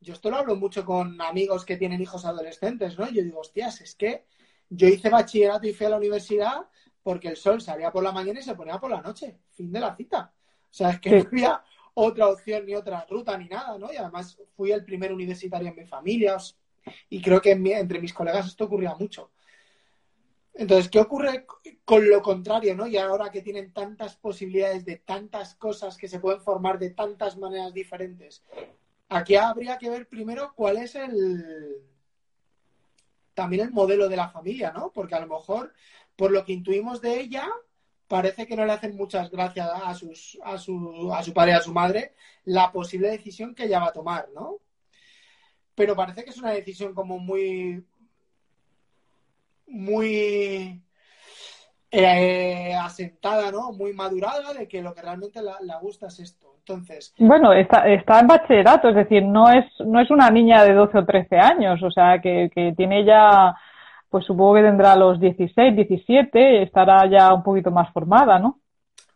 yo 0.00 0.12
esto 0.12 0.30
lo 0.30 0.36
hablo 0.36 0.54
mucho 0.56 0.84
con 0.84 1.20
amigos 1.20 1.64
que 1.64 1.76
tienen 1.76 2.00
hijos 2.00 2.24
adolescentes, 2.24 2.98
¿no? 2.98 3.08
Yo 3.08 3.22
digo, 3.22 3.40
hostias, 3.40 3.80
es 3.80 3.94
que 3.94 4.26
yo 4.68 4.86
hice 4.86 5.08
bachillerato 5.08 5.66
y 5.66 5.72
fui 5.72 5.86
a 5.86 5.90
la 5.90 5.96
universidad 5.96 6.66
porque 7.02 7.28
el 7.28 7.36
sol 7.36 7.60
salía 7.60 7.90
por 7.90 8.04
la 8.04 8.12
mañana 8.12 8.40
y 8.40 8.42
se 8.42 8.54
ponía 8.54 8.78
por 8.78 8.90
la 8.90 9.00
noche. 9.00 9.38
Fin 9.50 9.72
de 9.72 9.80
la 9.80 9.96
cita. 9.96 10.32
O 10.34 10.74
sea, 10.74 10.90
es 10.90 11.00
que 11.00 11.10
no 11.10 11.28
había 11.32 11.62
otra 12.00 12.28
opción 12.28 12.64
ni 12.64 12.76
otra 12.76 13.04
ruta 13.10 13.36
ni 13.36 13.48
nada, 13.48 13.76
¿no? 13.76 13.92
Y 13.92 13.96
además 13.96 14.38
fui 14.56 14.70
el 14.70 14.84
primer 14.84 15.12
universitario 15.12 15.68
en 15.68 15.74
mi 15.74 15.84
familia 15.84 16.36
y 17.10 17.20
creo 17.20 17.40
que 17.40 17.50
entre 17.50 18.00
mis 18.00 18.14
colegas 18.14 18.46
esto 18.46 18.64
ocurría 18.64 18.94
mucho. 18.94 19.32
Entonces, 20.54 20.88
¿qué 20.88 21.00
ocurre 21.00 21.44
con 21.84 22.08
lo 22.08 22.22
contrario, 22.22 22.76
no? 22.76 22.86
Y 22.86 22.96
ahora 22.96 23.30
que 23.30 23.42
tienen 23.42 23.72
tantas 23.72 24.16
posibilidades 24.16 24.84
de 24.84 24.96
tantas 24.96 25.56
cosas 25.56 25.96
que 25.96 26.06
se 26.06 26.20
pueden 26.20 26.40
formar 26.40 26.78
de 26.78 26.90
tantas 26.90 27.36
maneras 27.36 27.74
diferentes, 27.74 28.44
aquí 29.08 29.34
habría 29.34 29.76
que 29.76 29.90
ver 29.90 30.08
primero 30.08 30.52
cuál 30.54 30.76
es 30.76 30.94
el 30.94 31.82
también 33.34 33.62
el 33.62 33.72
modelo 33.72 34.08
de 34.08 34.16
la 34.16 34.28
familia, 34.28 34.72
¿no? 34.72 34.92
Porque 34.92 35.16
a 35.16 35.20
lo 35.20 35.26
mejor, 35.26 35.72
por 36.16 36.30
lo 36.30 36.44
que 36.44 36.52
intuimos 36.52 37.00
de 37.00 37.20
ella, 37.20 37.48
parece 38.08 38.46
que 38.46 38.56
no 38.56 38.64
le 38.64 38.72
hacen 38.72 38.96
muchas 38.96 39.30
gracias 39.30 39.68
a, 39.68 39.94
sus, 39.94 40.38
a, 40.42 40.58
su, 40.58 41.12
a 41.14 41.22
su 41.22 41.32
padre 41.32 41.52
y 41.52 41.54
a 41.54 41.60
su 41.60 41.72
madre 41.72 42.14
la 42.44 42.72
posible 42.72 43.10
decisión 43.10 43.54
que 43.54 43.64
ella 43.64 43.80
va 43.80 43.88
a 43.88 43.92
tomar, 43.92 44.28
¿no? 44.34 44.56
Pero 45.74 45.94
parece 45.94 46.24
que 46.24 46.30
es 46.30 46.38
una 46.38 46.50
decisión 46.50 46.94
como 46.94 47.18
muy, 47.18 47.84
muy 49.66 50.82
eh, 51.90 52.74
asentada, 52.74 53.52
¿no? 53.52 53.72
Muy 53.72 53.92
madurada 53.92 54.54
de 54.54 54.66
que 54.66 54.82
lo 54.82 54.94
que 54.94 55.02
realmente 55.02 55.40
le 55.42 55.74
gusta 55.80 56.08
es 56.08 56.18
esto. 56.20 56.56
Entonces. 56.58 57.14
Bueno, 57.18 57.52
está, 57.52 57.88
está 57.88 58.20
en 58.20 58.26
bachillerato, 58.26 58.88
es 58.88 58.96
decir, 58.96 59.22
no 59.22 59.50
es, 59.50 59.64
no 59.86 60.00
es 60.00 60.10
una 60.10 60.30
niña 60.30 60.64
de 60.64 60.74
12 60.74 60.98
o 60.98 61.04
13 61.04 61.36
años, 61.38 61.82
o 61.82 61.90
sea, 61.90 62.20
que, 62.20 62.50
que 62.54 62.74
tiene 62.76 63.04
ya 63.04 63.54
pues 64.08 64.24
supongo 64.24 64.54
que 64.54 64.62
tendrá 64.62 64.96
los 64.96 65.20
16, 65.20 65.76
17, 65.76 66.62
estará 66.62 67.08
ya 67.10 67.32
un 67.34 67.42
poquito 67.42 67.70
más 67.70 67.92
formada, 67.92 68.38
¿no? 68.38 68.60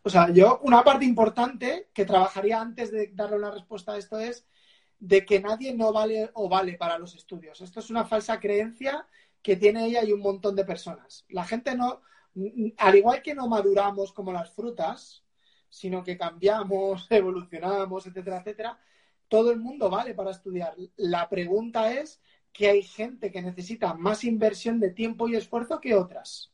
O 0.03 0.09
sea, 0.09 0.29
yo 0.29 0.59
una 0.63 0.83
parte 0.83 1.05
importante 1.05 1.89
que 1.93 2.05
trabajaría 2.05 2.59
antes 2.59 2.91
de 2.91 3.11
darle 3.13 3.37
una 3.37 3.51
respuesta 3.51 3.93
a 3.93 3.97
esto 3.97 4.19
es 4.19 4.45
de 4.99 5.25
que 5.25 5.39
nadie 5.39 5.73
no 5.73 5.91
vale 5.93 6.29
o 6.33 6.49
vale 6.49 6.73
para 6.73 6.97
los 6.97 7.15
estudios. 7.15 7.61
Esto 7.61 7.79
es 7.79 7.89
una 7.89 8.05
falsa 8.05 8.39
creencia 8.39 9.07
que 9.41 9.55
tiene 9.55 9.85
ella 9.85 10.03
y 10.03 10.11
un 10.11 10.21
montón 10.21 10.55
de 10.55 10.65
personas. 10.65 11.25
La 11.29 11.45
gente 11.45 11.75
no, 11.75 12.01
al 12.77 12.95
igual 12.95 13.21
que 13.21 13.35
no 13.35 13.47
maduramos 13.47 14.13
como 14.13 14.31
las 14.31 14.51
frutas, 14.51 15.23
sino 15.69 16.03
que 16.03 16.17
cambiamos, 16.17 17.07
evolucionamos, 17.09 18.05
etcétera, 18.05 18.37
etcétera, 18.39 18.79
todo 19.27 19.51
el 19.51 19.59
mundo 19.59 19.89
vale 19.89 20.13
para 20.13 20.31
estudiar. 20.31 20.75
La 20.97 21.27
pregunta 21.29 21.91
es 21.91 22.21
que 22.53 22.69
hay 22.69 22.83
gente 22.83 23.31
que 23.31 23.41
necesita 23.41 23.93
más 23.95 24.23
inversión 24.23 24.79
de 24.79 24.91
tiempo 24.91 25.27
y 25.27 25.35
esfuerzo 25.35 25.81
que 25.81 25.95
otras. 25.95 26.51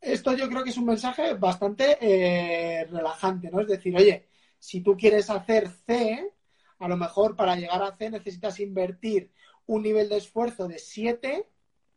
Esto 0.00 0.32
yo 0.34 0.48
creo 0.48 0.62
que 0.62 0.70
es 0.70 0.76
un 0.76 0.86
mensaje 0.86 1.34
bastante 1.34 1.98
eh, 2.00 2.84
relajante, 2.84 3.50
¿no? 3.50 3.60
Es 3.60 3.66
decir, 3.66 3.96
oye, 3.96 4.28
si 4.58 4.80
tú 4.80 4.96
quieres 4.96 5.28
hacer 5.28 5.68
C, 5.68 6.32
a 6.78 6.88
lo 6.88 6.96
mejor 6.96 7.34
para 7.34 7.56
llegar 7.56 7.82
a 7.82 7.96
C 7.96 8.08
necesitas 8.08 8.60
invertir 8.60 9.32
un 9.66 9.82
nivel 9.82 10.08
de 10.08 10.18
esfuerzo 10.18 10.68
de 10.68 10.78
7, 10.78 11.44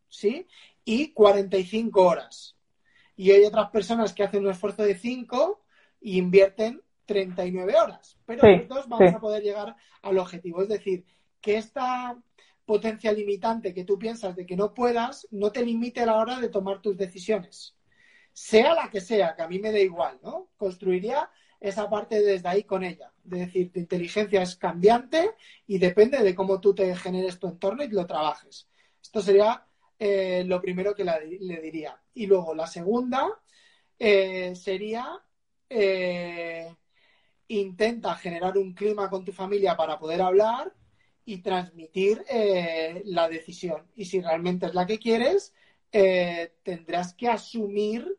¿sí? 0.10 0.48
Y 0.84 1.14
45 1.14 2.02
horas. 2.02 2.58
Y 3.16 3.30
hay 3.30 3.46
otras 3.46 3.70
personas 3.70 4.14
que 4.14 4.24
hacen 4.24 4.44
un 4.44 4.52
esfuerzo 4.52 4.84
de 4.84 4.96
5 4.96 5.62
y 6.02 6.18
invierten 6.18 6.82
39 7.06 7.76
horas. 7.76 8.18
Pero 8.26 8.48
los 8.48 8.68
dos 8.68 8.90
vamos 8.90 9.14
a 9.14 9.20
poder 9.20 9.44
llegar 9.44 9.76
al 10.02 10.18
objetivo. 10.18 10.64
Es 10.64 10.70
decir, 10.70 11.06
que 11.42 11.58
esta 11.58 12.18
potencia 12.66 13.12
limitante 13.12 13.74
que 13.74 13.84
tú 13.84 13.98
piensas 13.98 14.36
de 14.36 14.46
que 14.46 14.56
no 14.56 14.74
puedas 14.74 15.28
no 15.32 15.52
te 15.52 15.66
limite 15.66 16.02
a 16.02 16.06
la 16.06 16.18
hora 16.18 16.40
de 16.40 16.50
tomar 16.50 16.82
tus 16.82 16.98
decisiones. 16.98 17.76
Sea 18.34 18.74
la 18.74 18.90
que 18.90 19.02
sea, 19.02 19.36
que 19.36 19.42
a 19.42 19.48
mí 19.48 19.60
me 19.60 19.72
da 19.72 19.80
igual, 19.80 20.20
¿no? 20.24 20.50
Construiría 20.56 21.30
esa 21.60 21.90
parte 21.90 22.22
desde 22.22 22.48
ahí 22.48 22.64
con 22.64 22.84
ella. 22.84 23.12
De 23.24 23.40
decir, 23.40 23.72
tu 23.72 23.80
inteligencia 23.80 24.42
es 24.42 24.56
cambiante 24.56 25.32
y 25.68 25.78
depende 25.80 26.20
de 26.20 26.34
cómo 26.34 26.62
tú 26.62 26.74
te 26.74 26.96
generes 26.96 27.40
tu 27.40 27.48
entorno 27.48 27.84
y 27.84 27.90
lo 27.90 28.06
trabajes. 28.08 28.70
Esto 29.02 29.22
sería 29.22 29.66
eh, 30.00 30.44
lo 30.46 30.62
primero 30.62 30.96
que 30.96 31.04
le 31.04 31.62
diría. 31.62 32.02
Y 32.14 32.26
luego 32.26 32.56
la 32.56 32.68
segunda 32.68 33.28
eh, 34.00 34.56
sería 34.56 35.22
eh, 35.70 36.74
intenta 37.48 38.16
generar 38.16 38.58
un 38.58 38.74
clima 38.74 39.10
con 39.10 39.24
tu 39.24 39.32
familia 39.32 39.76
para 39.78 40.00
poder 40.00 40.22
hablar 40.22 40.74
y 41.32 41.38
transmitir 41.38 42.26
eh, 42.30 43.02
la 43.06 43.30
decisión. 43.30 43.88
Y 43.96 44.06
si 44.06 44.20
realmente 44.20 44.66
es 44.66 44.74
la 44.74 44.86
que 44.86 45.00
quieres, 45.00 45.54
eh, 45.92 46.56
tendrás 46.62 47.14
que 47.14 47.30
asumir 47.30 48.18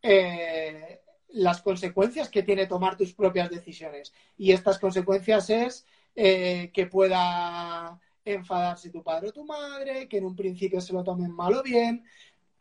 eh, 0.00 1.00
las 1.28 1.60
consecuencias 1.60 2.30
que 2.30 2.42
tiene 2.42 2.66
tomar 2.66 2.96
tus 2.96 3.12
propias 3.12 3.50
decisiones. 3.50 4.14
Y 4.38 4.52
estas 4.52 4.78
consecuencias 4.78 5.50
es 5.50 5.86
que 6.14 6.88
pueda 6.90 8.00
enfadarse 8.24 8.88
tu 8.88 9.02
padre 9.02 9.28
o 9.28 9.32
tu 9.32 9.44
madre, 9.44 10.08
que 10.08 10.18
en 10.18 10.24
un 10.24 10.36
principio 10.36 10.80
se 10.80 10.92
lo 10.92 11.02
tomen 11.02 11.32
mal 11.32 11.54
o 11.54 11.62
bien, 11.62 12.04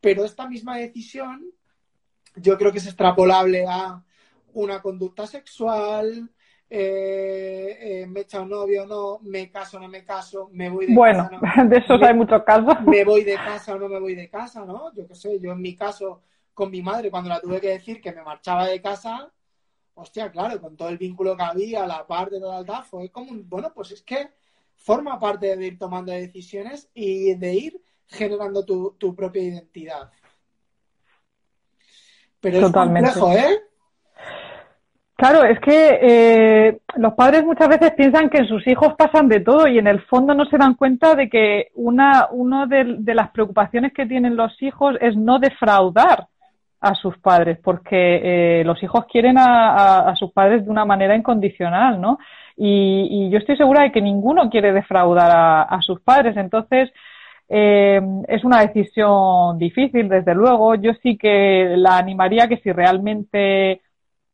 pero 0.02 0.26
esta 0.26 0.50
misma 0.50 0.78
decisión 0.78 1.54
yo 2.36 2.58
creo 2.58 2.72
que 2.72 2.80
es 2.80 2.88
extrapolable 2.88 3.66
a 3.68 4.04
una 4.54 4.82
conducta 4.82 5.28
sexual, 5.28 6.32
eh, 6.76 8.02
eh, 8.02 8.08
me 8.08 8.22
echa 8.22 8.42
un 8.42 8.50
novio 8.50 8.82
o 8.82 8.88
no, 8.88 9.20
me 9.30 9.52
caso 9.52 9.78
o 9.78 9.80
no 9.80 9.88
me 9.88 10.04
caso, 10.04 10.50
me 10.52 10.72
voy 10.72 10.88
de 10.88 10.96
casa. 10.96 11.30
Bueno, 11.40 11.70
de 11.70 11.78
esos 11.78 12.02
hay 12.02 12.16
muchos 12.16 12.42
casos. 12.44 12.82
Me 12.82 13.06
voy 13.06 13.24
de 13.24 13.36
casa 13.36 13.76
o 13.76 13.78
no 13.78 13.88
me 13.88 14.00
voy 14.00 14.16
de 14.16 14.28
casa, 14.28 14.66
¿no? 14.66 14.92
Yo 14.96 15.08
qué 15.08 15.14
sé, 15.14 15.40
yo 15.40 15.52
en 15.52 15.62
mi 15.62 15.76
caso 15.76 16.24
con 16.52 16.72
mi 16.72 16.82
madre, 16.82 17.12
cuando 17.12 17.30
la 17.30 17.40
tuve 17.40 17.62
que 17.62 17.70
decir 17.70 18.02
que 18.02 18.12
me 18.12 18.24
marchaba 18.24 18.66
de 18.66 18.82
casa, 18.82 19.32
hostia, 19.94 20.32
claro, 20.32 20.60
con 20.60 20.76
todo 20.76 20.90
el 20.90 20.98
vínculo 20.98 21.38
que 21.38 21.44
había, 21.44 21.86
la 21.86 22.08
parte 22.08 22.36
de 22.36 22.42
tal, 22.42 22.66
tal, 22.66 22.84
fue 22.86 23.10
como 23.12 23.30
un, 23.30 23.48
bueno, 23.48 23.72
pues 23.72 23.92
es 23.92 24.02
que 24.02 24.32
forma 24.76 25.20
parte 25.20 25.56
de 25.56 25.68
ir 25.68 25.78
tomando 25.78 26.12
decisiones 26.12 26.90
y 26.96 27.36
de 27.36 27.54
ir 27.54 27.82
generando 28.08 28.66
tu, 28.66 28.96
tu 28.98 29.14
propia 29.14 29.44
identidad. 29.44 30.12
Pero 32.40 32.66
es 32.66 32.74
complejo, 32.74 33.32
¿eh? 33.32 33.62
Claro, 35.24 35.46
es 35.46 35.58
que 35.62 36.00
eh, 36.02 36.80
los 36.98 37.14
padres 37.14 37.46
muchas 37.46 37.70
veces 37.70 37.94
piensan 37.94 38.30
que 38.30 38.40
en 38.40 38.48
sus 38.50 38.68
hijos 38.68 38.94
pasan 38.98 39.30
de 39.30 39.40
todo 39.40 39.70
y 39.70 39.78
en 39.78 39.88
el 39.88 40.02
fondo 40.02 40.34
no 40.34 40.44
se 40.48 40.58
dan 40.58 40.74
cuenta 40.74 41.16
de 41.16 41.30
que 41.30 41.70
una, 41.76 42.28
una 42.30 42.66
de, 42.66 42.98
las 43.14 43.32
preocupaciones 43.32 43.94
que 43.94 44.06
tienen 44.06 44.36
los 44.36 44.62
hijos 44.62 44.98
es 45.00 45.16
no 45.16 45.40
defraudar 45.40 46.28
a 46.82 46.94
sus 46.96 47.18
padres, 47.20 47.58
porque 47.64 48.60
eh, 48.60 48.64
los 48.66 48.84
hijos 48.84 49.06
quieren 49.10 49.38
a, 49.40 50.14
sus 50.18 50.34
padres 50.34 50.66
de 50.66 50.70
una 50.70 50.84
manera 50.84 51.16
incondicional, 51.16 52.02
¿no? 52.02 52.20
Y, 52.58 53.30
yo 53.30 53.38
estoy 53.38 53.56
segura 53.56 53.84
de 53.84 53.94
que 53.94 54.02
ninguno 54.02 54.50
quiere 54.50 54.74
defraudar 54.74 55.32
a, 55.70 55.80
sus 55.84 56.02
padres, 56.02 56.36
entonces 56.36 56.92
eh, 57.48 58.02
es 58.28 58.44
una 58.44 58.60
decisión 58.60 59.58
difícil, 59.58 60.10
desde 60.10 60.36
luego. 60.36 60.76
Yo 60.76 60.92
sí 61.02 61.18
que 61.18 61.76
la 61.78 61.98
animaría 61.98 62.50
que 62.50 62.58
si 62.58 62.74
realmente 62.74 63.80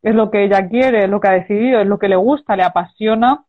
es 0.02 0.16
lo 0.16 0.32
que 0.32 0.46
ella 0.46 0.68
quiere, 0.68 1.06
es 1.06 1.10
lo 1.10 1.20
que 1.20 1.28
ha 1.28 1.34
decidido, 1.34 1.82
es 1.82 1.88
lo 1.88 2.00
que 2.00 2.10
le 2.10 2.16
gusta, 2.16 2.56
le 2.56 2.64
apasiona, 2.64 3.44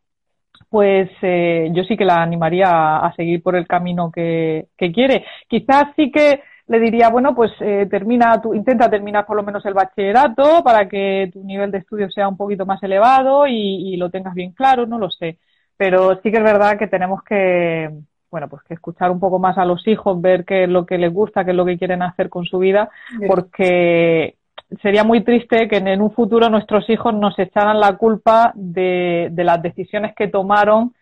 pues 0.69 1.09
eh, 1.21 1.69
yo 1.73 1.83
sí 1.83 1.97
que 1.97 2.05
la 2.05 2.21
animaría 2.21 2.97
a, 2.97 3.13
seguir 3.15 3.41
por 3.43 3.55
el 3.55 3.67
camino 3.67 4.11
que, 4.11 4.67
quiere. 4.77 5.25
Quizás 5.47 5.87
sí 5.95 6.11
que 6.11 6.41
le 6.67 6.79
diría, 6.79 7.09
bueno, 7.09 7.35
pues 7.35 7.51
eh, 7.59 7.87
termina, 7.89 8.41
tu, 8.41 8.53
intenta 8.53 8.89
terminar 8.89 9.25
por 9.25 9.35
lo 9.35 9.43
menos 9.43 9.65
el 9.65 9.73
bachillerato 9.73 10.63
para 10.63 10.87
que 10.87 11.29
tu 11.33 11.43
nivel 11.43 11.71
de 11.71 11.79
estudio 11.79 12.09
sea 12.09 12.27
un 12.27 12.37
poquito 12.37 12.65
más 12.65 12.81
elevado 12.83 13.45
y, 13.47 13.97
lo 13.97 14.09
tengas 14.09 14.33
bien 14.33 14.53
claro, 14.53 14.85
no 14.85 14.97
lo 14.97 15.09
sé. 15.09 15.39
Pero 15.77 16.19
sí 16.21 16.31
que 16.31 16.37
es 16.37 16.43
verdad 16.43 16.77
que 16.77 16.87
tenemos 16.87 17.23
que, 17.23 17.89
bueno, 18.29 18.47
pues 18.47 18.63
que 18.63 18.75
escuchar 18.75 19.11
un 19.11 19.19
poco 19.19 19.39
más 19.39 19.57
a 19.57 19.65
los 19.65 19.85
hijos, 19.87 20.21
ver 20.21 20.45
qué 20.45 20.63
es 20.63 20.69
lo 20.69 20.85
que 20.85 20.97
les 20.97 21.11
gusta, 21.11 21.43
qué 21.43 21.51
es 21.51 21.57
lo 21.57 21.65
que 21.65 21.77
quieren 21.77 22.01
hacer 22.01 22.29
con 22.29 22.45
su 22.45 22.59
vida, 22.59 22.89
porque 23.27 24.35
sería 24.81 25.03
muy 25.03 25.23
triste 25.23 25.67
que 25.67 25.77
en 25.77 26.01
un 26.01 26.11
futuro 26.11 26.49
nuestros 26.49 26.89
hijos 26.89 27.13
nos 27.13 27.37
echaran 27.37 27.79
la 27.79 27.97
culpa 27.97 28.53
de, 28.55 29.31
las 29.35 29.61
decisiones 29.61 30.13
que 30.15 30.27
tomaron 30.27 30.95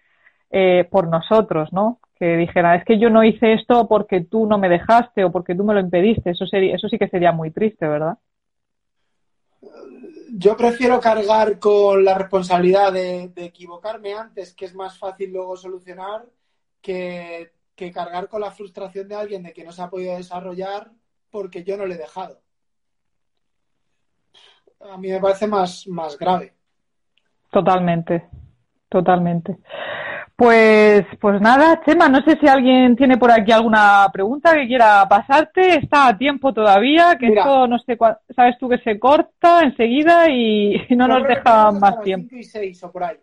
eh, 0.49 0.87
por 0.89 1.07
nosotros, 1.07 1.71
¿no? 1.71 1.99
Que 2.15 2.35
dijeran, 2.35 2.79
es 2.79 2.85
que 2.85 2.99
yo 2.99 3.09
no 3.09 3.23
hice 3.23 3.53
esto 3.53 3.87
porque 3.87 4.21
tú 4.21 4.47
no 4.47 4.57
me 4.57 4.69
dejaste 4.69 5.23
o 5.23 5.31
porque 5.31 5.55
tú 5.55 5.63
me 5.63 5.73
lo 5.73 5.79
impediste. 5.79 6.31
Eso, 6.31 6.47
sería, 6.47 6.75
eso 6.75 6.89
sí 6.89 6.97
que 6.97 7.07
sería 7.07 7.31
muy 7.31 7.51
triste, 7.51 7.87
¿verdad? 7.87 8.17
Yo 10.31 10.57
prefiero 10.57 10.99
cargar 10.99 11.59
con 11.59 12.03
la 12.03 12.17
responsabilidad 12.17 12.91
de, 12.93 13.31
equivocarme 13.35 14.13
antes, 14.13 14.53
que 14.53 14.65
es 14.65 14.75
más 14.75 14.97
fácil 14.97 15.31
luego 15.31 15.55
solucionar, 15.55 16.25
que, 16.81 17.51
que 17.75 17.91
cargar 17.91 18.27
con 18.27 18.41
la 18.41 18.51
frustración 18.51 19.07
de 19.07 19.15
alguien 19.15 19.43
de 19.43 19.53
que 19.53 19.63
no 19.63 19.71
se 19.71 19.81
ha 19.81 19.89
podido 19.89 20.15
desarrollar 20.15 20.91
porque 21.29 21.63
yo 21.63 21.77
no 21.77 21.85
le 21.85 21.95
he 21.95 21.97
dejado 21.97 22.41
a 24.79 24.97
mí 24.97 25.09
me 25.09 25.19
parece 25.19 25.47
más, 25.47 25.87
más 25.87 26.17
grave. 26.17 26.53
Totalmente, 27.51 28.27
totalmente. 28.87 29.57
Pues, 30.39 31.05
pues 31.19 31.41
nada, 31.41 31.81
Chema, 31.85 32.07
no 32.07 32.21
sé 32.21 32.37
si 32.39 32.47
alguien 32.47 32.95
tiene 32.95 33.17
por 33.17 33.29
aquí 33.29 33.51
alguna 33.51 34.07
pregunta 34.13 34.53
que 34.53 34.67
quiera 34.67 35.05
pasarte. 35.05 35.75
Está 35.75 36.07
a 36.07 36.17
tiempo 36.17 36.53
todavía, 36.53 37.17
que 37.19 37.27
esto 37.27 37.67
no 37.67 37.77
sé, 37.79 37.97
sabes 38.33 38.57
tú 38.57 38.69
que 38.69 38.77
se 38.77 38.97
corta 38.97 39.63
enseguida 39.63 40.29
y, 40.29 40.81
no, 40.91 41.09
nos 41.09 41.27
deja 41.27 41.71
más 41.71 42.01
tiempo. 42.03 42.29
5 42.29 42.39
y 42.39 42.43
6 42.43 42.83
o 42.85 42.91
por 42.91 43.03
ahí. 43.03 43.17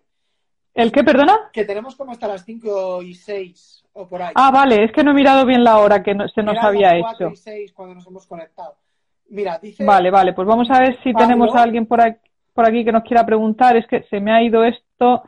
¿El 0.75 0.93
qué, 0.93 1.03
perdona? 1.03 1.49
Que 1.55 1.65
tenemos 1.65 1.97
como 1.97 2.13
hasta 2.13 2.29
las 2.29 2.45
5 2.45 3.01
y 3.01 3.15
6 3.15 3.85
o 3.95 4.07
por 4.07 4.21
ahí. 4.21 4.35
Ah, 4.35 4.51
vale, 4.51 4.85
es 4.85 4.93
que 4.93 5.03
no 5.03 5.13
he 5.13 5.15
mirado 5.15 5.47
bien 5.47 5.65
la 5.65 5.79
hora 5.79 6.03
que 6.03 6.15
se 6.35 6.43
nos 6.43 6.59
había 6.59 6.97
hecho. 6.97 7.31
y 7.33 7.37
6 7.37 7.73
cuando 7.73 7.95
nos 7.95 8.07
hemos 8.07 8.27
conectado. 8.27 8.77
Mira, 9.29 9.59
dice. 9.59 9.85
Vale, 9.85 10.11
vale, 10.11 10.33
pues 10.33 10.47
vamos 10.47 10.69
a 10.71 10.81
ver 10.81 10.99
si 11.03 11.13
tenemos 11.13 11.55
a 11.55 11.63
alguien 11.63 11.87
por 11.87 12.01
aquí, 12.01 12.21
por 12.53 12.67
aquí 12.67 12.85
que 12.85 12.93
nos 12.93 13.03
quiera 13.03 13.25
preguntar. 13.27 13.77
Es 13.77 13.87
que 13.87 14.03
se 14.05 14.21
me 14.21 14.33
ha 14.33 14.43
ido 14.43 14.65
esto 14.65 15.23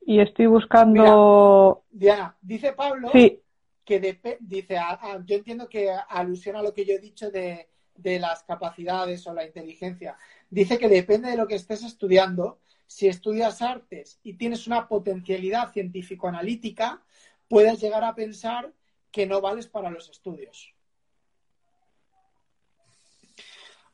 y 0.00 0.20
estoy 0.20 0.46
buscando. 0.46 1.84
Diana, 1.90 2.36
dice 2.40 2.72
Pablo 2.72 3.10
sí. 3.12 3.40
que 3.84 4.00
dice, 4.40 4.78
ah, 4.78 4.98
ah, 5.00 5.18
yo 5.24 5.36
entiendo 5.36 5.68
que 5.68 5.90
alusiona 6.08 6.60
a 6.60 6.62
lo 6.62 6.72
que 6.72 6.84
yo 6.84 6.94
he 6.94 6.98
dicho 6.98 7.30
de, 7.30 7.68
de 7.94 8.18
las 8.18 8.42
capacidades 8.44 9.26
o 9.26 9.34
la 9.34 9.44
inteligencia. 9.44 10.16
Dice 10.48 10.78
que 10.78 10.88
depende 10.88 11.30
de 11.30 11.36
lo 11.36 11.46
que 11.46 11.56
estés 11.56 11.84
estudiando. 11.84 12.60
Si 12.86 13.06
estudias 13.06 13.60
artes 13.60 14.18
y 14.22 14.34
tienes 14.34 14.66
una 14.66 14.88
potencialidad 14.88 15.72
científico-analítica, 15.72 17.02
puedes 17.46 17.78
llegar 17.80 18.02
a 18.02 18.14
pensar 18.14 18.72
que 19.10 19.26
no 19.26 19.42
vales 19.42 19.66
para 19.66 19.90
los 19.90 20.08
estudios. 20.08 20.74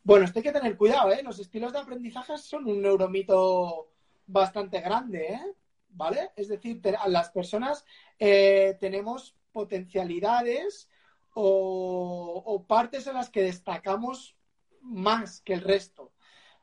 Bueno, 0.04 0.26
esto 0.26 0.38
hay 0.38 0.42
que 0.42 0.52
tener 0.52 0.76
cuidado, 0.76 1.10
¿eh? 1.12 1.22
Los 1.22 1.38
estilos 1.38 1.72
de 1.72 1.78
aprendizaje 1.78 2.36
son 2.36 2.66
un 2.66 2.82
neuromito 2.82 3.88
bastante 4.26 4.80
grande, 4.80 5.28
¿eh? 5.28 5.54
¿vale? 5.88 6.30
Es 6.36 6.48
decir, 6.48 6.82
las 7.06 7.30
personas 7.30 7.86
eh, 8.18 8.76
tenemos 8.80 9.34
potencialidades 9.50 10.90
o, 11.32 12.64
partes 12.68 13.06
en 13.06 13.14
las 13.14 13.30
que 13.30 13.42
destacamos 13.42 14.36
más 14.82 15.40
que 15.40 15.54
el 15.54 15.62
resto. 15.62 16.12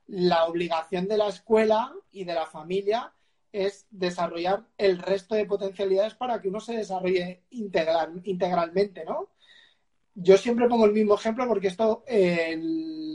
La 0.06 0.46
obligación 0.46 1.08
de 1.08 1.18
la 1.18 1.30
escuela 1.30 1.96
y 2.12 2.26
de 2.26 2.36
la 2.36 2.46
familia 2.46 3.12
es 3.52 3.88
desarrollar 3.90 4.68
el 4.78 5.00
resto 5.00 5.34
de 5.34 5.48
potencialidades 5.48 6.14
para 6.14 6.40
que 6.40 6.50
uno 6.50 6.60
se 6.60 6.78
desarrolle 6.78 7.44
integralmente, 7.50 9.04
¿no? 9.04 9.30
Yo 10.14 10.38
siempre 10.38 10.68
pongo 10.68 10.86
el 10.86 10.94
mismo 10.94 11.16
ejemplo 11.16 11.48
porque 11.48 11.68
esto 11.68 12.04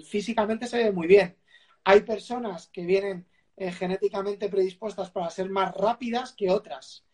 físicamente 0.09 0.67
se 0.67 0.79
ve 0.79 0.93
muy 0.93 1.07
bien. 1.07 1.37
Hay 1.85 2.01
personas 2.03 2.69
que 2.69 2.85
vienen 2.85 3.27
eh, 3.57 3.73
genéticamente 3.73 4.49
predispuestas 4.49 5.11
para 5.11 5.31
ser 5.31 5.49
más 5.49 5.75
rápidas 5.75 6.33
que 6.33 6.51
otras. 6.51 7.05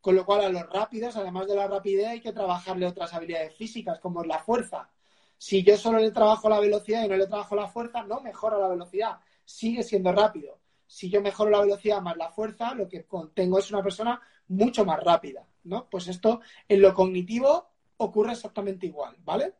Con 0.00 0.16
lo 0.16 0.24
cual, 0.24 0.44
a 0.44 0.48
los 0.48 0.68
rápidos, 0.70 1.16
además 1.16 1.46
de 1.46 1.54
la 1.54 1.68
rapidez, 1.68 2.08
hay 2.08 2.20
que 2.20 2.32
trabajarle 2.32 2.86
otras 2.86 3.12
habilidades 3.14 3.54
físicas, 3.54 4.00
como 4.00 4.22
es 4.22 4.26
la 4.26 4.38
fuerza. 4.38 4.90
Si 5.36 5.62
yo 5.62 5.76
solo 5.76 5.98
le 5.98 6.10
trabajo 6.10 6.48
la 6.48 6.60
velocidad 6.60 7.04
y 7.04 7.08
no 7.08 7.16
le 7.16 7.26
trabajo 7.26 7.56
la 7.56 7.68
fuerza, 7.68 8.02
no 8.04 8.20
mejora 8.20 8.58
la 8.58 8.68
velocidad, 8.68 9.18
sigue 9.44 9.82
siendo 9.82 10.12
rápido. 10.12 10.58
Si 10.86 11.10
yo 11.10 11.20
mejoro 11.20 11.50
la 11.50 11.60
velocidad 11.60 12.00
más 12.00 12.16
la 12.16 12.30
fuerza, 12.30 12.74
lo 12.74 12.88
que 12.88 13.06
tengo 13.34 13.58
es 13.58 13.70
una 13.70 13.82
persona 13.82 14.20
mucho 14.48 14.84
más 14.84 15.02
rápida, 15.02 15.46
¿no? 15.64 15.88
Pues 15.90 16.08
esto 16.08 16.40
en 16.68 16.80
lo 16.80 16.94
cognitivo 16.94 17.71
ocurre 18.04 18.32
exactamente 18.32 18.86
igual, 18.86 19.16
¿vale? 19.24 19.52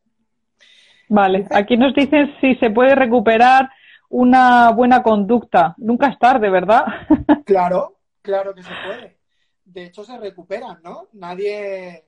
Vale, 1.09 1.47
aquí 1.51 1.77
nos 1.77 1.95
dicen 1.95 2.35
si 2.41 2.55
se 2.57 2.71
puede 2.71 2.95
recuperar 2.95 3.71
una 4.09 4.71
buena 4.73 5.03
conducta. 5.03 5.75
Nunca 5.79 6.09
es 6.09 6.19
tarde, 6.19 6.51
¿verdad? 6.51 6.85
claro, 7.45 7.99
claro 8.21 8.55
que 8.55 8.63
se 8.63 8.71
puede. 8.87 9.19
De 9.65 9.85
hecho, 9.85 10.05
se 10.05 10.19
recuperan, 10.19 10.81
¿no? 10.83 11.09
Nadie, 11.13 12.05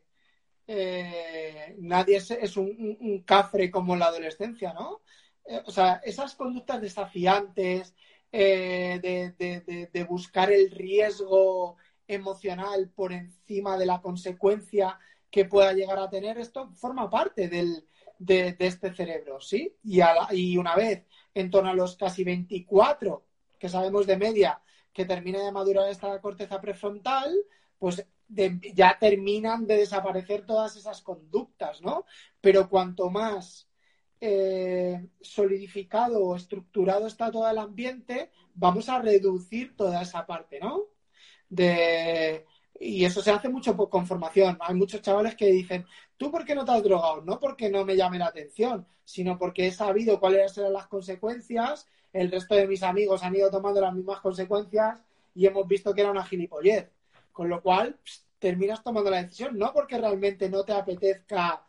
eh, 0.66 1.76
nadie 1.78 2.16
es, 2.16 2.56
un, 2.56 3.22
cafre 3.26 3.70
como 3.70 3.96
la 3.96 4.06
adolescencia, 4.06 4.72
¿no? 4.74 5.00
Eh, 5.46 5.62
o 5.66 5.70
sea, 5.70 6.00
esas 6.04 6.34
conductas 6.34 6.80
desafiantes, 6.80 7.94
eh, 8.30 8.98
de, 9.38 9.88
de, 9.92 10.04
buscar 10.04 10.50
el 10.50 10.70
riesgo 10.70 11.76
emocional 12.08 12.90
por 12.94 13.12
encima 13.12 13.78
de 13.78 13.86
la 13.86 14.00
consecuencia 14.00 14.98
que 15.34 15.46
pueda 15.46 15.72
llegar 15.72 15.98
a 15.98 16.08
tener, 16.08 16.38
esto 16.38 16.70
forma 16.76 17.10
parte 17.10 17.48
del, 17.48 17.84
de, 18.20 18.54
este 18.60 18.94
cerebro, 18.94 19.40
¿sí? 19.40 19.76
Y, 19.82 19.98
y 20.30 20.56
una 20.56 20.76
vez 20.76 21.08
en 21.34 21.50
torno 21.50 21.70
a 21.70 21.74
los 21.74 21.96
casi 21.96 22.22
24 22.22 23.26
que 23.58 23.68
sabemos 23.68 24.06
de 24.06 24.16
media 24.16 24.62
que 24.92 25.04
termina 25.04 25.42
de 25.42 25.50
madurar 25.50 25.88
esta 25.88 26.20
corteza 26.20 26.60
prefrontal, 26.60 27.34
pues 27.80 28.06
ya 28.28 28.96
terminan 29.00 29.66
de 29.66 29.78
desaparecer 29.78 30.46
todas 30.46 30.76
esas 30.76 31.02
conductas, 31.02 31.82
¿no? 31.82 32.04
Pero 32.40 32.68
cuanto 32.68 33.10
más 33.10 33.68
eh, 34.20 35.04
solidificado 35.20 36.24
o 36.24 36.36
estructurado 36.36 37.08
está 37.08 37.32
todo 37.32 37.50
el 37.50 37.58
ambiente, 37.58 38.30
vamos 38.54 38.88
a 38.88 39.02
reducir 39.02 39.74
toda 39.74 40.00
esa 40.00 40.26
parte, 40.26 40.60
¿no? 40.60 40.84
De, 41.48 42.46
y 42.78 43.04
eso 43.04 43.22
se 43.22 43.30
hace 43.30 43.48
mucho 43.48 43.76
con 43.76 44.06
formación. 44.06 44.58
Hay 44.60 44.74
muchos 44.74 45.00
chavales 45.00 45.34
que 45.36 45.46
dicen, 45.46 45.86
¿tú 46.16 46.30
por 46.30 46.44
qué 46.44 46.54
no 46.54 46.64
te 46.64 46.72
has 46.72 46.82
drogado? 46.82 47.22
No 47.22 47.38
porque 47.38 47.70
no 47.70 47.84
me 47.84 47.96
llame 47.96 48.18
la 48.18 48.26
atención, 48.26 48.86
sino 49.04 49.38
porque 49.38 49.66
he 49.66 49.72
sabido 49.72 50.18
cuáles 50.18 50.52
serán 50.52 50.72
las 50.72 50.88
consecuencias. 50.88 51.86
El 52.12 52.30
resto 52.30 52.54
de 52.54 52.66
mis 52.66 52.82
amigos 52.82 53.22
han 53.22 53.34
ido 53.36 53.50
tomando 53.50 53.80
las 53.80 53.94
mismas 53.94 54.20
consecuencias 54.20 55.00
y 55.34 55.46
hemos 55.46 55.66
visto 55.66 55.94
que 55.94 56.00
era 56.00 56.10
una 56.10 56.24
gilipollez. 56.24 56.90
Con 57.32 57.48
lo 57.48 57.62
cual, 57.62 57.98
terminas 58.38 58.82
tomando 58.82 59.10
la 59.10 59.22
decisión, 59.22 59.58
no 59.58 59.72
porque 59.72 59.98
realmente 59.98 60.48
no 60.48 60.64
te 60.64 60.72
apetezca 60.72 61.64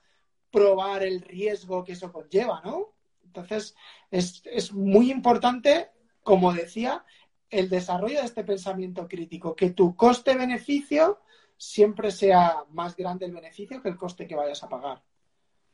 probar 0.51 1.03
el 1.03 1.21
riesgo 1.21 1.83
que 1.83 1.93
eso 1.93 2.11
conlleva, 2.11 2.61
¿no? 2.63 2.93
Entonces, 3.23 3.75
es, 4.11 4.41
es 4.45 4.71
muy 4.71 5.11
importante, 5.11 5.89
como 6.23 6.53
decía, 6.53 7.03
el 7.49 7.69
desarrollo 7.69 8.19
de 8.19 8.25
este 8.25 8.43
pensamiento 8.43 9.07
crítico, 9.07 9.55
que 9.55 9.71
tu 9.71 9.95
coste-beneficio 9.95 11.19
siempre 11.57 12.11
sea 12.11 12.55
más 12.71 12.95
grande 12.95 13.25
el 13.25 13.33
beneficio 13.33 13.81
que 13.81 13.89
el 13.89 13.97
coste 13.97 14.27
que 14.27 14.35
vayas 14.35 14.63
a 14.63 14.69
pagar. 14.69 15.01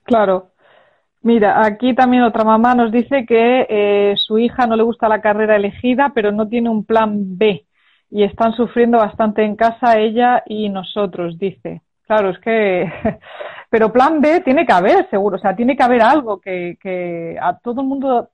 Claro. 0.04 0.52
Mira, 1.24 1.64
aquí 1.66 1.94
también 1.94 2.24
otra 2.24 2.44
mamá 2.44 2.74
nos 2.74 2.92
dice 2.92 3.26
que 3.28 3.68
eh, 3.70 4.16
su 4.18 4.40
hija 4.40 4.66
no 4.66 4.76
le 4.76 4.84
gusta 4.84 5.08
la 5.08 5.22
carrera 5.22 5.56
elegida, 5.56 6.12
pero 6.16 6.32
no 6.32 6.48
tiene 6.48 6.70
un 6.70 6.84
plan 6.84 7.38
B 7.38 7.66
y 8.10 8.24
están 8.24 8.54
sufriendo 8.54 8.98
bastante 8.98 9.44
en 9.44 9.56
casa 9.56 10.00
ella 10.00 10.44
y 10.46 10.70
nosotros, 10.70 11.38
dice. 11.38 11.82
Claro, 12.06 12.32
es 12.32 12.40
que, 12.40 12.92
pero 13.70 13.94
plan 13.94 14.20
B 14.20 14.42
tiene 14.42 14.66
que 14.66 14.74
haber, 14.74 15.10
seguro, 15.10 15.38
o 15.38 15.40
sea, 15.40 15.56
tiene 15.56 15.78
que 15.78 15.84
haber 15.84 16.02
algo 16.02 16.42
que, 16.42 16.78
que 16.82 17.38
a 17.40 17.58
todo 17.58 17.82
el 17.82 17.88
mundo 17.88 18.30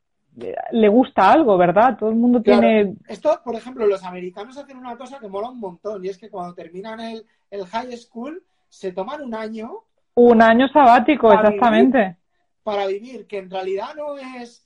le 0.71 0.87
gusta 0.87 1.31
algo, 1.31 1.57
¿verdad? 1.57 1.97
Todo 1.97 2.09
el 2.09 2.15
mundo 2.15 2.41
tiene... 2.41 2.95
Esto, 3.07 3.41
por 3.43 3.55
ejemplo, 3.55 3.87
los 3.87 4.03
americanos 4.03 4.57
hacen 4.57 4.77
una 4.77 4.95
cosa 4.95 5.19
que 5.19 5.27
mola 5.27 5.49
un 5.49 5.59
montón 5.59 6.05
y 6.05 6.09
es 6.09 6.17
que 6.17 6.29
cuando 6.29 6.53
terminan 6.53 6.99
el, 6.99 7.25
el 7.49 7.65
high 7.65 7.97
school 7.97 8.43
se 8.69 8.91
toman 8.91 9.21
un 9.21 9.33
año... 9.33 9.83
Un 10.13 10.41
año 10.41 10.67
sabático, 10.69 11.31
exactamente. 11.31 12.17
para 12.63 12.87
vivir, 12.87 13.27
que 13.27 13.37
en 13.37 13.49
realidad 13.49 13.89
no 13.95 14.17
es 14.17 14.65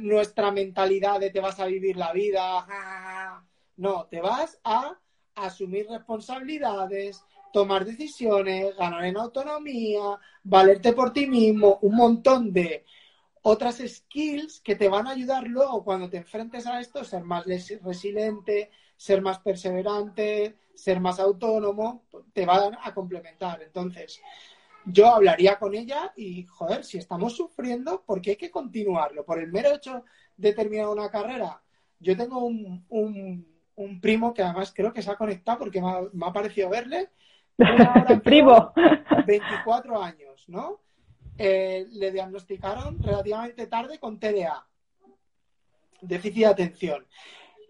nuestra 0.00 0.50
mentalidad 0.50 1.18
de 1.18 1.30
te 1.30 1.40
vas 1.40 1.58
a 1.58 1.66
vivir 1.66 1.96
la 1.96 2.12
vida, 2.12 2.64
no, 3.76 4.06
te 4.06 4.20
vas 4.20 4.60
a 4.64 4.96
asumir 5.34 5.86
responsabilidades, 5.88 7.24
tomar 7.52 7.84
decisiones, 7.84 8.76
ganar 8.76 9.04
en 9.04 9.16
autonomía, 9.16 10.18
valerte 10.42 10.92
por 10.92 11.12
ti 11.12 11.26
mismo, 11.26 11.78
un 11.82 11.96
montón 11.96 12.52
de 12.52 12.84
otras 13.42 13.82
skills 13.84 14.60
que 14.60 14.76
te 14.76 14.88
van 14.88 15.06
a 15.06 15.10
ayudar 15.10 15.46
luego 15.46 15.84
cuando 15.84 16.08
te 16.08 16.18
enfrentes 16.18 16.66
a 16.66 16.80
esto, 16.80 17.04
ser 17.04 17.24
más 17.24 17.44
resiliente, 17.44 18.70
ser 18.96 19.20
más 19.20 19.40
perseverante, 19.40 20.56
ser 20.74 21.00
más 21.00 21.18
autónomo, 21.18 22.04
te 22.32 22.46
van 22.46 22.78
a 22.80 22.94
complementar. 22.94 23.62
Entonces, 23.62 24.22
yo 24.84 25.08
hablaría 25.08 25.58
con 25.58 25.74
ella 25.74 26.12
y, 26.16 26.44
joder, 26.44 26.84
si 26.84 26.98
estamos 26.98 27.36
sufriendo, 27.36 28.02
¿por 28.02 28.20
qué 28.20 28.30
hay 28.30 28.36
que 28.36 28.50
continuarlo? 28.50 29.24
Por 29.24 29.40
el 29.40 29.50
mero 29.50 29.74
hecho 29.74 30.04
de 30.36 30.52
terminar 30.52 30.88
una 30.88 31.10
carrera. 31.10 31.60
Yo 31.98 32.16
tengo 32.16 32.44
un, 32.44 32.84
un, 32.88 34.00
primo 34.00 34.32
que 34.32 34.42
además 34.42 34.72
creo 34.74 34.92
que 34.92 35.02
se 35.02 35.10
ha 35.10 35.16
conectado 35.16 35.58
porque 35.58 35.80
me 35.80 36.26
ha, 36.26 36.32
parecido 36.32 36.70
verle. 36.70 37.10
primo. 38.24 38.72
24 39.26 40.02
años, 40.02 40.48
¿no? 40.48 40.80
Eh, 41.38 41.86
le 41.90 42.12
diagnosticaron 42.12 43.02
relativamente 43.02 43.66
tarde 43.66 43.98
con 43.98 44.20
TDA, 44.20 44.66
déficit 46.02 46.40
de 46.40 46.46
atención. 46.46 47.06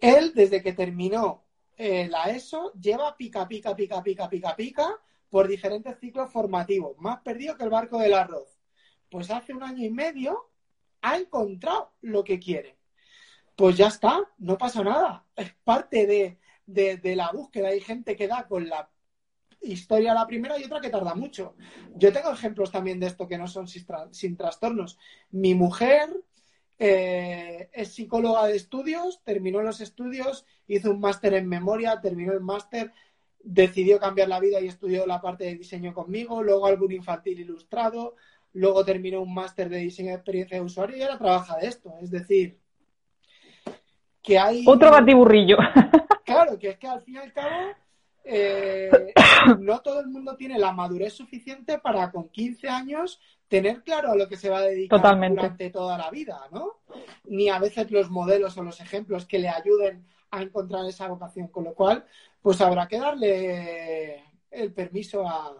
Él, 0.00 0.32
desde 0.34 0.62
que 0.62 0.72
terminó 0.72 1.44
eh, 1.76 2.08
la 2.08 2.24
ESO, 2.24 2.72
lleva 2.72 3.16
pica, 3.16 3.46
pica, 3.46 3.74
pica, 3.76 4.02
pica, 4.02 4.28
pica, 4.28 4.56
pica 4.56 5.00
por 5.30 5.46
diferentes 5.46 5.98
ciclos 6.00 6.30
formativos, 6.32 6.98
más 6.98 7.20
perdido 7.20 7.56
que 7.56 7.64
el 7.64 7.70
barco 7.70 7.98
del 7.98 8.14
arroz. 8.14 8.58
Pues 9.08 9.30
hace 9.30 9.54
un 9.54 9.62
año 9.62 9.84
y 9.84 9.90
medio 9.90 10.50
ha 11.00 11.16
encontrado 11.16 11.92
lo 12.00 12.24
que 12.24 12.40
quiere. 12.40 12.76
Pues 13.54 13.76
ya 13.76 13.86
está, 13.86 14.20
no 14.38 14.58
pasa 14.58 14.82
nada. 14.82 15.24
Es 15.36 15.52
parte 15.64 16.06
de, 16.06 16.38
de 16.66 17.16
la 17.16 17.30
búsqueda. 17.30 17.68
Hay 17.68 17.80
gente 17.80 18.16
que 18.16 18.26
da 18.26 18.46
con 18.48 18.68
la 18.68 18.90
historia 19.62 20.14
la 20.14 20.26
primera 20.26 20.58
y 20.58 20.64
otra 20.64 20.80
que 20.80 20.90
tarda 20.90 21.14
mucho. 21.14 21.54
Yo 21.94 22.12
tengo 22.12 22.30
ejemplos 22.30 22.70
también 22.70 23.00
de 23.00 23.06
esto 23.06 23.28
que 23.28 23.38
no 23.38 23.46
son 23.46 23.66
sin, 23.68 24.36
trastornos. 24.36 24.98
Mi 25.30 25.54
mujer 25.54 26.08
eh, 26.78 27.68
es 27.72 27.94
psicóloga 27.94 28.46
de 28.46 28.56
estudios, 28.56 29.22
terminó 29.24 29.62
los 29.62 29.80
estudios, 29.80 30.44
hizo 30.66 30.90
un 30.90 31.00
máster 31.00 31.34
en 31.34 31.48
memoria, 31.48 32.00
terminó 32.00 32.32
el 32.32 32.40
máster, 32.40 32.92
decidió 33.42 33.98
cambiar 33.98 34.28
la 34.28 34.40
vida 34.40 34.60
y 34.60 34.68
estudió 34.68 35.06
la 35.06 35.20
parte 35.20 35.44
de 35.44 35.56
diseño 35.56 35.94
conmigo, 35.94 36.42
luego 36.42 36.66
álbum 36.66 36.90
infantil 36.92 37.40
ilustrado, 37.40 38.16
luego 38.52 38.84
terminó 38.84 39.20
un 39.22 39.34
máster 39.34 39.68
de 39.68 39.78
diseño 39.78 40.10
de 40.10 40.16
experiencia 40.16 40.56
de 40.56 40.64
usuario 40.64 40.96
y 40.96 41.02
ahora 41.02 41.18
trabaja 41.18 41.56
de 41.58 41.68
esto. 41.68 41.94
Es 42.00 42.10
decir, 42.10 42.58
que 44.22 44.38
hay... 44.38 44.64
Otro 44.66 44.90
batiburrillo. 44.90 45.56
Claro, 46.24 46.56
que 46.56 46.70
es 46.70 46.78
que 46.78 46.86
al 46.86 47.02
fin 47.02 47.16
y 47.16 47.18
al 47.18 47.32
cabo 47.32 47.74
eh, 48.24 48.90
no 49.60 49.80
todo 49.80 50.00
el 50.00 50.08
mundo 50.08 50.36
tiene 50.36 50.58
la 50.58 50.72
madurez 50.72 51.12
suficiente 51.12 51.78
para 51.78 52.10
con 52.10 52.28
15 52.28 52.68
años 52.68 53.20
tener 53.48 53.82
claro 53.82 54.12
a 54.12 54.16
lo 54.16 54.28
que 54.28 54.36
se 54.36 54.48
va 54.48 54.58
a 54.58 54.62
dedicar 54.62 55.00
durante 55.28 55.70
toda 55.70 55.98
la 55.98 56.10
vida, 56.10 56.40
¿no? 56.52 56.80
Ni 57.24 57.48
a 57.50 57.58
veces 57.58 57.90
los 57.90 58.10
modelos 58.10 58.56
o 58.56 58.62
los 58.62 58.80
ejemplos 58.80 59.26
que 59.26 59.38
le 59.38 59.48
ayuden 59.48 60.06
a 60.30 60.42
encontrar 60.42 60.86
esa 60.86 61.08
vocación, 61.08 61.48
con 61.48 61.64
lo 61.64 61.74
cual, 61.74 62.04
pues 62.40 62.60
habrá 62.60 62.88
que 62.88 62.98
darle 62.98 64.24
el 64.50 64.72
permiso 64.72 65.28
a, 65.28 65.52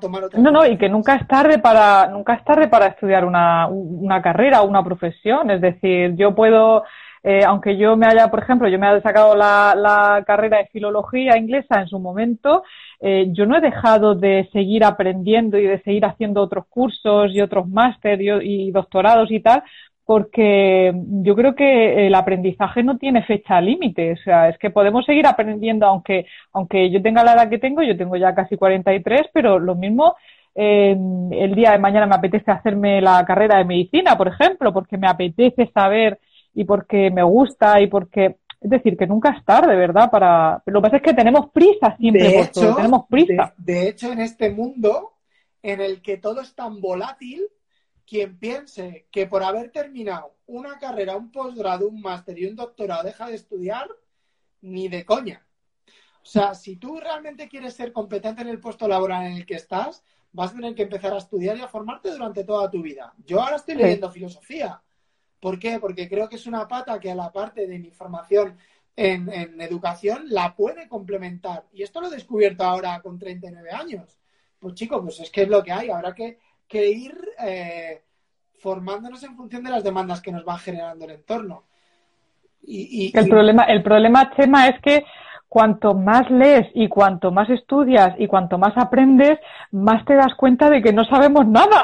tomar 0.00 0.24
otra. 0.24 0.40
No, 0.40 0.50
no, 0.50 0.66
y 0.66 0.76
que 0.76 0.88
nunca 0.88 1.14
es 1.14 1.28
tarde 1.28 1.58
para 1.58 2.08
nunca 2.08 2.34
es 2.34 2.44
tarde 2.44 2.66
para 2.66 2.86
estudiar 2.88 3.24
una, 3.24 3.68
una 3.68 4.20
carrera 4.20 4.62
o 4.62 4.66
una 4.66 4.82
profesión, 4.82 5.50
es 5.50 5.60
decir, 5.60 6.16
yo 6.16 6.34
puedo 6.34 6.82
eh, 7.26 7.42
aunque 7.42 7.78
yo 7.78 7.96
me 7.96 8.06
haya, 8.06 8.28
por 8.28 8.40
ejemplo, 8.42 8.68
yo 8.68 8.78
me 8.78 8.86
haya 8.86 9.00
sacado 9.00 9.34
la, 9.34 10.22
carrera 10.26 10.58
de 10.58 10.66
filología 10.66 11.38
inglesa 11.38 11.80
en 11.80 11.88
su 11.88 11.98
momento, 11.98 12.64
eh, 13.00 13.28
yo 13.30 13.46
no 13.46 13.56
he 13.56 13.62
dejado 13.62 14.14
de 14.14 14.46
seguir 14.52 14.84
aprendiendo 14.84 15.56
y 15.56 15.66
de 15.66 15.80
seguir 15.80 16.04
haciendo 16.04 16.42
otros 16.42 16.66
cursos 16.68 17.34
y 17.34 17.40
otros 17.40 17.66
máster 17.66 18.20
y, 18.20 18.70
doctorados 18.72 19.30
y 19.30 19.40
tal, 19.40 19.62
porque 20.04 20.92
yo 21.22 21.34
creo 21.34 21.54
que 21.54 22.06
el 22.06 22.14
aprendizaje 22.14 22.82
no 22.82 22.98
tiene 22.98 23.22
fecha 23.22 23.58
límite, 23.58 24.12
o 24.12 24.16
sea, 24.16 24.50
es 24.50 24.58
que 24.58 24.68
podemos 24.68 25.06
seguir 25.06 25.26
aprendiendo 25.26 25.86
aunque, 25.86 26.26
aunque 26.52 26.90
yo 26.90 27.00
tenga 27.00 27.24
la 27.24 27.32
edad 27.32 27.48
que 27.48 27.58
tengo, 27.58 27.82
yo 27.82 27.96
tengo 27.96 28.16
ya 28.16 28.34
casi 28.34 28.58
43, 28.58 29.30
pero 29.32 29.58
lo 29.58 29.74
mismo 29.76 30.14
eh, 30.54 30.94
el 31.30 31.54
día 31.54 31.72
de 31.72 31.78
mañana 31.78 32.06
me 32.06 32.16
apetece 32.16 32.50
hacerme 32.50 33.00
la 33.00 33.24
carrera 33.24 33.56
de 33.56 33.64
medicina, 33.64 34.14
por 34.18 34.28
ejemplo, 34.28 34.74
porque 34.74 34.98
me 34.98 35.08
apetece 35.08 35.70
saber 35.72 36.18
y 36.54 36.64
porque 36.64 37.10
me 37.10 37.22
gusta 37.22 37.80
y 37.80 37.88
porque 37.88 38.36
es 38.64 38.70
decir, 38.70 38.96
que 38.96 39.06
nunca 39.06 39.28
es 39.30 39.44
tarde, 39.44 39.76
¿verdad? 39.76 40.10
Para... 40.10 40.62
Lo 40.64 40.80
que 40.80 40.84
pasa 40.84 40.96
es 40.96 41.02
que 41.02 41.12
tenemos 41.12 41.50
prisa 41.50 41.94
siempre, 41.98 42.22
de 42.22 42.40
hecho, 42.40 42.74
tenemos 42.74 43.06
prisa. 43.10 43.52
De, 43.58 43.88
hecho, 43.88 44.10
en 44.10 44.22
este 44.22 44.48
mundo 44.48 45.12
en 45.62 45.82
el 45.82 46.00
que 46.00 46.16
todo 46.16 46.40
es 46.40 46.54
tan 46.54 46.80
volátil, 46.80 47.46
quien 48.06 48.38
piense 48.38 49.06
que 49.10 49.26
por 49.26 49.42
haber 49.42 49.70
terminado 49.70 50.36
una 50.46 50.78
carrera, 50.78 51.14
un 51.14 51.30
posgrado, 51.30 51.88
un 51.88 52.00
máster 52.00 52.38
y 52.38 52.46
un 52.46 52.56
doctorado 52.56 53.02
deja 53.02 53.26
de 53.28 53.34
estudiar, 53.34 53.86
ni 54.62 54.88
de 54.88 55.04
coña. 55.04 55.46
O 56.22 56.26
sea, 56.26 56.54
si 56.54 56.76
tú 56.76 56.98
realmente 56.98 57.50
quieres 57.50 57.74
ser 57.74 57.92
competente 57.92 58.40
en 58.40 58.48
el 58.48 58.60
puesto 58.60 58.88
laboral 58.88 59.26
en 59.26 59.32
el 59.34 59.44
que 59.44 59.56
estás, 59.56 60.02
vas 60.32 60.52
a 60.52 60.54
tener 60.54 60.74
que 60.74 60.84
empezar 60.84 61.12
a 61.12 61.18
estudiar 61.18 61.58
y 61.58 61.60
a 61.60 61.68
formarte 61.68 62.10
durante 62.10 62.44
toda 62.44 62.70
tu 62.70 62.80
vida. 62.80 63.12
Yo 63.26 63.42
ahora 63.42 63.56
estoy 63.56 63.74
leyendo 63.74 64.10
filosofía 64.10 64.80
¿Por 65.44 65.58
qué? 65.58 65.78
Porque 65.78 66.08
creo 66.08 66.26
que 66.26 66.36
es 66.36 66.46
una 66.46 66.66
pata 66.66 66.98
que 66.98 67.10
a 67.10 67.14
la 67.14 67.30
parte 67.30 67.66
de 67.66 67.78
mi 67.78 67.90
formación 67.90 68.56
en, 68.96 69.28
educación 69.60 70.22
la 70.30 70.56
puede 70.56 70.88
complementar. 70.88 71.64
Y 71.70 71.82
esto 71.82 72.00
lo 72.00 72.06
he 72.06 72.12
descubierto 72.12 72.64
ahora 72.64 72.98
con 73.02 73.18
39 73.18 73.70
años. 73.70 74.18
Pues 74.58 74.72
chicos, 74.72 75.02
pues 75.02 75.20
es 75.20 75.30
que 75.30 75.42
es 75.42 75.48
lo 75.50 75.62
que 75.62 75.70
hay. 75.70 75.90
Habrá 75.90 76.14
que, 76.14 76.38
ir 76.72 77.14
eh, 77.44 78.04
formándonos 78.54 79.22
en 79.22 79.36
función 79.36 79.62
de 79.62 79.70
las 79.70 79.84
demandas 79.84 80.22
que 80.22 80.32
nos 80.32 80.48
va 80.48 80.56
generando 80.56 81.04
el 81.04 81.10
entorno. 81.10 81.64
Y, 82.62 83.12
el, 83.14 83.28
Problema, 83.28 83.64
el 83.64 83.82
problema, 83.82 84.32
Chema, 84.34 84.68
es 84.68 84.80
que 84.80 85.04
cuanto 85.46 85.92
más 85.92 86.30
lees 86.30 86.68
y 86.72 86.88
cuanto 86.88 87.32
más 87.32 87.50
estudias 87.50 88.14
y 88.16 88.28
cuanto 88.28 88.56
más 88.56 88.72
aprendes, 88.78 89.38
más 89.72 90.06
te 90.06 90.14
das 90.14 90.34
cuenta 90.38 90.70
de 90.70 90.80
que 90.80 90.94
no 90.94 91.04
sabemos 91.04 91.46
nada. 91.46 91.82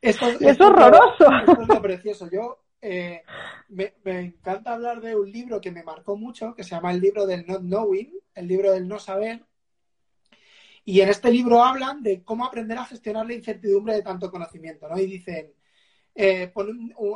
Esto, 0.00 0.26
es 0.40 0.60
horroroso. 0.60 1.26
Esto 1.40 1.62
es 1.62 1.68
lo 1.68 1.82
precioso. 1.82 2.30
Yo 2.30 2.61
eh, 2.82 3.22
me, 3.68 3.94
encanta 4.04 4.74
hablar 4.74 5.00
de 5.00 5.14
un 5.16 5.30
libro 5.30 5.60
que 5.60 5.70
me 5.70 5.84
marcó 5.84 6.16
mucho, 6.16 6.54
que 6.54 6.64
se 6.64 6.70
llama 6.70 6.92
el 6.92 7.00
libro 7.00 7.26
del 7.26 7.46
not 7.46 7.62
knowing, 7.62 8.12
el 8.34 8.48
libro 8.48 8.72
del 8.72 8.88
no 8.88 8.98
saber. 8.98 9.46
Y 10.84 11.00
en 11.00 11.08
este 11.08 11.30
libro 11.30 11.62
hablan 11.62 12.02
de 12.02 12.24
cómo 12.24 12.44
aprender 12.44 12.76
a 12.76 12.84
gestionar 12.84 13.24
la 13.26 13.34
incertidumbre 13.34 13.94
de 13.94 14.02
tanto 14.02 14.30
conocimiento, 14.32 14.88
¿no? 14.88 14.98
Y 14.98 15.06
dicen, 15.06 15.54
eh, 16.14 16.52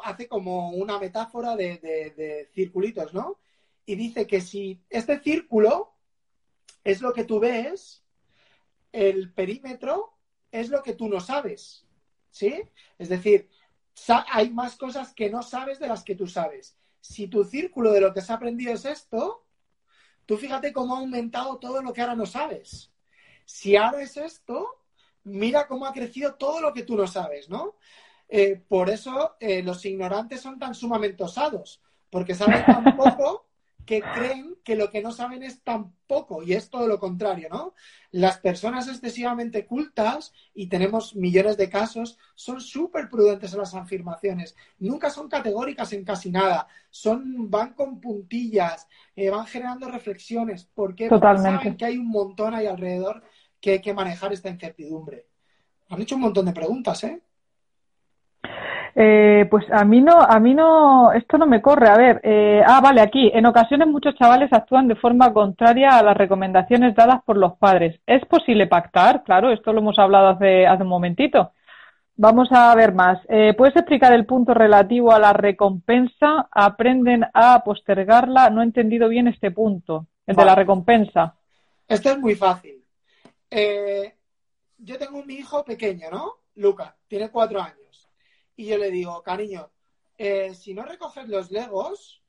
hace 0.05 0.29
como 0.29 0.71
una 0.71 1.01
metáfora 1.01 1.57
de, 1.57 1.79
de 1.79 2.49
circulitos, 2.55 3.13
¿no? 3.13 3.41
Y 3.85 3.97
dice 3.97 4.27
que 4.27 4.41
si 4.41 4.81
este 4.89 5.19
círculo 5.19 5.95
es 6.85 7.03
lo 7.03 7.13
que 7.13 7.25
tú 7.25 7.41
ves, 7.41 8.05
el 8.93 9.33
perímetro 9.33 10.17
es 10.53 10.69
lo 10.69 10.83
que 10.83 10.95
tú 10.95 11.09
no 11.09 11.19
sabes, 11.19 11.85
¿sí? 12.31 12.63
Es 12.99 13.09
decir, 13.09 13.51
hay 14.29 14.51
más 14.51 14.77
cosas 14.77 15.13
que 15.15 15.31
no 15.31 15.43
sabes 15.43 15.79
de 15.79 15.89
las 15.89 16.05
que 16.05 16.15
tú 16.15 16.27
sabes. 16.27 16.77
Si 17.01 17.29
tu 17.29 17.45
círculo 17.45 17.93
de 17.93 18.01
lo 18.01 18.13
que 18.13 18.21
has 18.21 18.31
aprendido 18.31 18.73
es 18.73 18.85
esto, 18.85 19.47
tú 20.27 20.37
fíjate 20.37 20.73
cómo 20.73 20.97
ha 20.97 21.01
aumentado 21.01 21.59
todo 21.59 21.83
lo 21.83 21.93
que 21.93 22.01
ahora 22.01 22.15
no 22.15 22.27
sabes. 22.27 22.93
Si 23.45 23.77
ahora 23.77 24.03
es 24.03 24.17
esto, 24.17 24.83
mira 25.25 25.67
cómo 25.67 25.87
ha 25.87 25.93
crecido 25.93 26.35
todo 26.35 26.61
lo 26.61 26.73
que 26.73 26.83
tú 26.83 26.97
no 26.97 27.07
sabes, 27.07 27.49
¿no? 27.49 27.77
Eh, 28.29 28.57
por 28.69 28.91
eso 28.91 29.37
eh, 29.39 29.63
los 29.63 29.85
ignorantes 29.85 30.41
son 30.41 30.59
tan 30.59 30.75
sumamente 30.75 31.23
osados, 31.23 31.81
porque 32.11 32.35
saben 32.35 32.65
tan 32.65 32.85
poco 32.97 33.46
que 33.87 34.03
creen 34.03 34.57
que 34.65 34.75
lo 34.75 34.91
que 34.91 35.01
no 35.01 35.13
saben 35.13 35.45
es 35.45 35.63
tan 35.63 35.93
poco 36.07 36.43
y 36.43 36.53
es 36.55 36.69
todo 36.69 36.89
lo 36.89 36.99
contrario, 36.99 37.49
¿no? 37.51 37.73
Las 38.11 38.39
personas 38.39 38.89
excesivamente 38.89 39.65
cultas, 39.65 40.33
y 40.55 40.67
tenemos 40.67 41.15
millones 41.15 41.57
de 41.57 41.71
casos, 41.71 42.19
son 42.35 42.61
súper 42.61 43.09
prudentes 43.09 43.53
en 43.53 43.61
las 43.61 43.75
afirmaciones, 43.75 44.57
nunca 44.79 45.09
son 45.09 45.29
categóricas 45.29 45.93
en 45.93 46.05
casi 46.05 46.31
nada, 46.31 46.67
son, 46.91 47.49
van 47.51 47.75
con 47.75 48.01
puntillas, 48.01 48.89
eh, 49.15 49.31
van 49.31 49.47
generando 49.47 49.89
reflexiones. 49.89 50.69
Porque 50.75 51.09
saben 51.09 51.77
que 51.77 51.85
hay 51.85 51.97
un 51.97 52.09
montón 52.09 52.55
ahí 52.55 52.67
alrededor 52.67 53.23
que 53.61 53.73
hay 53.73 53.81
que 53.81 53.95
manejar 53.95 54.33
esta 54.33 54.51
incertidumbre. 54.51 55.27
Han 55.89 56.03
hecho 56.03 56.17
un 56.17 56.23
montón 56.23 56.47
de 56.47 56.53
preguntas, 56.53 57.05
¿eh? 57.05 57.23
Eh, 58.99 59.47
pues 59.51 59.67
a 59.71 59.85
mí 59.85 60.01
no, 60.01 60.23
a 60.23 60.41
mí 60.41 60.55
no, 60.55 61.13
esto 61.13 61.37
no 61.37 61.47
me 61.47 61.61
corre. 61.61 61.89
A 61.89 61.99
ver, 61.99 62.21
eh, 62.25 62.63
ah, 62.67 62.81
vale, 62.81 63.03
aquí. 63.03 63.31
En 63.35 63.45
ocasiones 63.45 63.89
muchos 63.89 64.15
chavales 64.15 64.51
actúan 64.55 64.89
de 64.89 64.97
forma 64.97 65.35
contraria 65.35 65.99
a 65.99 66.03
las 66.03 66.17
recomendaciones 66.17 66.95
dadas 66.95 67.23
por 67.23 67.37
los 67.37 67.59
padres. 67.59 68.01
¿Es 68.07 68.25
posible 68.25 68.67
pactar? 68.67 69.23
Claro, 69.23 69.51
esto 69.53 69.75
lo 69.75 69.81
hemos 69.81 69.99
hablado 69.99 70.29
hace, 70.29 70.67
hace 70.67 70.83
un 70.83 70.89
momentito. 70.89 71.53
Vamos 72.17 72.49
a 72.53 72.75
ver 72.75 72.95
más. 72.95 73.19
Eh, 73.29 73.53
¿Puedes 73.55 73.77
explicar 73.77 74.15
el 74.15 74.25
punto 74.25 74.55
relativo 74.55 75.13
a 75.13 75.19
la 75.19 75.35
recompensa? 75.35 76.49
Aprenden 76.51 77.27
a 77.35 77.63
postergarla. 77.63 78.49
No 78.49 78.63
he 78.63 78.65
entendido 78.65 79.11
bien 79.11 79.29
este 79.29 79.51
punto, 79.51 80.07
el 80.27 80.37
de 80.37 80.45
la 80.47 80.55
recompensa. 80.55 81.35
Esto 81.87 82.13
es 82.13 82.19
muy 82.19 82.35
fácil. 82.35 82.83
yo 84.79 84.99
tengo 84.99 85.19
un 85.19 85.31
hijo 85.31 85.63
pequeño, 85.67 86.11
¿no? 86.11 86.33
Luca, 86.55 86.97
tiene 87.07 87.29
cuatro 87.29 87.61
años 87.61 87.86
y 88.57 88.67
yo 88.67 88.79
le 88.79 88.91
digo, 88.91 89.23
cariño, 89.23 89.71
eh, 90.17 90.55
si 90.55 90.75
no 90.75 90.83
recoges 90.83 91.29
los 91.29 91.51
legos, 91.51 92.23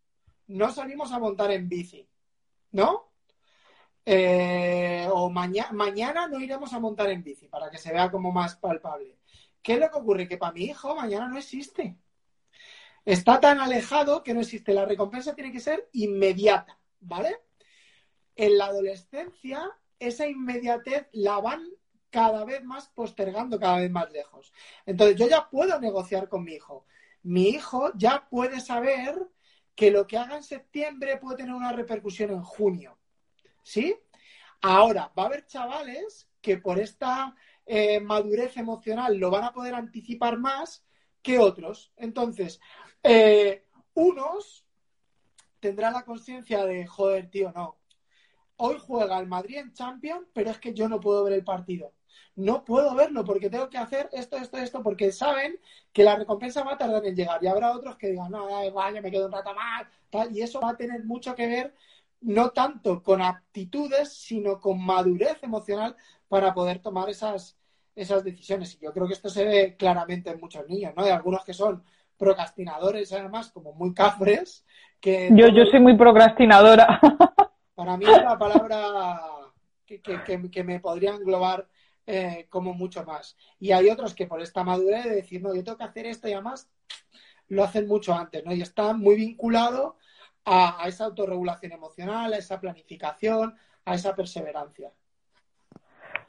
no 0.47 0.71
salimos 0.71 1.11
a 1.11 1.19
montar 1.19 1.51
en 1.51 1.69
bici, 1.69 2.07
¿no? 2.71 3.11
Eh, 4.05 5.07
o 5.11 5.30
mañana 5.30 6.28
no 6.28 6.39
iremos 6.39 6.73
a 6.73 6.80
montar 6.80 7.09
en 7.09 7.23
bici, 7.23 7.47
para 7.47 7.69
que 7.69 7.78
se 7.78 7.91
vea 7.91 8.11
como 8.11 8.32
más 8.32 8.55
palpable. 8.57 9.17
¿Qué 9.61 9.73
es 9.73 9.80
lo 9.80 9.89
que 9.89 9.97
ocurre? 9.97 10.28
Que 10.28 10.38
para 10.38 10.53
mi 10.53 10.65
hijo 10.65 10.95
mañana 10.95 11.28
no 11.28 11.38
existe. 11.38 11.97
Está 13.03 13.39
tan 13.39 13.59
alejado 13.59 14.23
que 14.23 14.34
no 14.34 14.41
existe. 14.41 14.73
La 14.73 14.86
recompensa 14.86 15.34
tiene 15.34 15.51
que 15.51 15.59
ser 15.59 15.89
inmediata, 15.93 16.78
¿vale? 16.99 17.38
En 18.36 18.57
la 18.57 18.65
adolescencia, 18.65 19.71
esa 19.99 20.28
inmediatez 20.28 21.07
la 21.13 21.39
van 21.39 21.67
cada 22.10 22.45
vez 22.45 22.64
más 22.64 22.89
postergando 22.89 23.60
cada 23.60 23.80
vez 23.80 23.91
más 23.91 24.12
lejos. 24.12 24.53
Entonces 24.86 25.18
yo 25.18 25.28
ya 25.28 25.49
puedo 25.49 25.80
negociar 25.80 26.30
con 26.30 26.43
mi 26.43 26.53
hijo. 26.53 26.86
Mi 27.24 27.49
hijo 27.49 27.91
ya 27.95 28.28
puede 28.30 28.62
saber 28.62 29.28
que 29.76 29.91
lo 29.91 30.08
que 30.08 30.18
haga 30.18 30.38
en 30.38 30.43
septiembre 30.43 31.18
puede 31.18 31.38
tener 31.38 31.53
una 31.53 31.72
repercusión 31.72 32.32
en 32.32 32.43
junio. 32.43 32.97
¿Sí? 33.64 33.95
Ahora, 34.62 35.12
va 35.18 35.24
a 35.24 35.26
haber 35.28 35.45
chavales 35.45 36.30
que 36.41 36.58
por 36.58 36.80
esta 36.80 37.36
eh, 37.66 37.99
madurez 37.99 38.58
emocional 38.58 39.18
lo 39.18 39.30
van 39.30 39.43
a 39.43 39.53
poder 39.53 39.76
anticipar 39.76 40.38
más 40.38 40.86
que 41.22 41.38
otros. 41.39 41.91
Entonces, 41.97 42.60
eh, 43.03 43.66
unos 43.93 44.66
tendrán 45.60 45.93
la 45.93 46.05
conciencia 46.05 46.66
de, 46.66 46.88
joder, 46.88 47.30
tío, 47.30 47.51
no. 47.53 47.78
hoy 48.58 48.78
juega 48.80 49.20
el 49.20 49.28
Madrid 49.28 49.58
en 49.58 49.74
Champions, 49.74 50.28
pero 50.34 50.51
es 50.51 50.60
que 50.60 50.74
yo 50.74 50.88
no 50.88 50.99
puedo 50.99 51.24
ver 51.24 51.34
el 51.34 51.43
partido. 51.43 51.93
No 52.36 52.63
puedo 52.63 52.93
verlo 52.93 53.24
porque 53.24 53.49
tengo 53.49 53.70
que 53.70 53.78
hacer 53.78 54.09
esto, 54.11 54.38
esto, 54.38 54.57
esto, 54.57 54.84
porque 54.84 55.11
saben 55.11 55.59
que 55.91 56.03
la 56.03 56.15
recompensa 56.15 56.63
va 56.63 56.74
a 56.74 56.78
tardar 56.78 57.05
en 57.05 57.15
llegar. 57.15 57.43
Y 57.43 57.47
habrá 57.47 57.72
otros 57.72 57.97
que 57.97 58.11
digan, 58.11 58.32
no, 58.32 58.47
da 58.47 58.65
igual, 58.65 58.95
yo 58.95 59.01
me 59.01 59.11
quedo 59.11 59.26
un 59.26 59.32
rato 59.32 59.53
más. 59.53 59.88
Y 60.32 60.41
eso 60.41 60.59
va 60.59 60.72
a 60.72 60.78
tener 60.78 61.03
mucho 61.03 61.36
que 61.36 61.47
ver, 61.47 61.74
no 62.22 62.51
tanto 62.51 63.01
con 63.01 63.22
aptitudes, 63.22 64.13
sino 64.13 64.59
con 64.59 64.84
madurez 64.84 65.38
emocional 65.41 65.95
para 66.28 66.53
poder 66.53 66.80
tomar 66.80 67.09
esas, 67.09 67.57
esas 67.95 68.24
decisiones. 68.24 68.76
Y 68.76 68.86
yo 68.86 68.93
creo 68.93 69.07
que 69.07 69.13
esto 69.13 69.30
se 69.30 69.45
ve 69.45 69.76
claramente 69.78 70.30
en 70.30 70.39
muchos 70.39 70.68
niños, 70.68 70.93
¿no? 70.95 71.03
Hay 71.03 71.11
algunos 71.11 71.43
que 71.43 71.53
son 71.53 71.84
procrastinadores, 72.18 73.11
además, 73.13 73.51
como 73.51 73.74
muy 73.74 73.93
cafres. 73.93 74.65
Que 74.99 75.30
yo, 75.32 75.47
yo 75.47 75.65
soy 75.65 75.80
muy 75.80 75.97
procrastinadora. 75.97 76.99
Para 77.76 77.95
mí 77.95 78.05
es 78.05 78.24
la 78.24 78.38
palabra 78.38 79.22
que, 79.86 80.63
me 80.63 80.80
podría 80.80 81.11
englobar 81.11 81.68
eh, 82.10 82.47
como 82.49 82.74
mucho 82.74 83.03
más. 83.03 83.36
Y 83.60 83.74
hay 83.74 83.89
otros 83.89 84.16
que 84.16 84.28
por 84.28 84.41
esta 84.41 84.64
madurez 84.64 85.03
de 85.03 85.16
decir, 85.16 85.41
no, 85.41 85.53
yo 85.53 85.62
tengo 85.62 85.78
que 85.78 85.84
hacer 85.84 86.05
esto 86.05 86.30
y 86.30 86.34
además 86.34 86.70
lo 87.49 87.66
hacen 87.66 87.86
mucho 87.86 88.14
antes, 88.14 88.45
¿no? 88.45 88.53
Y 88.53 88.62
está 88.62 88.93
muy 88.93 89.16
vinculado 89.16 89.97
a, 90.45 90.86
esa 90.88 91.03
autorregulación 91.03 91.74
emocional, 91.74 92.32
a 92.32 92.38
esa 92.38 92.62
planificación, 92.62 93.53
a 93.84 93.93
esa 93.93 94.16
perseverancia. 94.16 94.89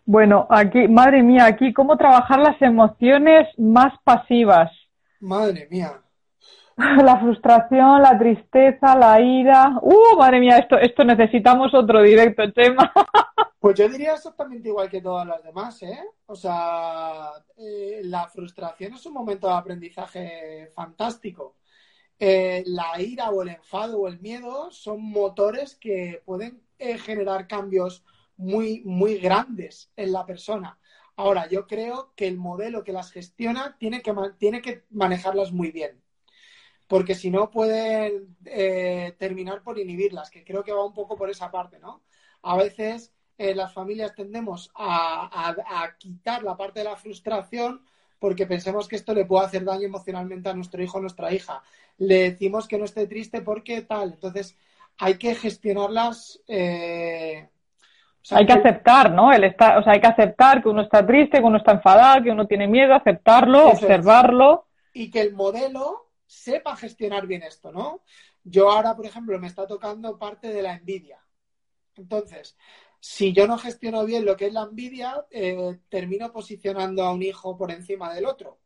Bueno, 0.05 0.49
aquí, 0.51 0.89
madre 0.89 1.22
mía, 1.22 1.45
aquí, 1.45 1.72
¿cómo 1.72 1.97
trabajar 1.97 2.41
las 2.41 2.61
emociones 2.61 3.47
más 3.57 3.93
pasivas? 4.03 4.72
Madre 5.20 5.68
mía. 5.70 6.03
La 7.03 7.18
frustración, 7.18 8.03
la 8.03 8.16
tristeza, 8.16 8.95
la 8.95 9.20
ira. 9.20 9.79
¡Uh, 9.83 10.16
madre 10.16 10.39
mía! 10.39 10.59
Esto, 10.59 10.79
esto 10.79 11.05
necesitamos 11.05 11.74
otro 11.74 12.03
directo, 12.03 12.43
Chema. 12.53 12.93
Pues 13.61 13.76
yo 13.76 13.89
diría 13.89 14.12
exactamente 14.12 14.68
igual 14.68 14.89
que 14.89 15.01
todas 15.01 15.26
las 15.26 15.43
demás, 15.43 15.83
¿eh? 15.83 15.99
O 16.26 16.37
sea, 16.37 17.33
eh, 17.57 18.03
la 18.05 18.29
frustración 18.29 18.95
es 18.95 19.05
un 19.05 19.14
momento 19.14 19.49
de 19.49 19.55
aprendizaje 19.55 20.70
fantástico. 20.76 21.57
Eh, 22.20 22.62
la 22.66 23.03
ira 23.03 23.31
o 23.31 23.43
el 23.43 23.49
enfado 23.49 23.99
o 23.99 24.07
el 24.07 24.20
miedo 24.20 24.70
son 24.70 25.03
motores 25.03 25.74
que 25.74 26.22
pueden 26.24 26.62
eh, 26.79 26.99
generar 26.99 27.49
cambios 27.49 28.05
muy, 28.37 28.83
muy 28.85 29.18
grandes 29.18 29.91
en 29.97 30.12
la 30.12 30.24
persona. 30.24 30.79
Ahora, 31.16 31.49
yo 31.49 31.66
creo 31.66 32.12
que 32.14 32.29
el 32.29 32.37
modelo 32.37 32.85
que 32.85 32.93
las 32.93 33.11
gestiona 33.11 33.76
tiene 33.76 34.03
que, 34.03 34.14
tiene 34.39 34.62
que 34.62 34.85
manejarlas 34.89 35.51
muy 35.51 35.72
bien 35.72 36.01
porque 36.89 37.14
si 37.14 37.30
no 37.30 37.51
pueden 37.51 38.36
eh, 38.47 39.14
terminar 39.18 39.62
por 39.62 39.78
inhibirlas, 39.78 40.30
que 40.30 40.43
creo 40.43 40.64
que 40.64 40.72
va 40.72 40.84
un 40.84 40.95
poco 40.95 41.16
por 41.16 41.28
esa 41.28 41.51
parte, 41.51 41.78
¿no? 41.78 42.03
A 42.43 42.57
veces 42.57 43.12
eh, 43.36 43.55
las 43.55 43.74
familias 43.74 44.14
tendemos 44.14 44.72
a, 44.74 45.95
quitar 45.99 46.43
la 46.43 46.57
parte 46.57 46.80
de 46.80 46.86
la 46.86 46.97
frustración 46.97 47.82
porque 48.18 48.47
pensemos 48.47 48.89
que 48.89 48.97
esto 48.97 49.14
le 49.14 49.26
puede 49.26 49.47
hacer 49.47 49.64
daño 49.64 49.86
emocionalmente 49.86 50.49
a 50.49 50.55
nuestro 50.55 50.82
hijo 50.82 50.99
o 50.99 51.01
nuestra 51.01 51.32
hija. 51.32 51.62
Le 51.99 52.30
decimos 52.30 52.66
que 52.66 52.78
no 52.78 52.84
esté 52.84 53.07
triste 53.07 53.43
porque 53.43 53.82
tal. 53.82 54.14
Entonces, 54.14 54.57
hay 54.97 55.18
que 55.18 55.34
gestionarlas. 55.36 56.41
Eh, 56.49 57.49
hay 58.30 58.47
que, 58.47 58.53
aceptar, 58.53 59.12
¿no? 59.12 59.32
El 59.32 59.45
o 59.45 59.57
sea, 59.57 59.93
hay 59.93 60.01
que 60.01 60.07
aceptar 60.07 60.62
que 60.62 60.68
uno 60.68 60.82
está 60.82 61.07
triste, 61.07 61.39
que 61.39 61.45
uno 61.45 61.59
está 61.59 61.72
enfadado, 61.72 62.24
que 62.24 62.30
uno 62.30 62.47
tiene 62.47 62.66
miedo, 62.66 62.95
aceptarlo, 62.95 63.68
observarlo. 63.68 64.66
Y 64.93 65.11
que 65.11 65.20
el 65.20 65.34
modelo 65.34 66.07
sepa 66.29 66.76
gestionar 66.76 67.26
bien 67.26 67.43
esto, 67.43 67.72
¿no? 67.72 68.05
Yo 68.45 68.70
ahora, 68.70 68.95
por 68.97 69.07
ejemplo, 69.07 69.39
me 69.41 69.49
está 69.49 69.66
tocando 69.66 70.18
parte 70.18 70.49
de 70.49 70.62
la 70.62 70.74
envidia. 70.74 71.20
Entonces, 71.97 72.57
si 73.01 73.33
yo 73.33 73.47
no 73.47 73.59
gestiono 73.59 74.05
bien 74.05 74.24
lo 74.24 74.37
que 74.37 74.47
es 74.47 74.53
la 74.53 74.62
envidia, 74.62 75.26
eh, 75.31 75.79
termino 75.89 76.33
posicionando 76.33 77.05
a 77.05 77.12
un 77.12 77.22
hijo 77.22 77.57
por 77.57 77.70
encima 77.70 78.14
del 78.14 78.26
otro, 78.26 78.61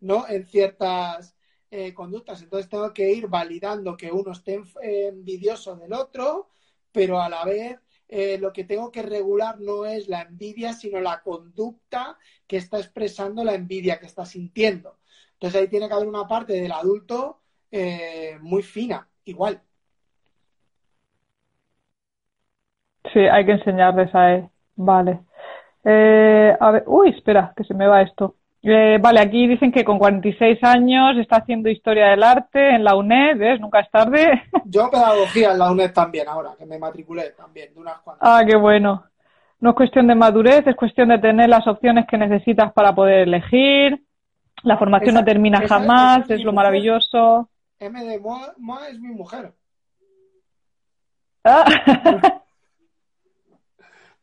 ¿no? 0.00 0.28
En 0.28 0.46
ciertas 0.46 1.36
eh, 1.70 1.94
conductas. 1.94 2.42
Entonces 2.42 2.68
tengo 2.70 2.92
que 2.92 3.12
ir 3.12 3.28
validando 3.28 3.96
que 3.96 4.12
uno 4.12 4.32
esté 4.32 4.60
envidioso 4.82 5.76
del 5.76 5.92
otro, 5.92 6.50
pero 6.92 7.20
a 7.20 7.28
la 7.28 7.44
vez 7.44 7.78
eh, 8.08 8.38
lo 8.38 8.52
que 8.52 8.64
tengo 8.64 8.90
que 8.92 9.02
regular 9.02 9.60
no 9.60 9.84
es 9.84 10.08
la 10.08 10.22
envidia, 10.22 10.72
sino 10.72 11.00
la 11.00 11.22
conducta 11.22 12.18
que 12.46 12.56
está 12.56 12.78
expresando 12.78 13.42
la 13.44 13.54
envidia 13.54 13.98
que 13.98 14.06
está 14.06 14.24
sintiendo. 14.24 14.98
Entonces 15.46 15.62
ahí 15.62 15.68
tiene 15.68 15.86
que 15.86 15.94
haber 15.94 16.08
una 16.08 16.26
parte 16.26 16.54
del 16.54 16.72
adulto 16.72 17.38
eh, 17.70 18.36
muy 18.40 18.64
fina, 18.64 19.06
igual. 19.26 19.60
Sí, 23.12 23.20
hay 23.20 23.46
que 23.46 23.52
enseñarles 23.52 24.12
a 24.12 24.34
él. 24.34 24.48
Vale. 24.74 25.20
Eh, 25.84 26.56
a 26.58 26.70
ver, 26.72 26.82
uy, 26.88 27.10
espera, 27.10 27.52
que 27.56 27.62
se 27.62 27.74
me 27.74 27.86
va 27.86 28.02
esto. 28.02 28.34
Eh, 28.60 28.98
vale, 29.00 29.20
aquí 29.20 29.46
dicen 29.46 29.70
que 29.70 29.84
con 29.84 30.00
46 30.00 30.58
años 30.64 31.16
está 31.18 31.36
haciendo 31.36 31.68
historia 31.68 32.06
del 32.08 32.24
arte 32.24 32.74
en 32.74 32.82
la 32.82 32.96
UNED, 32.96 33.38
¿ves? 33.38 33.60
Nunca 33.60 33.78
es 33.78 33.90
tarde. 33.92 34.42
Yo 34.64 34.90
pedagogía 34.90 35.52
en 35.52 35.60
la 35.60 35.70
UNED 35.70 35.92
también 35.92 36.26
ahora, 36.26 36.56
que 36.58 36.66
me 36.66 36.76
matriculé 36.76 37.30
también, 37.36 37.72
de 37.72 37.78
unas 37.78 38.00
cuantas. 38.00 38.28
Ah, 38.28 38.42
qué 38.44 38.56
bueno. 38.56 39.04
No 39.60 39.70
es 39.70 39.76
cuestión 39.76 40.08
de 40.08 40.16
madurez, 40.16 40.66
es 40.66 40.74
cuestión 40.74 41.10
de 41.10 41.20
tener 41.20 41.48
las 41.48 41.68
opciones 41.68 42.04
que 42.08 42.18
necesitas 42.18 42.72
para 42.72 42.92
poder 42.96 43.28
elegir, 43.28 44.02
la 44.62 44.78
formación 44.78 45.14
no 45.14 45.24
termina 45.24 45.66
jamás, 45.66 46.28
es, 46.30 46.42
lo 46.42 46.52
maravilloso. 46.52 47.48
M 47.78 48.04
de 48.04 48.18
Moa, 48.18 48.88
es 48.88 49.00
mi 49.00 49.08
mujer. 49.08 49.52
Ah. 51.44 51.64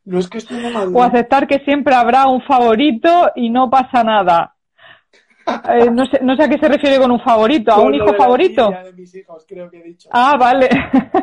No 0.06 0.18
es 0.18 0.28
que 0.28 0.36
esté 0.36 0.56
de 0.56 0.76
O 0.76 1.02
aceptar 1.02 1.46
que 1.46 1.60
siempre 1.60 1.94
habrá 1.94 2.28
un 2.28 2.42
favorito 2.42 3.30
y 3.36 3.48
no 3.48 3.70
pasa 3.70 4.04
nada. 4.04 4.54
Eh, 5.46 5.90
no, 5.90 6.06
sé, 6.06 6.20
no 6.22 6.36
sé 6.36 6.44
a 6.44 6.48
qué 6.48 6.58
se 6.58 6.68
refiere 6.68 6.98
con 6.98 7.10
un 7.10 7.20
favorito, 7.20 7.72
a 7.72 7.80
un 7.80 7.94
hijo 7.94 8.14
favorito. 8.14 8.70
De 8.70 8.92
mis 8.92 9.14
hijos, 9.14 9.44
creo 9.48 9.70
que 9.70 9.78
he 9.78 9.82
dicho. 9.82 10.08
Ah, 10.12 10.36
vale. 10.38 10.68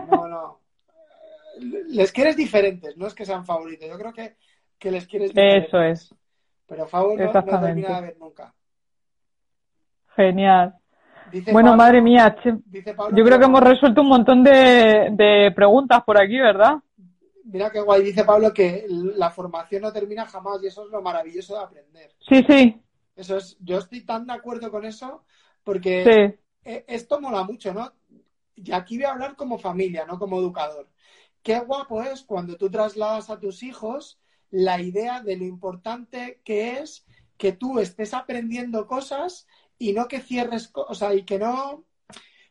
No, 0.10 0.28
no. 0.28 0.60
Les 1.90 2.12
quieres 2.12 2.36
diferentes, 2.36 2.98
no 2.98 3.06
es 3.06 3.14
que 3.14 3.26
sean 3.26 3.46
favoritos. 3.46 3.88
Yo 3.88 3.98
creo 3.98 4.14
que, 4.14 4.36
que 4.80 4.92
les 4.92 5.06
quieres 5.06 5.30
diferentes. 5.30 5.68
Eso 5.68 5.82
es. 5.82 6.16
Pero 6.68 6.88
favor 6.88 7.20
no, 7.20 7.32
no 7.32 7.44
termina 7.44 7.88
de 7.88 7.96
haber 7.96 8.18
nunca. 8.18 8.54
Genial. 10.16 10.76
bueno, 11.52 11.76
madre 11.76 12.02
mía, 12.02 12.36
yo 12.44 13.24
creo 13.24 13.40
que 13.40 13.46
hemos 13.46 13.62
resuelto 13.62 14.02
un 14.02 14.10
montón 14.10 14.44
de, 14.44 15.52
preguntas 15.56 16.04
por 16.04 16.22
aquí, 16.22 16.38
¿verdad? 16.40 16.76
Mira 17.44 17.70
qué 17.72 17.82
guay, 17.82 18.04
dice 18.04 18.24
Pablo 18.24 18.54
que 18.54 18.86
la 18.88 19.30
formación 19.30 19.82
no 19.82 19.92
termina 19.92 20.26
jamás 20.26 20.64
y 20.64 20.68
eso 20.68 20.86
es 20.86 20.92
lo 20.92 21.02
maravilloso 21.02 21.56
de 21.56 21.64
aprender. 21.64 22.12
Sí, 22.20 22.46
sí. 22.48 22.82
Eso 23.16 23.38
es, 23.38 23.58
yo 23.60 23.80
estoy 23.80 24.06
tan 24.06 24.26
de 24.26 24.34
acuerdo 24.34 24.72
con 24.72 24.86
eso 24.86 25.26
porque 25.64 26.38
e, 26.64 26.86
esto 26.88 27.20
mola 27.20 27.44
mucho, 27.44 27.74
¿no? 27.74 27.92
Y 28.56 28.72
aquí 28.72 28.98
voy 28.98 29.06
a 29.06 29.12
hablar 29.12 29.36
como 29.36 29.58
familia, 29.58 30.06
no 30.06 30.20
como 30.20 30.40
educador. 30.40 30.88
Qué 31.44 31.60
guapo 31.60 32.02
es 32.04 32.22
cuando 32.22 32.56
tú 32.56 32.70
trasladas 32.70 33.30
a 33.30 33.40
tus 33.40 33.64
hijos 33.64 34.20
la 34.52 34.82
idea 34.82 35.22
de 35.22 35.38
lo 35.38 35.46
importante 35.46 36.42
que 36.44 36.80
es 36.80 37.06
que 37.38 37.54
tú 37.54 37.80
estés 37.80 38.14
aprendiendo 38.14 38.86
cosas 38.86 39.48
y 39.82 39.94
no 39.94 40.08
que 40.08 40.20
cierres, 40.20 40.72
o 40.74 40.94
sea, 40.94 41.14
y 41.14 41.24
que 41.24 41.40
no 41.40 41.84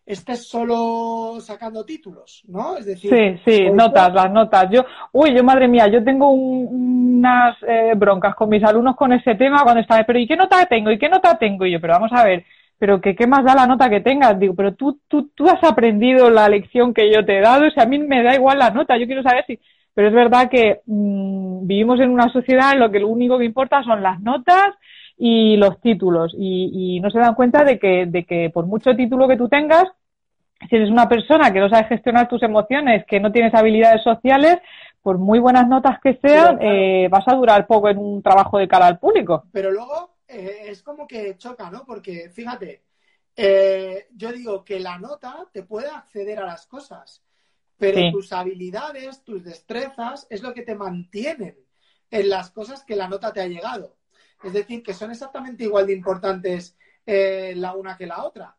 estés 0.05 0.49
solo 0.49 1.41
sacando 1.41 1.85
títulos, 1.85 2.43
¿no? 2.49 2.77
Es 2.77 2.87
decir, 2.87 3.11
sí, 3.11 3.41
sí, 3.45 3.71
notas, 3.71 4.13
las 4.13 4.33
notas. 4.33 4.69
Yo, 4.71 4.85
uy, 5.13 5.33
yo 5.33 5.45
madre 5.45 5.69
mía, 5.69 5.87
yo 5.87 6.03
tengo 6.03 6.29
unas 6.33 7.57
eh, 7.63 7.93
broncas 7.97 8.35
con 8.35 8.49
mis 8.49 8.65
alumnos 8.65 8.97
con 8.97 9.13
ese 9.13 9.37
tema 9.37 9.63
cuando 9.63 9.81
están, 9.81 10.03
pero 10.05 10.19
¿y 10.19 10.27
qué 10.27 10.37
nota 10.37 10.67
tengo? 10.67 10.91
¿Y 10.91 10.99
qué 10.99 11.09
nota 11.09 11.39
tengo? 11.39 11.65
Y 11.65 11.73
yo, 11.73 11.81
pero 11.81 11.93
vamos 11.93 12.11
a 12.13 12.25
ver, 12.25 12.45
pero 12.77 13.01
que 13.01 13.15
qué 13.15 13.29
más 13.29 13.45
da 13.45 13.55
la 13.55 13.67
nota 13.69 13.89
que 13.89 14.01
tengas, 14.01 14.37
digo, 14.37 14.55
pero 14.57 14.75
tú, 14.75 14.99
tú, 15.07 15.31
tú 15.33 15.47
has 15.47 15.63
aprendido 15.63 16.31
la 16.31 16.49
lección 16.49 16.93
que 16.93 17.13
yo 17.13 17.25
te 17.25 17.39
he 17.39 17.41
dado, 17.41 17.69
o 17.69 17.71
sea, 17.71 17.85
a 17.85 17.87
mí 17.87 17.99
me 18.01 18.25
da 18.25 18.35
igual 18.35 18.59
la 18.59 18.71
nota, 18.71 18.99
yo 18.99 19.07
quiero 19.07 19.23
saber 19.23 19.45
si, 19.47 19.61
pero 19.95 20.09
es 20.09 20.15
verdad 20.15 20.51
que 20.51 20.81
mm, 20.85 21.65
vivimos 21.69 22.01
en 22.01 22.11
una 22.11 22.29
sociedad 22.33 22.73
en 22.73 22.81
lo 22.81 22.91
que 22.91 22.99
lo 22.99 23.07
único 23.07 23.39
que 23.39 23.45
importa 23.45 23.85
son 23.85 24.03
las 24.03 24.21
notas 24.21 24.75
y 25.23 25.59
los 25.59 25.79
títulos. 25.83 26.35
Y, 26.37 26.99
no 27.01 27.11
se 27.11 27.19
dan 27.19 27.35
cuenta 27.35 27.63
de 27.63 27.79
que, 27.79 28.07
de 28.07 28.25
que 28.25 28.49
por 28.49 28.65
mucho 28.65 28.97
título 28.97 29.29
que 29.29 29.37
tú 29.37 29.49
tengas, 29.49 29.85
si 30.69 30.77
eres 30.77 30.91
una 30.91 31.09
persona 31.09 31.53
que 31.53 31.61
no 31.61 31.69
sabe 31.69 31.89
gestionar 31.89 32.27
tus 32.27 32.43
emociones, 32.43 33.05
que 33.07 33.21
no 33.21 33.31
tienes 33.31 33.55
habilidades 33.55 34.03
sociales, 34.03 34.59
por 35.03 35.19
muy 35.19 35.39
buenas 35.39 35.69
notas 35.69 36.01
que 36.03 36.19
sean, 36.23 36.59
eh, 36.63 37.09
vas 37.11 37.29
a 37.29 37.35
durar 37.35 37.67
poco 37.67 37.91
en 37.91 37.99
un 37.99 38.23
trabajo 38.23 38.57
de 38.59 38.67
cara 38.67 38.87
al 38.87 38.99
público. 38.99 39.45
Pero 39.53 39.71
luego 39.71 40.17
eh, 40.27 40.65
es 40.69 40.83
como 40.83 41.07
que 41.07 41.37
choca, 41.37 41.71
¿no? 41.71 41.85
Porque 41.85 42.31
fíjate, 42.31 42.83
eh, 43.37 44.07
yo 44.15 44.33
digo 44.33 44.65
que 44.65 44.81
la 44.81 44.99
nota 44.99 45.47
te 45.53 45.65
puede 45.65 45.89
acceder 45.89 46.39
a 46.39 46.47
las 46.47 46.67
cosas, 46.67 47.23
pero 47.77 48.11
tus 48.11 48.33
habilidades, 48.33 49.23
tus 49.23 49.45
destrezas, 49.45 50.27
es 50.31 50.43
lo 50.43 50.55
que 50.55 50.63
te 50.63 50.75
mantienen 50.75 51.57
en 52.11 52.29
las 52.29 52.51
cosas 52.51 52.85
que 52.85 52.97
la 52.97 53.09
nota 53.09 53.33
te 53.33 53.41
ha 53.41 53.47
llegado. 53.47 54.00
Es 54.43 54.53
decir, 54.53 54.83
que 54.83 54.95
son 54.95 55.11
exactamente 55.11 55.65
igual 55.65 55.87
de 55.87 55.93
importantes 55.93 56.77
eh, 57.07 57.55
la 57.57 57.75
una 57.75 57.97
que 57.97 58.07
la 58.07 58.25
otra. 58.25 58.57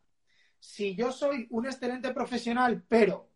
Si 0.59 0.95
yo 0.95 1.11
soy 1.11 1.47
un 1.49 1.65
excelente 1.65 2.13
profesional, 2.13 2.83
pero 2.87 3.29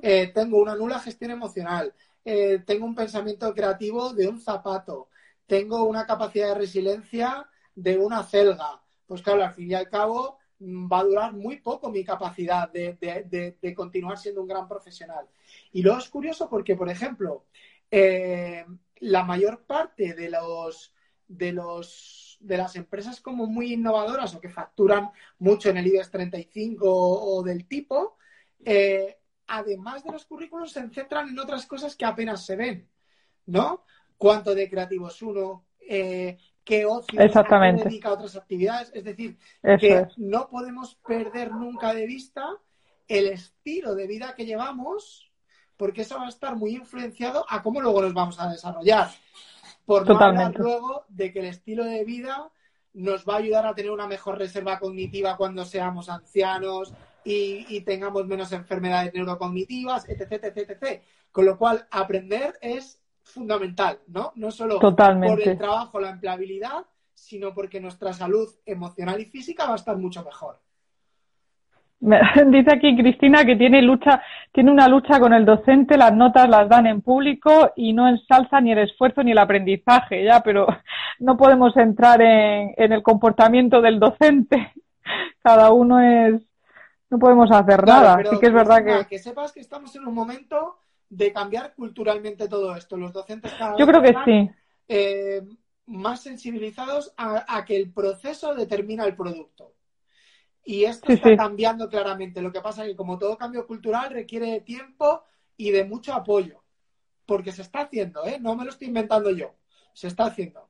eh, 0.00 0.28
tengo 0.28 0.60
una 0.60 0.76
nula 0.76 1.00
gestión 1.00 1.32
emocional, 1.32 1.92
eh, 2.24 2.62
tengo 2.64 2.86
un 2.86 2.94
pensamiento 2.94 3.52
creativo 3.52 4.12
de 4.12 4.28
un 4.28 4.40
zapato, 4.40 5.08
tengo 5.46 5.84
una 5.84 6.06
capacidad 6.06 6.48
de 6.48 6.54
resiliencia 6.54 7.48
de 7.74 7.98
una 7.98 8.22
celga. 8.22 8.80
Pues 9.06 9.22
claro, 9.22 9.42
al 9.42 9.54
fin 9.54 9.70
y 9.70 9.74
al 9.74 9.88
cabo 9.88 10.38
mm, 10.60 10.92
va 10.92 11.00
a 11.00 11.04
durar 11.04 11.32
muy 11.32 11.56
poco 11.60 11.90
mi 11.90 12.04
capacidad 12.04 12.70
de, 12.70 13.74
continuar 13.74 14.18
siendo 14.18 14.42
un 14.42 14.48
gran 14.48 14.68
profesional. 14.68 15.26
Y 15.72 15.82
luego 15.82 15.98
es 15.98 16.08
curioso 16.08 16.48
porque, 16.48 16.76
por 16.76 16.88
ejemplo, 16.88 17.46
la 17.90 19.24
mayor 19.24 19.64
parte 19.64 20.14
de 20.14 20.30
los 20.30 20.92
de 21.28 21.52
los 21.52 22.28
de 22.40 22.56
las 22.56 22.76
empresas 22.76 23.20
como 23.20 23.46
muy 23.46 23.72
innovadoras 23.72 24.34
o 24.34 24.40
que 24.40 24.48
facturan 24.48 25.10
mucho 25.38 25.70
en 25.70 25.78
el 25.78 25.86
IBEX 25.88 26.10
35 26.10 26.86
o, 26.88 27.42
del 27.42 27.66
tipo, 27.66 28.16
eh, 28.64 29.18
además 29.48 30.04
de 30.04 30.12
los 30.12 30.24
currículos, 30.24 30.72
se 30.72 30.88
centran 30.90 31.28
en 31.28 31.38
otras 31.38 31.66
cosas 31.66 31.96
que 31.96 32.04
apenas 32.04 32.44
se 32.46 32.56
ven, 32.56 32.88
¿no? 33.46 33.84
Cuánto 34.16 34.54
de 34.54 34.68
creativo 34.68 35.08
es 35.08 35.20
uno, 35.20 35.64
eh, 35.80 36.38
qué 36.64 36.84
ocio 36.84 37.20
Exactamente. 37.20 37.84
dedica 37.84 38.10
a 38.10 38.12
otras 38.12 38.36
actividades. 38.36 38.90
Es 38.94 39.04
decir, 39.04 39.38
que 39.80 40.06
no 40.16 40.48
podemos 40.48 40.94
perder 40.96 41.50
nunca 41.52 41.94
de 41.94 42.06
vista 42.06 42.46
el 43.06 43.28
estilo 43.28 43.94
de 43.94 44.06
vida 44.06 44.34
que 44.34 44.44
llevamos, 44.44 45.32
porque 45.76 46.02
eso 46.02 46.18
va 46.18 46.26
a 46.26 46.28
estar 46.28 46.56
muy 46.56 46.76
influenciado 46.76 47.46
a 47.48 47.62
cómo 47.62 47.80
luego 47.80 48.02
nos 48.02 48.12
vamos 48.12 48.38
a 48.38 48.50
desarrollar. 48.50 49.10
Por 49.88 50.06
no 50.06 50.20
hablar 50.20 50.54
luego 50.58 51.06
de 51.08 51.32
que 51.32 51.38
el 51.38 51.46
estilo 51.46 51.82
de 51.82 52.04
vida 52.04 52.50
nos 52.92 53.26
va 53.26 53.36
a 53.36 53.38
ayudar 53.38 53.66
a 53.66 53.74
tener 53.74 53.90
una 53.90 54.06
mejor 54.06 54.36
reserva 54.36 54.78
cognitiva 54.78 55.38
cuando 55.38 55.64
seamos 55.64 56.10
ancianos 56.10 56.92
y, 57.24 57.80
tengamos 57.86 58.26
menos 58.26 58.52
enfermedades 58.52 59.14
neurocognitivas, 59.14 60.06
etc, 60.06 60.44
etc, 60.44 60.70
etc. 60.70 61.02
Con 61.32 61.46
lo 61.46 61.56
cual, 61.56 61.86
aprender 61.90 62.58
es 62.60 63.00
fundamental, 63.22 64.00
¿no? 64.08 64.32
No 64.34 64.50
solo 64.50 64.78
por 64.78 65.40
el 65.40 65.56
trabajo, 65.56 66.00
la 66.00 66.10
empleabilidad, 66.10 66.84
sino 67.14 67.54
porque 67.54 67.80
nuestra 67.80 68.12
salud 68.12 68.46
emocional 68.66 69.18
y 69.18 69.24
física 69.24 69.64
va 69.64 69.72
a 69.72 69.76
estar 69.76 69.96
mucho 69.96 70.22
mejor. 70.22 70.60
Dice 72.00 72.72
aquí 72.72 72.96
Cristina 72.96 73.44
que 73.44 73.56
tiene 73.56 73.82
lucha, 73.82 74.22
tiene 74.52 74.70
una 74.70 74.86
lucha 74.86 75.18
con 75.18 75.32
el 75.32 75.44
docente, 75.44 75.96
las 75.96 76.14
notas 76.14 76.48
las 76.48 76.68
dan 76.68 76.86
en 76.86 77.02
público 77.02 77.72
y 77.74 77.92
no 77.92 78.08
ensalza 78.08 78.60
ni 78.60 78.70
el 78.70 78.78
esfuerzo 78.78 79.22
ni 79.24 79.32
el 79.32 79.38
aprendizaje, 79.38 80.24
ya, 80.24 80.40
pero 80.40 80.66
no 81.18 81.36
podemos 81.36 81.76
entrar 81.76 82.22
en, 82.22 82.92
el 82.92 83.02
comportamiento 83.02 83.80
del 83.80 83.98
docente. 83.98 84.72
Cada 85.42 85.72
uno 85.72 86.00
es, 86.00 86.40
no 87.10 87.18
podemos 87.18 87.50
hacer 87.50 87.84
nada. 87.84 88.14
Así 88.14 88.38
que 88.38 88.46
es 88.46 88.52
verdad 88.52 88.84
que. 88.84 89.06
Que 89.08 89.18
sepas 89.18 89.52
que 89.52 89.60
estamos 89.60 89.94
en 89.96 90.06
un 90.06 90.14
momento 90.14 90.78
de 91.08 91.32
cambiar 91.32 91.74
culturalmente 91.74 92.48
todo 92.48 92.76
esto. 92.76 92.96
Los 92.96 93.12
docentes 93.12 93.52
cada 93.58 93.76
Yo 93.76 93.86
creo 93.86 94.02
que 94.02 94.14
sí. 94.24 94.50
Eh, 94.86 95.42
más 95.86 96.22
sensibilizados 96.22 97.14
a 97.16 97.64
que 97.64 97.76
el 97.76 97.90
proceso 97.90 98.54
determina 98.54 99.04
el 99.04 99.16
producto. 99.16 99.72
Y 100.68 100.84
esto 100.84 101.10
está 101.10 101.34
cambiando 101.34 101.88
claramente. 101.88 102.42
Lo 102.42 102.52
que 102.52 102.60
pasa 102.60 102.82
es 102.82 102.90
que 102.90 102.96
como 102.96 103.16
todo 103.16 103.38
cambio 103.38 103.66
cultural 103.66 104.10
requiere 104.10 104.60
tiempo 104.60 105.22
y 105.56 105.70
de 105.70 105.86
mucho 105.86 106.12
apoyo. 106.12 106.62
Porque 107.24 107.52
se 107.52 107.62
está 107.62 107.80
haciendo, 107.80 108.26
¿eh? 108.26 108.36
No 108.38 108.54
me 108.54 108.64
lo 108.64 108.70
estoy 108.70 108.88
inventando 108.88 109.30
yo. 109.30 109.54
Se 109.94 110.08
está 110.08 110.26
haciendo. 110.26 110.68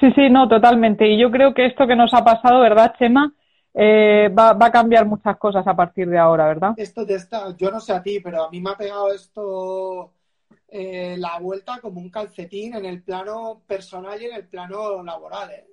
Sí, 0.00 0.10
sí, 0.16 0.28
no, 0.28 0.48
totalmente. 0.48 1.06
Y 1.06 1.16
yo 1.16 1.30
creo 1.30 1.54
que 1.54 1.66
esto 1.66 1.86
que 1.86 1.94
nos 1.94 2.12
ha 2.12 2.24
pasado, 2.24 2.58
¿verdad, 2.58 2.92
Chema? 2.98 3.32
Eh, 3.72 4.34
va, 4.36 4.56
a 4.58 4.72
cambiar 4.72 5.06
muchas 5.06 5.36
cosas 5.38 5.64
a 5.64 5.76
partir 5.76 6.08
de 6.08 6.18
ahora, 6.18 6.48
¿verdad? 6.48 6.74
Esto 6.76 7.06
te 7.06 7.14
está, 7.14 7.56
yo 7.56 7.70
no 7.70 7.78
sé 7.78 7.92
a 7.92 8.02
ti, 8.02 8.18
pero 8.18 8.42
a 8.42 8.50
mí 8.50 8.60
me 8.60 8.70
ha 8.70 8.76
pegado 8.76 9.12
esto 9.12 10.12
eh, 10.66 11.14
la 11.18 11.38
vuelta 11.38 11.78
como 11.80 12.00
un 12.00 12.10
calcetín 12.10 12.74
en 12.74 12.84
el 12.84 13.00
plano 13.04 13.62
personal 13.64 14.20
y 14.20 14.24
en 14.24 14.34
el 14.34 14.48
plano 14.48 15.04
laboral. 15.04 15.52
¿eh? 15.52 15.67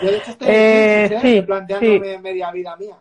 Yo 0.00 0.10
de 0.10 0.16
hecho 0.16 0.30
estoy, 0.30 0.48
eh, 0.50 1.42
planteándome 1.46 2.18
media 2.18 2.50
vida 2.50 2.76
mía. 2.76 2.96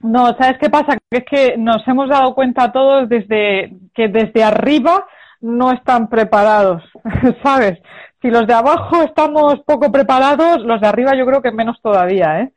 No, 0.00 0.36
¿sabes 0.36 0.58
qué 0.60 0.68
pasa? 0.68 0.98
Que 1.10 1.18
es 1.18 1.24
que 1.24 1.56
nos 1.56 1.86
hemos 1.88 2.08
dado 2.08 2.34
cuenta 2.34 2.72
todos 2.72 3.08
desde 3.08 3.72
que 3.94 4.08
desde 4.08 4.44
arriba 4.44 5.06
no 5.40 5.72
están 5.72 6.08
preparados, 6.08 6.82
¿sabes? 7.42 7.80
Si 8.20 8.30
los 8.30 8.46
de 8.46 8.54
abajo 8.54 9.02
estamos 9.02 9.60
poco 9.66 9.90
preparados, 9.90 10.60
los 10.60 10.80
de 10.80 10.86
arriba 10.86 11.12
yo 11.16 11.26
creo 11.26 11.42
que 11.42 11.52
menos 11.52 11.80
todavía, 11.82 12.40
¿eh? 12.40 12.52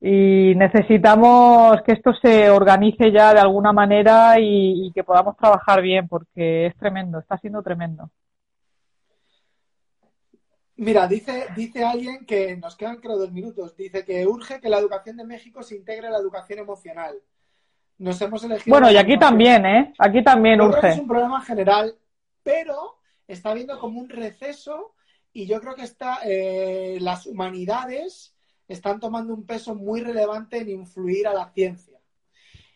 Y 0.00 0.54
necesitamos 0.56 1.80
que 1.82 1.92
esto 1.92 2.12
se 2.20 2.50
organice 2.50 3.12
ya 3.12 3.32
de 3.34 3.40
alguna 3.40 3.72
manera 3.72 4.34
y 4.38 4.90
que 4.92 5.04
podamos 5.04 5.36
trabajar 5.36 5.80
bien, 5.80 6.08
porque 6.08 6.66
es 6.66 6.76
tremendo, 6.76 7.20
está 7.20 7.38
siendo 7.38 7.62
tremendo. 7.62 8.10
Mira, 10.82 11.06
dice, 11.06 11.46
dice 11.54 11.84
alguien 11.84 12.26
que 12.26 12.56
nos 12.56 12.74
quedan 12.74 12.96
creo 12.96 13.16
dos 13.16 13.30
minutos. 13.30 13.76
Dice 13.76 14.04
que 14.04 14.26
urge 14.26 14.60
que 14.60 14.68
la 14.68 14.78
educación 14.78 15.16
de 15.16 15.24
México 15.24 15.62
se 15.62 15.76
integre 15.76 16.08
a 16.08 16.10
la 16.10 16.18
educación 16.18 16.58
emocional. 16.58 17.14
Nos 17.98 18.20
hemos 18.20 18.42
elegido. 18.42 18.74
Bueno, 18.74 18.90
y 18.90 18.96
aquí 18.96 19.16
también, 19.16 19.64
¿eh? 19.64 19.94
Aquí 19.96 20.24
también 20.24 20.60
urge. 20.60 20.88
es 20.88 20.98
un 20.98 21.06
problema 21.06 21.40
general, 21.40 21.96
pero 22.42 22.98
está 23.28 23.52
habiendo 23.52 23.78
como 23.78 24.00
un 24.00 24.08
receso 24.08 24.96
y 25.32 25.46
yo 25.46 25.60
creo 25.60 25.76
que 25.76 25.84
está, 25.84 26.18
eh, 26.24 26.98
las 27.00 27.26
humanidades 27.26 28.34
están 28.66 28.98
tomando 28.98 29.34
un 29.34 29.46
peso 29.46 29.76
muy 29.76 30.00
relevante 30.00 30.58
en 30.58 30.68
influir 30.68 31.28
a 31.28 31.32
la 31.32 31.48
ciencia. 31.50 32.00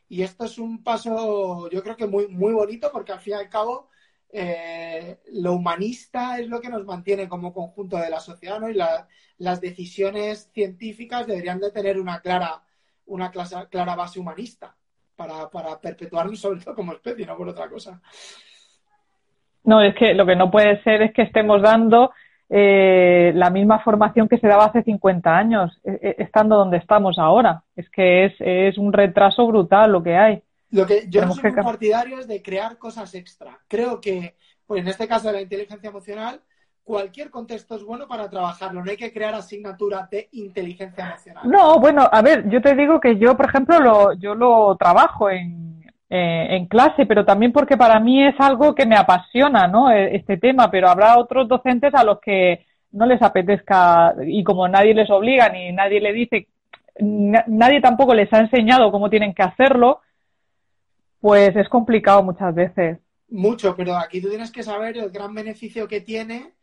Y 0.09 0.23
esto 0.23 0.45
es 0.45 0.59
un 0.59 0.85
paso, 0.85 1.69
yo 1.71 1.83
creo 1.83 1.97
que 1.97 2.07
muy, 2.07 2.29
muy 2.29 2.53
bonito 2.53 2.89
porque 2.93 3.11
al 3.11 3.21
fin 3.21 3.33
y 3.33 3.37
al 3.37 3.49
cabo 3.49 3.89
eh, 4.39 5.21
lo 5.33 5.55
humanista 5.55 6.39
es 6.39 6.47
lo 6.47 6.61
que 6.61 6.69
nos 6.69 6.85
mantiene 6.85 7.27
como 7.27 7.55
conjunto 7.55 7.97
de 7.97 8.11
la 8.11 8.21
sociedad, 8.21 8.61
¿no? 8.61 8.69
Y 8.69 8.75
las 9.39 9.61
decisiones 9.63 10.51
científicas 10.53 11.27
deberían 11.27 11.59
de 11.59 11.71
tener 11.71 11.99
una 11.99 12.21
clara, 12.21 12.63
una 13.07 13.31
clara 13.31 13.97
base 13.97 14.21
humanista 14.21 14.77
para, 15.17 15.49
perpetuarnos 15.81 16.39
sobre 16.39 16.61
todo 16.61 16.75
como 16.77 16.93
especie, 16.93 17.25
no 17.25 17.35
por 17.35 17.49
otra 17.49 17.67
cosa. 17.71 17.99
No, 19.65 19.81
es 19.81 19.95
que 19.95 20.13
lo 20.13 20.27
que 20.27 20.37
no 20.37 20.51
puede 20.51 20.83
ser 20.83 21.01
es 21.01 21.15
que 21.15 21.23
estemos 21.23 21.63
dando 21.63 22.11
eh, 22.51 23.33
la 23.35 23.49
misma 23.49 23.79
formación 23.79 24.29
que 24.29 24.37
se 24.39 24.49
daba 24.49 24.67
hace 24.67 24.83
50 24.83 25.35
años, 25.35 25.81
eh, 25.83 26.17
estando 26.19 26.57
donde 26.57 26.77
estamos 26.77 27.19
ahora. 27.19 27.63
Es 27.75 27.89
que 27.89 28.27
es 28.39 28.77
un 28.77 28.93
retraso 28.93 29.47
brutal 29.47 29.93
lo 29.93 30.03
que 30.03 30.15
hay. 30.15 30.43
Lo 30.71 30.87
que 30.87 31.07
yo 31.09 31.25
no 31.25 31.33
soy 31.33 31.53
muy 31.53 31.63
partidario 31.63 32.19
es 32.19 32.27
de 32.27 32.43
crear 32.43 32.79
cosas 32.79 33.15
extra. 33.15 33.59
Creo 33.69 34.01
que, 34.01 34.37
pues 34.67 34.83
en 34.83 34.89
este 34.89 35.07
caso 35.07 35.29
de 35.29 35.35
la 35.35 35.41
inteligencia 35.41 35.91
emocional, 35.91 36.41
cualquier 36.83 37.31
contexto 37.31 37.77
es 37.77 37.85
bueno 37.85 38.07
para 38.07 38.29
trabajarlo. 38.29 38.85
No 38.85 38.91
hay 38.91 38.97
que 38.97 39.13
crear 39.13 39.35
asignaturas 39.35 40.09
de 40.11 40.29
inteligencia 40.33 41.07
emocional. 41.07 41.49
No, 41.49 41.79
bueno, 41.79 42.09
a 42.11 42.23
ver, 42.23 42.49
yo 42.49 42.61
te 42.61 42.75
digo 42.75 43.01
que 43.01 43.19
yo, 43.19 43.37
por 43.37 43.47
ejemplo, 43.47 43.81
lo, 43.81 44.13
yo 44.15 44.35
lo 44.35 44.77
trabajo 44.77 45.31
en, 45.31 45.85
eh, 46.09 46.47
en 46.51 46.67
clase, 46.67 47.05
pero 47.05 47.25
también 47.25 47.53
porque 47.53 47.77
para 47.77 47.99
mí 47.99 48.25
es 48.25 48.37
algo 48.39 48.77
que 48.77 48.87
me 48.87 48.97
apasiona, 48.97 49.67
¿no? 49.67 49.91
E, 49.91 50.15
este 50.15 50.37
tema, 50.37 50.71
pero 50.71 50.89
habrá 50.89 51.19
otros 51.19 51.49
docentes 51.49 51.93
a 51.95 52.05
los 52.05 52.21
que 52.21 52.65
no 52.93 53.07
les 53.07 53.21
apetezca 53.21 54.15
y 54.25 54.45
como 54.45 54.69
nadie 54.69 54.95
les 54.95 55.11
obliga 55.11 55.49
ni 55.49 55.73
nadie 55.73 56.01
le 56.01 56.13
dice, 56.13 56.47
nadie 57.01 57.81
tampoco 57.81 58.15
les 58.15 58.33
ha 58.33 58.39
enseñado 58.39 58.93
cómo 58.93 59.11
tienen 59.11 59.35
que 59.35 59.43
hacerlo, 59.43 60.01
pues 61.27 61.57
es 61.57 61.69
complicado 61.69 62.23
muchas 62.23 62.55
veces. 62.55 62.99
Mucho, 63.31 63.75
pero 63.75 63.97
aquí 63.97 64.21
tú 64.21 64.29
tienes 64.29 64.53
que 64.53 64.63
saber 64.63 64.97
el 64.97 65.11
gran 65.11 65.35
beneficio 65.35 65.89
que 65.89 66.01
tiene 66.01 66.55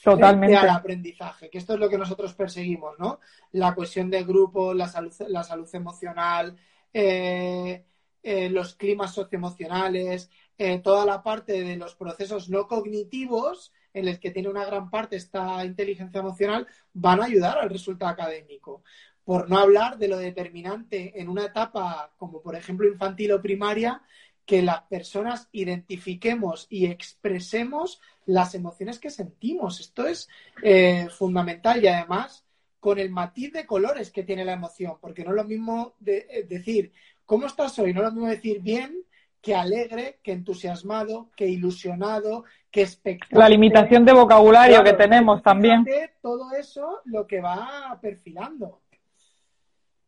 Totalmente. 0.00 0.56
al 0.56 0.70
aprendizaje, 0.70 1.50
que 1.50 1.58
esto 1.58 1.74
es 1.74 1.80
lo 1.80 1.88
que 1.88 1.98
nosotros 1.98 2.32
perseguimos, 2.32 2.96
¿no? 3.00 3.18
La 3.50 3.74
cohesión 3.74 4.10
de 4.10 4.22
grupo, 4.22 4.74
la 4.74 4.86
salud, 4.86 5.12
la 5.26 5.42
salud 5.42 5.68
emocional, 5.72 6.56
eh, 6.92 7.84
eh, 8.22 8.48
los 8.48 8.76
climas 8.76 9.12
socioemocionales, 9.12 10.30
eh, 10.56 10.78
toda 10.78 11.04
la 11.04 11.20
parte 11.20 11.60
de 11.60 11.76
los 11.76 11.96
procesos 11.96 12.48
no 12.48 12.68
cognitivos, 12.68 13.72
en 13.92 14.06
el 14.06 14.20
que 14.20 14.30
tiene 14.30 14.48
una 14.48 14.64
gran 14.64 14.88
parte 14.88 15.16
esta 15.16 15.64
inteligencia 15.64 16.20
emocional, 16.20 16.68
van 16.92 17.20
a 17.20 17.24
ayudar 17.24 17.58
al 17.58 17.70
resultado 17.70 18.12
académico 18.12 18.84
por 19.24 19.48
no 19.48 19.58
hablar 19.58 19.98
de 19.98 20.08
lo 20.08 20.18
determinante 20.18 21.20
en 21.20 21.28
una 21.28 21.46
etapa 21.46 22.12
como 22.16 22.40
por 22.42 22.56
ejemplo 22.56 22.88
infantil 22.88 23.32
o 23.32 23.42
primaria, 23.42 24.02
que 24.44 24.62
las 24.62 24.82
personas 24.82 25.48
identifiquemos 25.52 26.66
y 26.68 26.86
expresemos 26.86 28.00
las 28.26 28.54
emociones 28.54 28.98
que 28.98 29.10
sentimos. 29.10 29.80
Esto 29.80 30.06
es 30.06 30.28
eh, 30.62 31.08
fundamental 31.10 31.82
y 31.82 31.86
además 31.86 32.44
con 32.80 32.98
el 32.98 33.10
matiz 33.10 33.52
de 33.52 33.64
colores 33.64 34.10
que 34.10 34.24
tiene 34.24 34.44
la 34.44 34.54
emoción, 34.54 34.96
porque 35.00 35.22
no 35.22 35.30
es 35.30 35.36
lo 35.36 35.44
mismo 35.44 35.94
eh, 36.04 36.44
decir, 36.48 36.92
¿cómo 37.24 37.46
estás 37.46 37.78
hoy? 37.78 37.94
No 37.94 38.00
es 38.00 38.06
lo 38.06 38.12
mismo 38.12 38.28
decir 38.28 38.60
bien 38.60 39.04
que 39.40 39.54
alegre, 39.54 40.18
que 40.22 40.32
entusiasmado, 40.32 41.30
que 41.36 41.48
ilusionado, 41.48 42.44
que 42.70 42.82
expectante. 42.82 43.38
La 43.38 43.48
limitación 43.48 44.04
de 44.04 44.12
vocabulario 44.12 44.82
que 44.82 44.92
tenemos 44.94 45.42
también. 45.42 45.84
Todo 46.20 46.52
eso 46.52 47.00
lo 47.04 47.26
que 47.26 47.40
va 47.40 47.98
perfilando. 48.00 48.81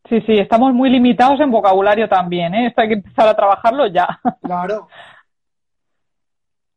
Sí, 0.09 0.21
sí, 0.27 0.39
estamos 0.39 0.75
muy 0.75 0.91
limitados 0.91 1.41
en 1.41 1.51
vocabulario 1.51 2.09
también, 2.09 2.55
¿eh? 2.55 2.67
Esto 2.67 2.83
hay 2.83 2.89
que 2.89 2.95
empezar 2.95 3.27
a 3.27 3.35
trabajarlo 3.35 3.87
ya. 3.87 4.21
Claro. 4.43 4.89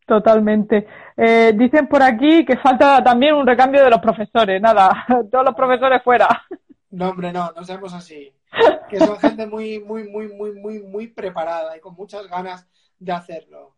Totalmente. 0.07 0.87
Eh, 1.17 1.51
dicen 1.53 1.87
por 1.87 2.01
aquí 2.01 2.45
que 2.45 2.55
falta 2.55 3.03
también 3.03 3.35
un 3.35 3.45
recambio 3.45 3.83
de 3.83 3.89
los 3.89 3.99
profesores. 3.99 4.61
Nada, 4.61 5.05
todos 5.31 5.43
los 5.43 5.53
profesores 5.53 6.01
fuera. 6.01 6.29
No, 6.91 7.09
hombre, 7.09 7.33
no, 7.33 7.51
no 7.55 7.63
seamos 7.63 7.93
así. 7.93 8.33
Que 8.89 8.99
son 8.99 9.19
gente 9.19 9.45
muy, 9.45 9.79
muy, 9.81 10.09
muy, 10.09 10.29
muy, 10.29 10.53
muy, 10.53 10.81
muy 10.81 11.07
preparada 11.07 11.75
y 11.75 11.81
con 11.81 11.93
muchas 11.95 12.25
ganas 12.27 12.65
de 12.97 13.11
hacerlo. 13.11 13.75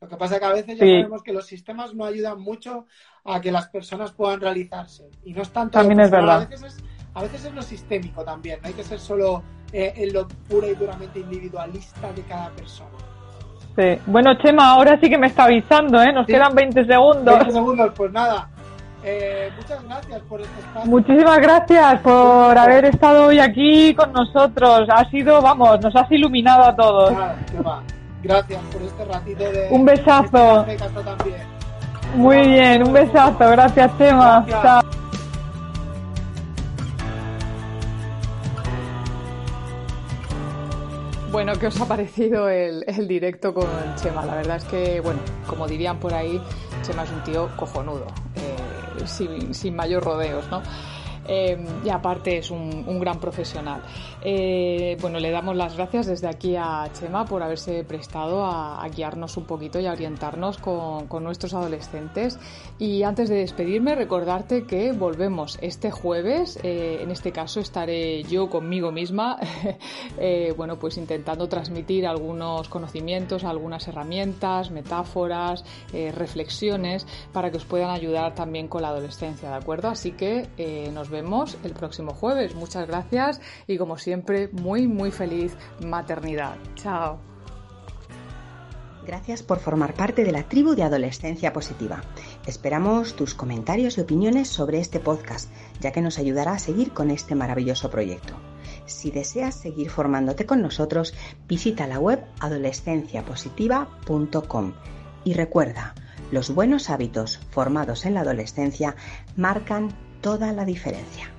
Lo 0.00 0.08
que 0.08 0.16
pasa 0.16 0.34
es 0.34 0.40
que 0.40 0.46
a 0.46 0.52
veces 0.52 0.78
ya 0.78 0.86
sabemos 0.86 1.22
que 1.24 1.32
los 1.32 1.46
sistemas 1.46 1.94
no 1.94 2.04
ayudan 2.04 2.40
mucho 2.40 2.86
a 3.24 3.40
que 3.40 3.50
las 3.50 3.68
personas 3.68 4.12
puedan 4.12 4.40
realizarse. 4.40 5.10
Y 5.24 5.32
no 5.32 5.42
es 5.42 5.50
tanto. 5.50 5.78
También 5.78 6.00
es 6.00 6.10
verdad. 6.10 6.42
A 6.42 6.46
veces 6.46 6.62
es, 6.62 6.84
a 7.14 7.22
veces 7.22 7.44
es 7.44 7.54
lo 7.54 7.62
sistémico 7.62 8.24
también. 8.24 8.58
No 8.62 8.68
hay 8.68 8.74
que 8.74 8.84
ser 8.84 8.98
solo 8.98 9.42
eh, 9.72 9.92
en 9.96 10.12
lo 10.12 10.26
pura 10.48 10.68
y 10.68 10.74
duramente 10.74 11.20
individualista 11.20 12.12
de 12.12 12.22
cada 12.22 12.50
persona. 12.50 12.90
Sí. 13.76 13.98
Bueno, 14.06 14.34
Chema, 14.42 14.70
ahora 14.70 14.98
sí 15.00 15.08
que 15.08 15.18
me 15.18 15.28
está 15.28 15.44
avisando, 15.44 16.02
¿eh? 16.02 16.12
Nos 16.12 16.26
quedan 16.26 16.54
20 16.54 16.84
segundos. 16.84 17.34
20 17.38 17.52
segundos, 17.52 17.92
pues 17.96 18.12
nada. 18.12 18.48
Eh, 19.04 19.50
muchas 19.56 19.82
gracias 19.82 20.20
por 20.28 20.40
este 20.40 20.60
espacio. 20.60 20.90
Muchísimas 20.90 21.38
gracias 21.38 22.00
por 22.00 22.56
haber 22.56 22.84
estado 22.84 23.26
hoy 23.26 23.40
aquí 23.40 23.94
con 23.94 24.12
nosotros. 24.12 24.88
Ha 24.88 25.10
sido, 25.10 25.42
vamos, 25.42 25.80
nos 25.80 25.96
has 25.96 26.10
iluminado 26.12 26.64
a 26.64 26.76
todos. 26.76 27.12
Gracias 28.22 28.62
por 28.72 28.82
este 28.82 29.04
ratito 29.04 29.42
de. 29.42 29.68
Un 29.70 29.84
besazo. 29.84 30.66
Muy 32.14 32.46
bien, 32.46 32.86
un 32.86 32.92
besazo. 32.92 33.38
Gracias, 33.38 33.90
Chema. 33.98 34.46
Chao. 34.48 35.01
Bueno, 41.44 41.58
¿qué 41.58 41.66
os 41.66 41.80
ha 41.80 41.88
parecido 41.88 42.48
el, 42.48 42.84
directo 43.08 43.52
con 43.52 43.66
Chema? 43.96 44.24
La 44.24 44.36
verdad 44.36 44.58
es 44.58 44.64
que, 44.64 45.00
bueno, 45.00 45.18
como 45.48 45.66
dirían 45.66 45.98
por 45.98 46.14
ahí, 46.14 46.40
Chema 46.82 47.02
es 47.02 47.10
un 47.10 47.24
tío 47.24 47.48
cojonudo, 47.56 48.06
eh, 48.36 49.06
sin, 49.06 49.52
sin 49.52 49.74
mayor 49.74 50.04
rodeos, 50.04 50.48
¿no? 50.52 50.62
Eh, 51.26 51.56
y 51.84 51.88
aparte 51.88 52.38
es 52.38 52.50
un, 52.50 52.82
gran 53.00 53.18
profesional. 53.18 53.82
Eh, 54.22 54.96
bueno, 55.00 55.18
le 55.18 55.30
damos 55.30 55.56
las 55.56 55.76
gracias 55.76 56.06
desde 56.06 56.28
aquí 56.28 56.54
a 56.56 56.88
Chema 56.92 57.24
por 57.24 57.42
haberse 57.42 57.84
prestado 57.84 58.44
a, 58.44 58.86
guiarnos 58.94 59.36
un 59.36 59.44
poquito 59.44 59.80
y 59.80 59.86
a 59.86 59.92
orientarnos 59.92 60.58
con, 60.58 61.08
nuestros 61.22 61.54
adolescentes. 61.54 62.38
Y 62.78 63.02
antes 63.02 63.28
de 63.28 63.36
despedirme, 63.36 63.94
recordarte 63.94 64.64
que 64.64 64.92
volvemos 64.92 65.58
este 65.62 65.90
jueves. 65.90 66.58
Eh, 66.62 67.00
en 67.02 67.10
este 67.10 67.32
caso 67.32 67.60
estaré 67.60 68.22
yo 68.24 68.50
conmigo 68.50 68.92
misma, 68.92 69.38
bueno, 70.56 70.78
pues 70.78 70.96
intentando 70.98 71.48
transmitir 71.48 72.06
algunos 72.06 72.68
conocimientos, 72.68 73.44
algunas 73.44 73.86
herramientas, 73.88 74.70
metáforas, 74.70 75.64
reflexiones 75.92 77.06
para 77.32 77.50
que 77.50 77.56
os 77.56 77.64
puedan 77.64 77.90
ayudar 77.90 78.34
también 78.34 78.68
con 78.68 78.82
la 78.82 78.88
adolescencia, 78.88 79.48
¿de 79.48 79.56
acuerdo? 79.56 79.88
Así 79.88 80.12
que 80.12 80.48
nos 80.92 81.10
vemos 81.12 81.56
el 81.62 81.72
próximo 81.72 82.12
jueves. 82.12 82.56
Muchas 82.56 82.88
gracias 82.88 83.40
y 83.68 83.78
como 83.78 83.98
siempre, 83.98 84.48
muy, 84.48 84.88
muy 84.88 85.12
feliz 85.12 85.56
maternidad. 85.80 86.56
Chao. 86.74 87.20
Gracias 89.06 89.42
por 89.42 89.58
formar 89.58 89.92
parte 89.94 90.24
de 90.24 90.32
la 90.32 90.44
tribu 90.44 90.74
de 90.74 90.84
Adolescencia 90.84 91.52
Positiva. 91.52 92.02
Esperamos 92.46 93.14
tus 93.14 93.34
comentarios 93.34 93.98
y 93.98 94.00
opiniones 94.00 94.48
sobre 94.48 94.78
este 94.78 95.00
podcast, 95.00 95.50
ya 95.80 95.90
que 95.90 96.00
nos 96.00 96.18
ayudará 96.18 96.52
a 96.52 96.60
seguir 96.60 96.92
con 96.92 97.10
este 97.10 97.34
maravilloso 97.34 97.90
proyecto. 97.90 98.34
Si 98.86 99.10
deseas 99.10 99.56
seguir 99.56 99.90
formándote 99.90 100.46
con 100.46 100.62
nosotros, 100.62 101.14
visita 101.48 101.88
la 101.88 101.98
web 101.98 102.24
adolescenciapositiva.com 102.40 104.72
y 105.24 105.34
recuerda, 105.34 105.94
los 106.30 106.54
buenos 106.54 106.88
hábitos 106.88 107.40
formados 107.50 108.06
en 108.06 108.14
la 108.14 108.20
adolescencia 108.20 108.94
marcan 109.36 109.88
toda 110.22 110.52
la 110.52 110.64
diferencia. 110.64 111.31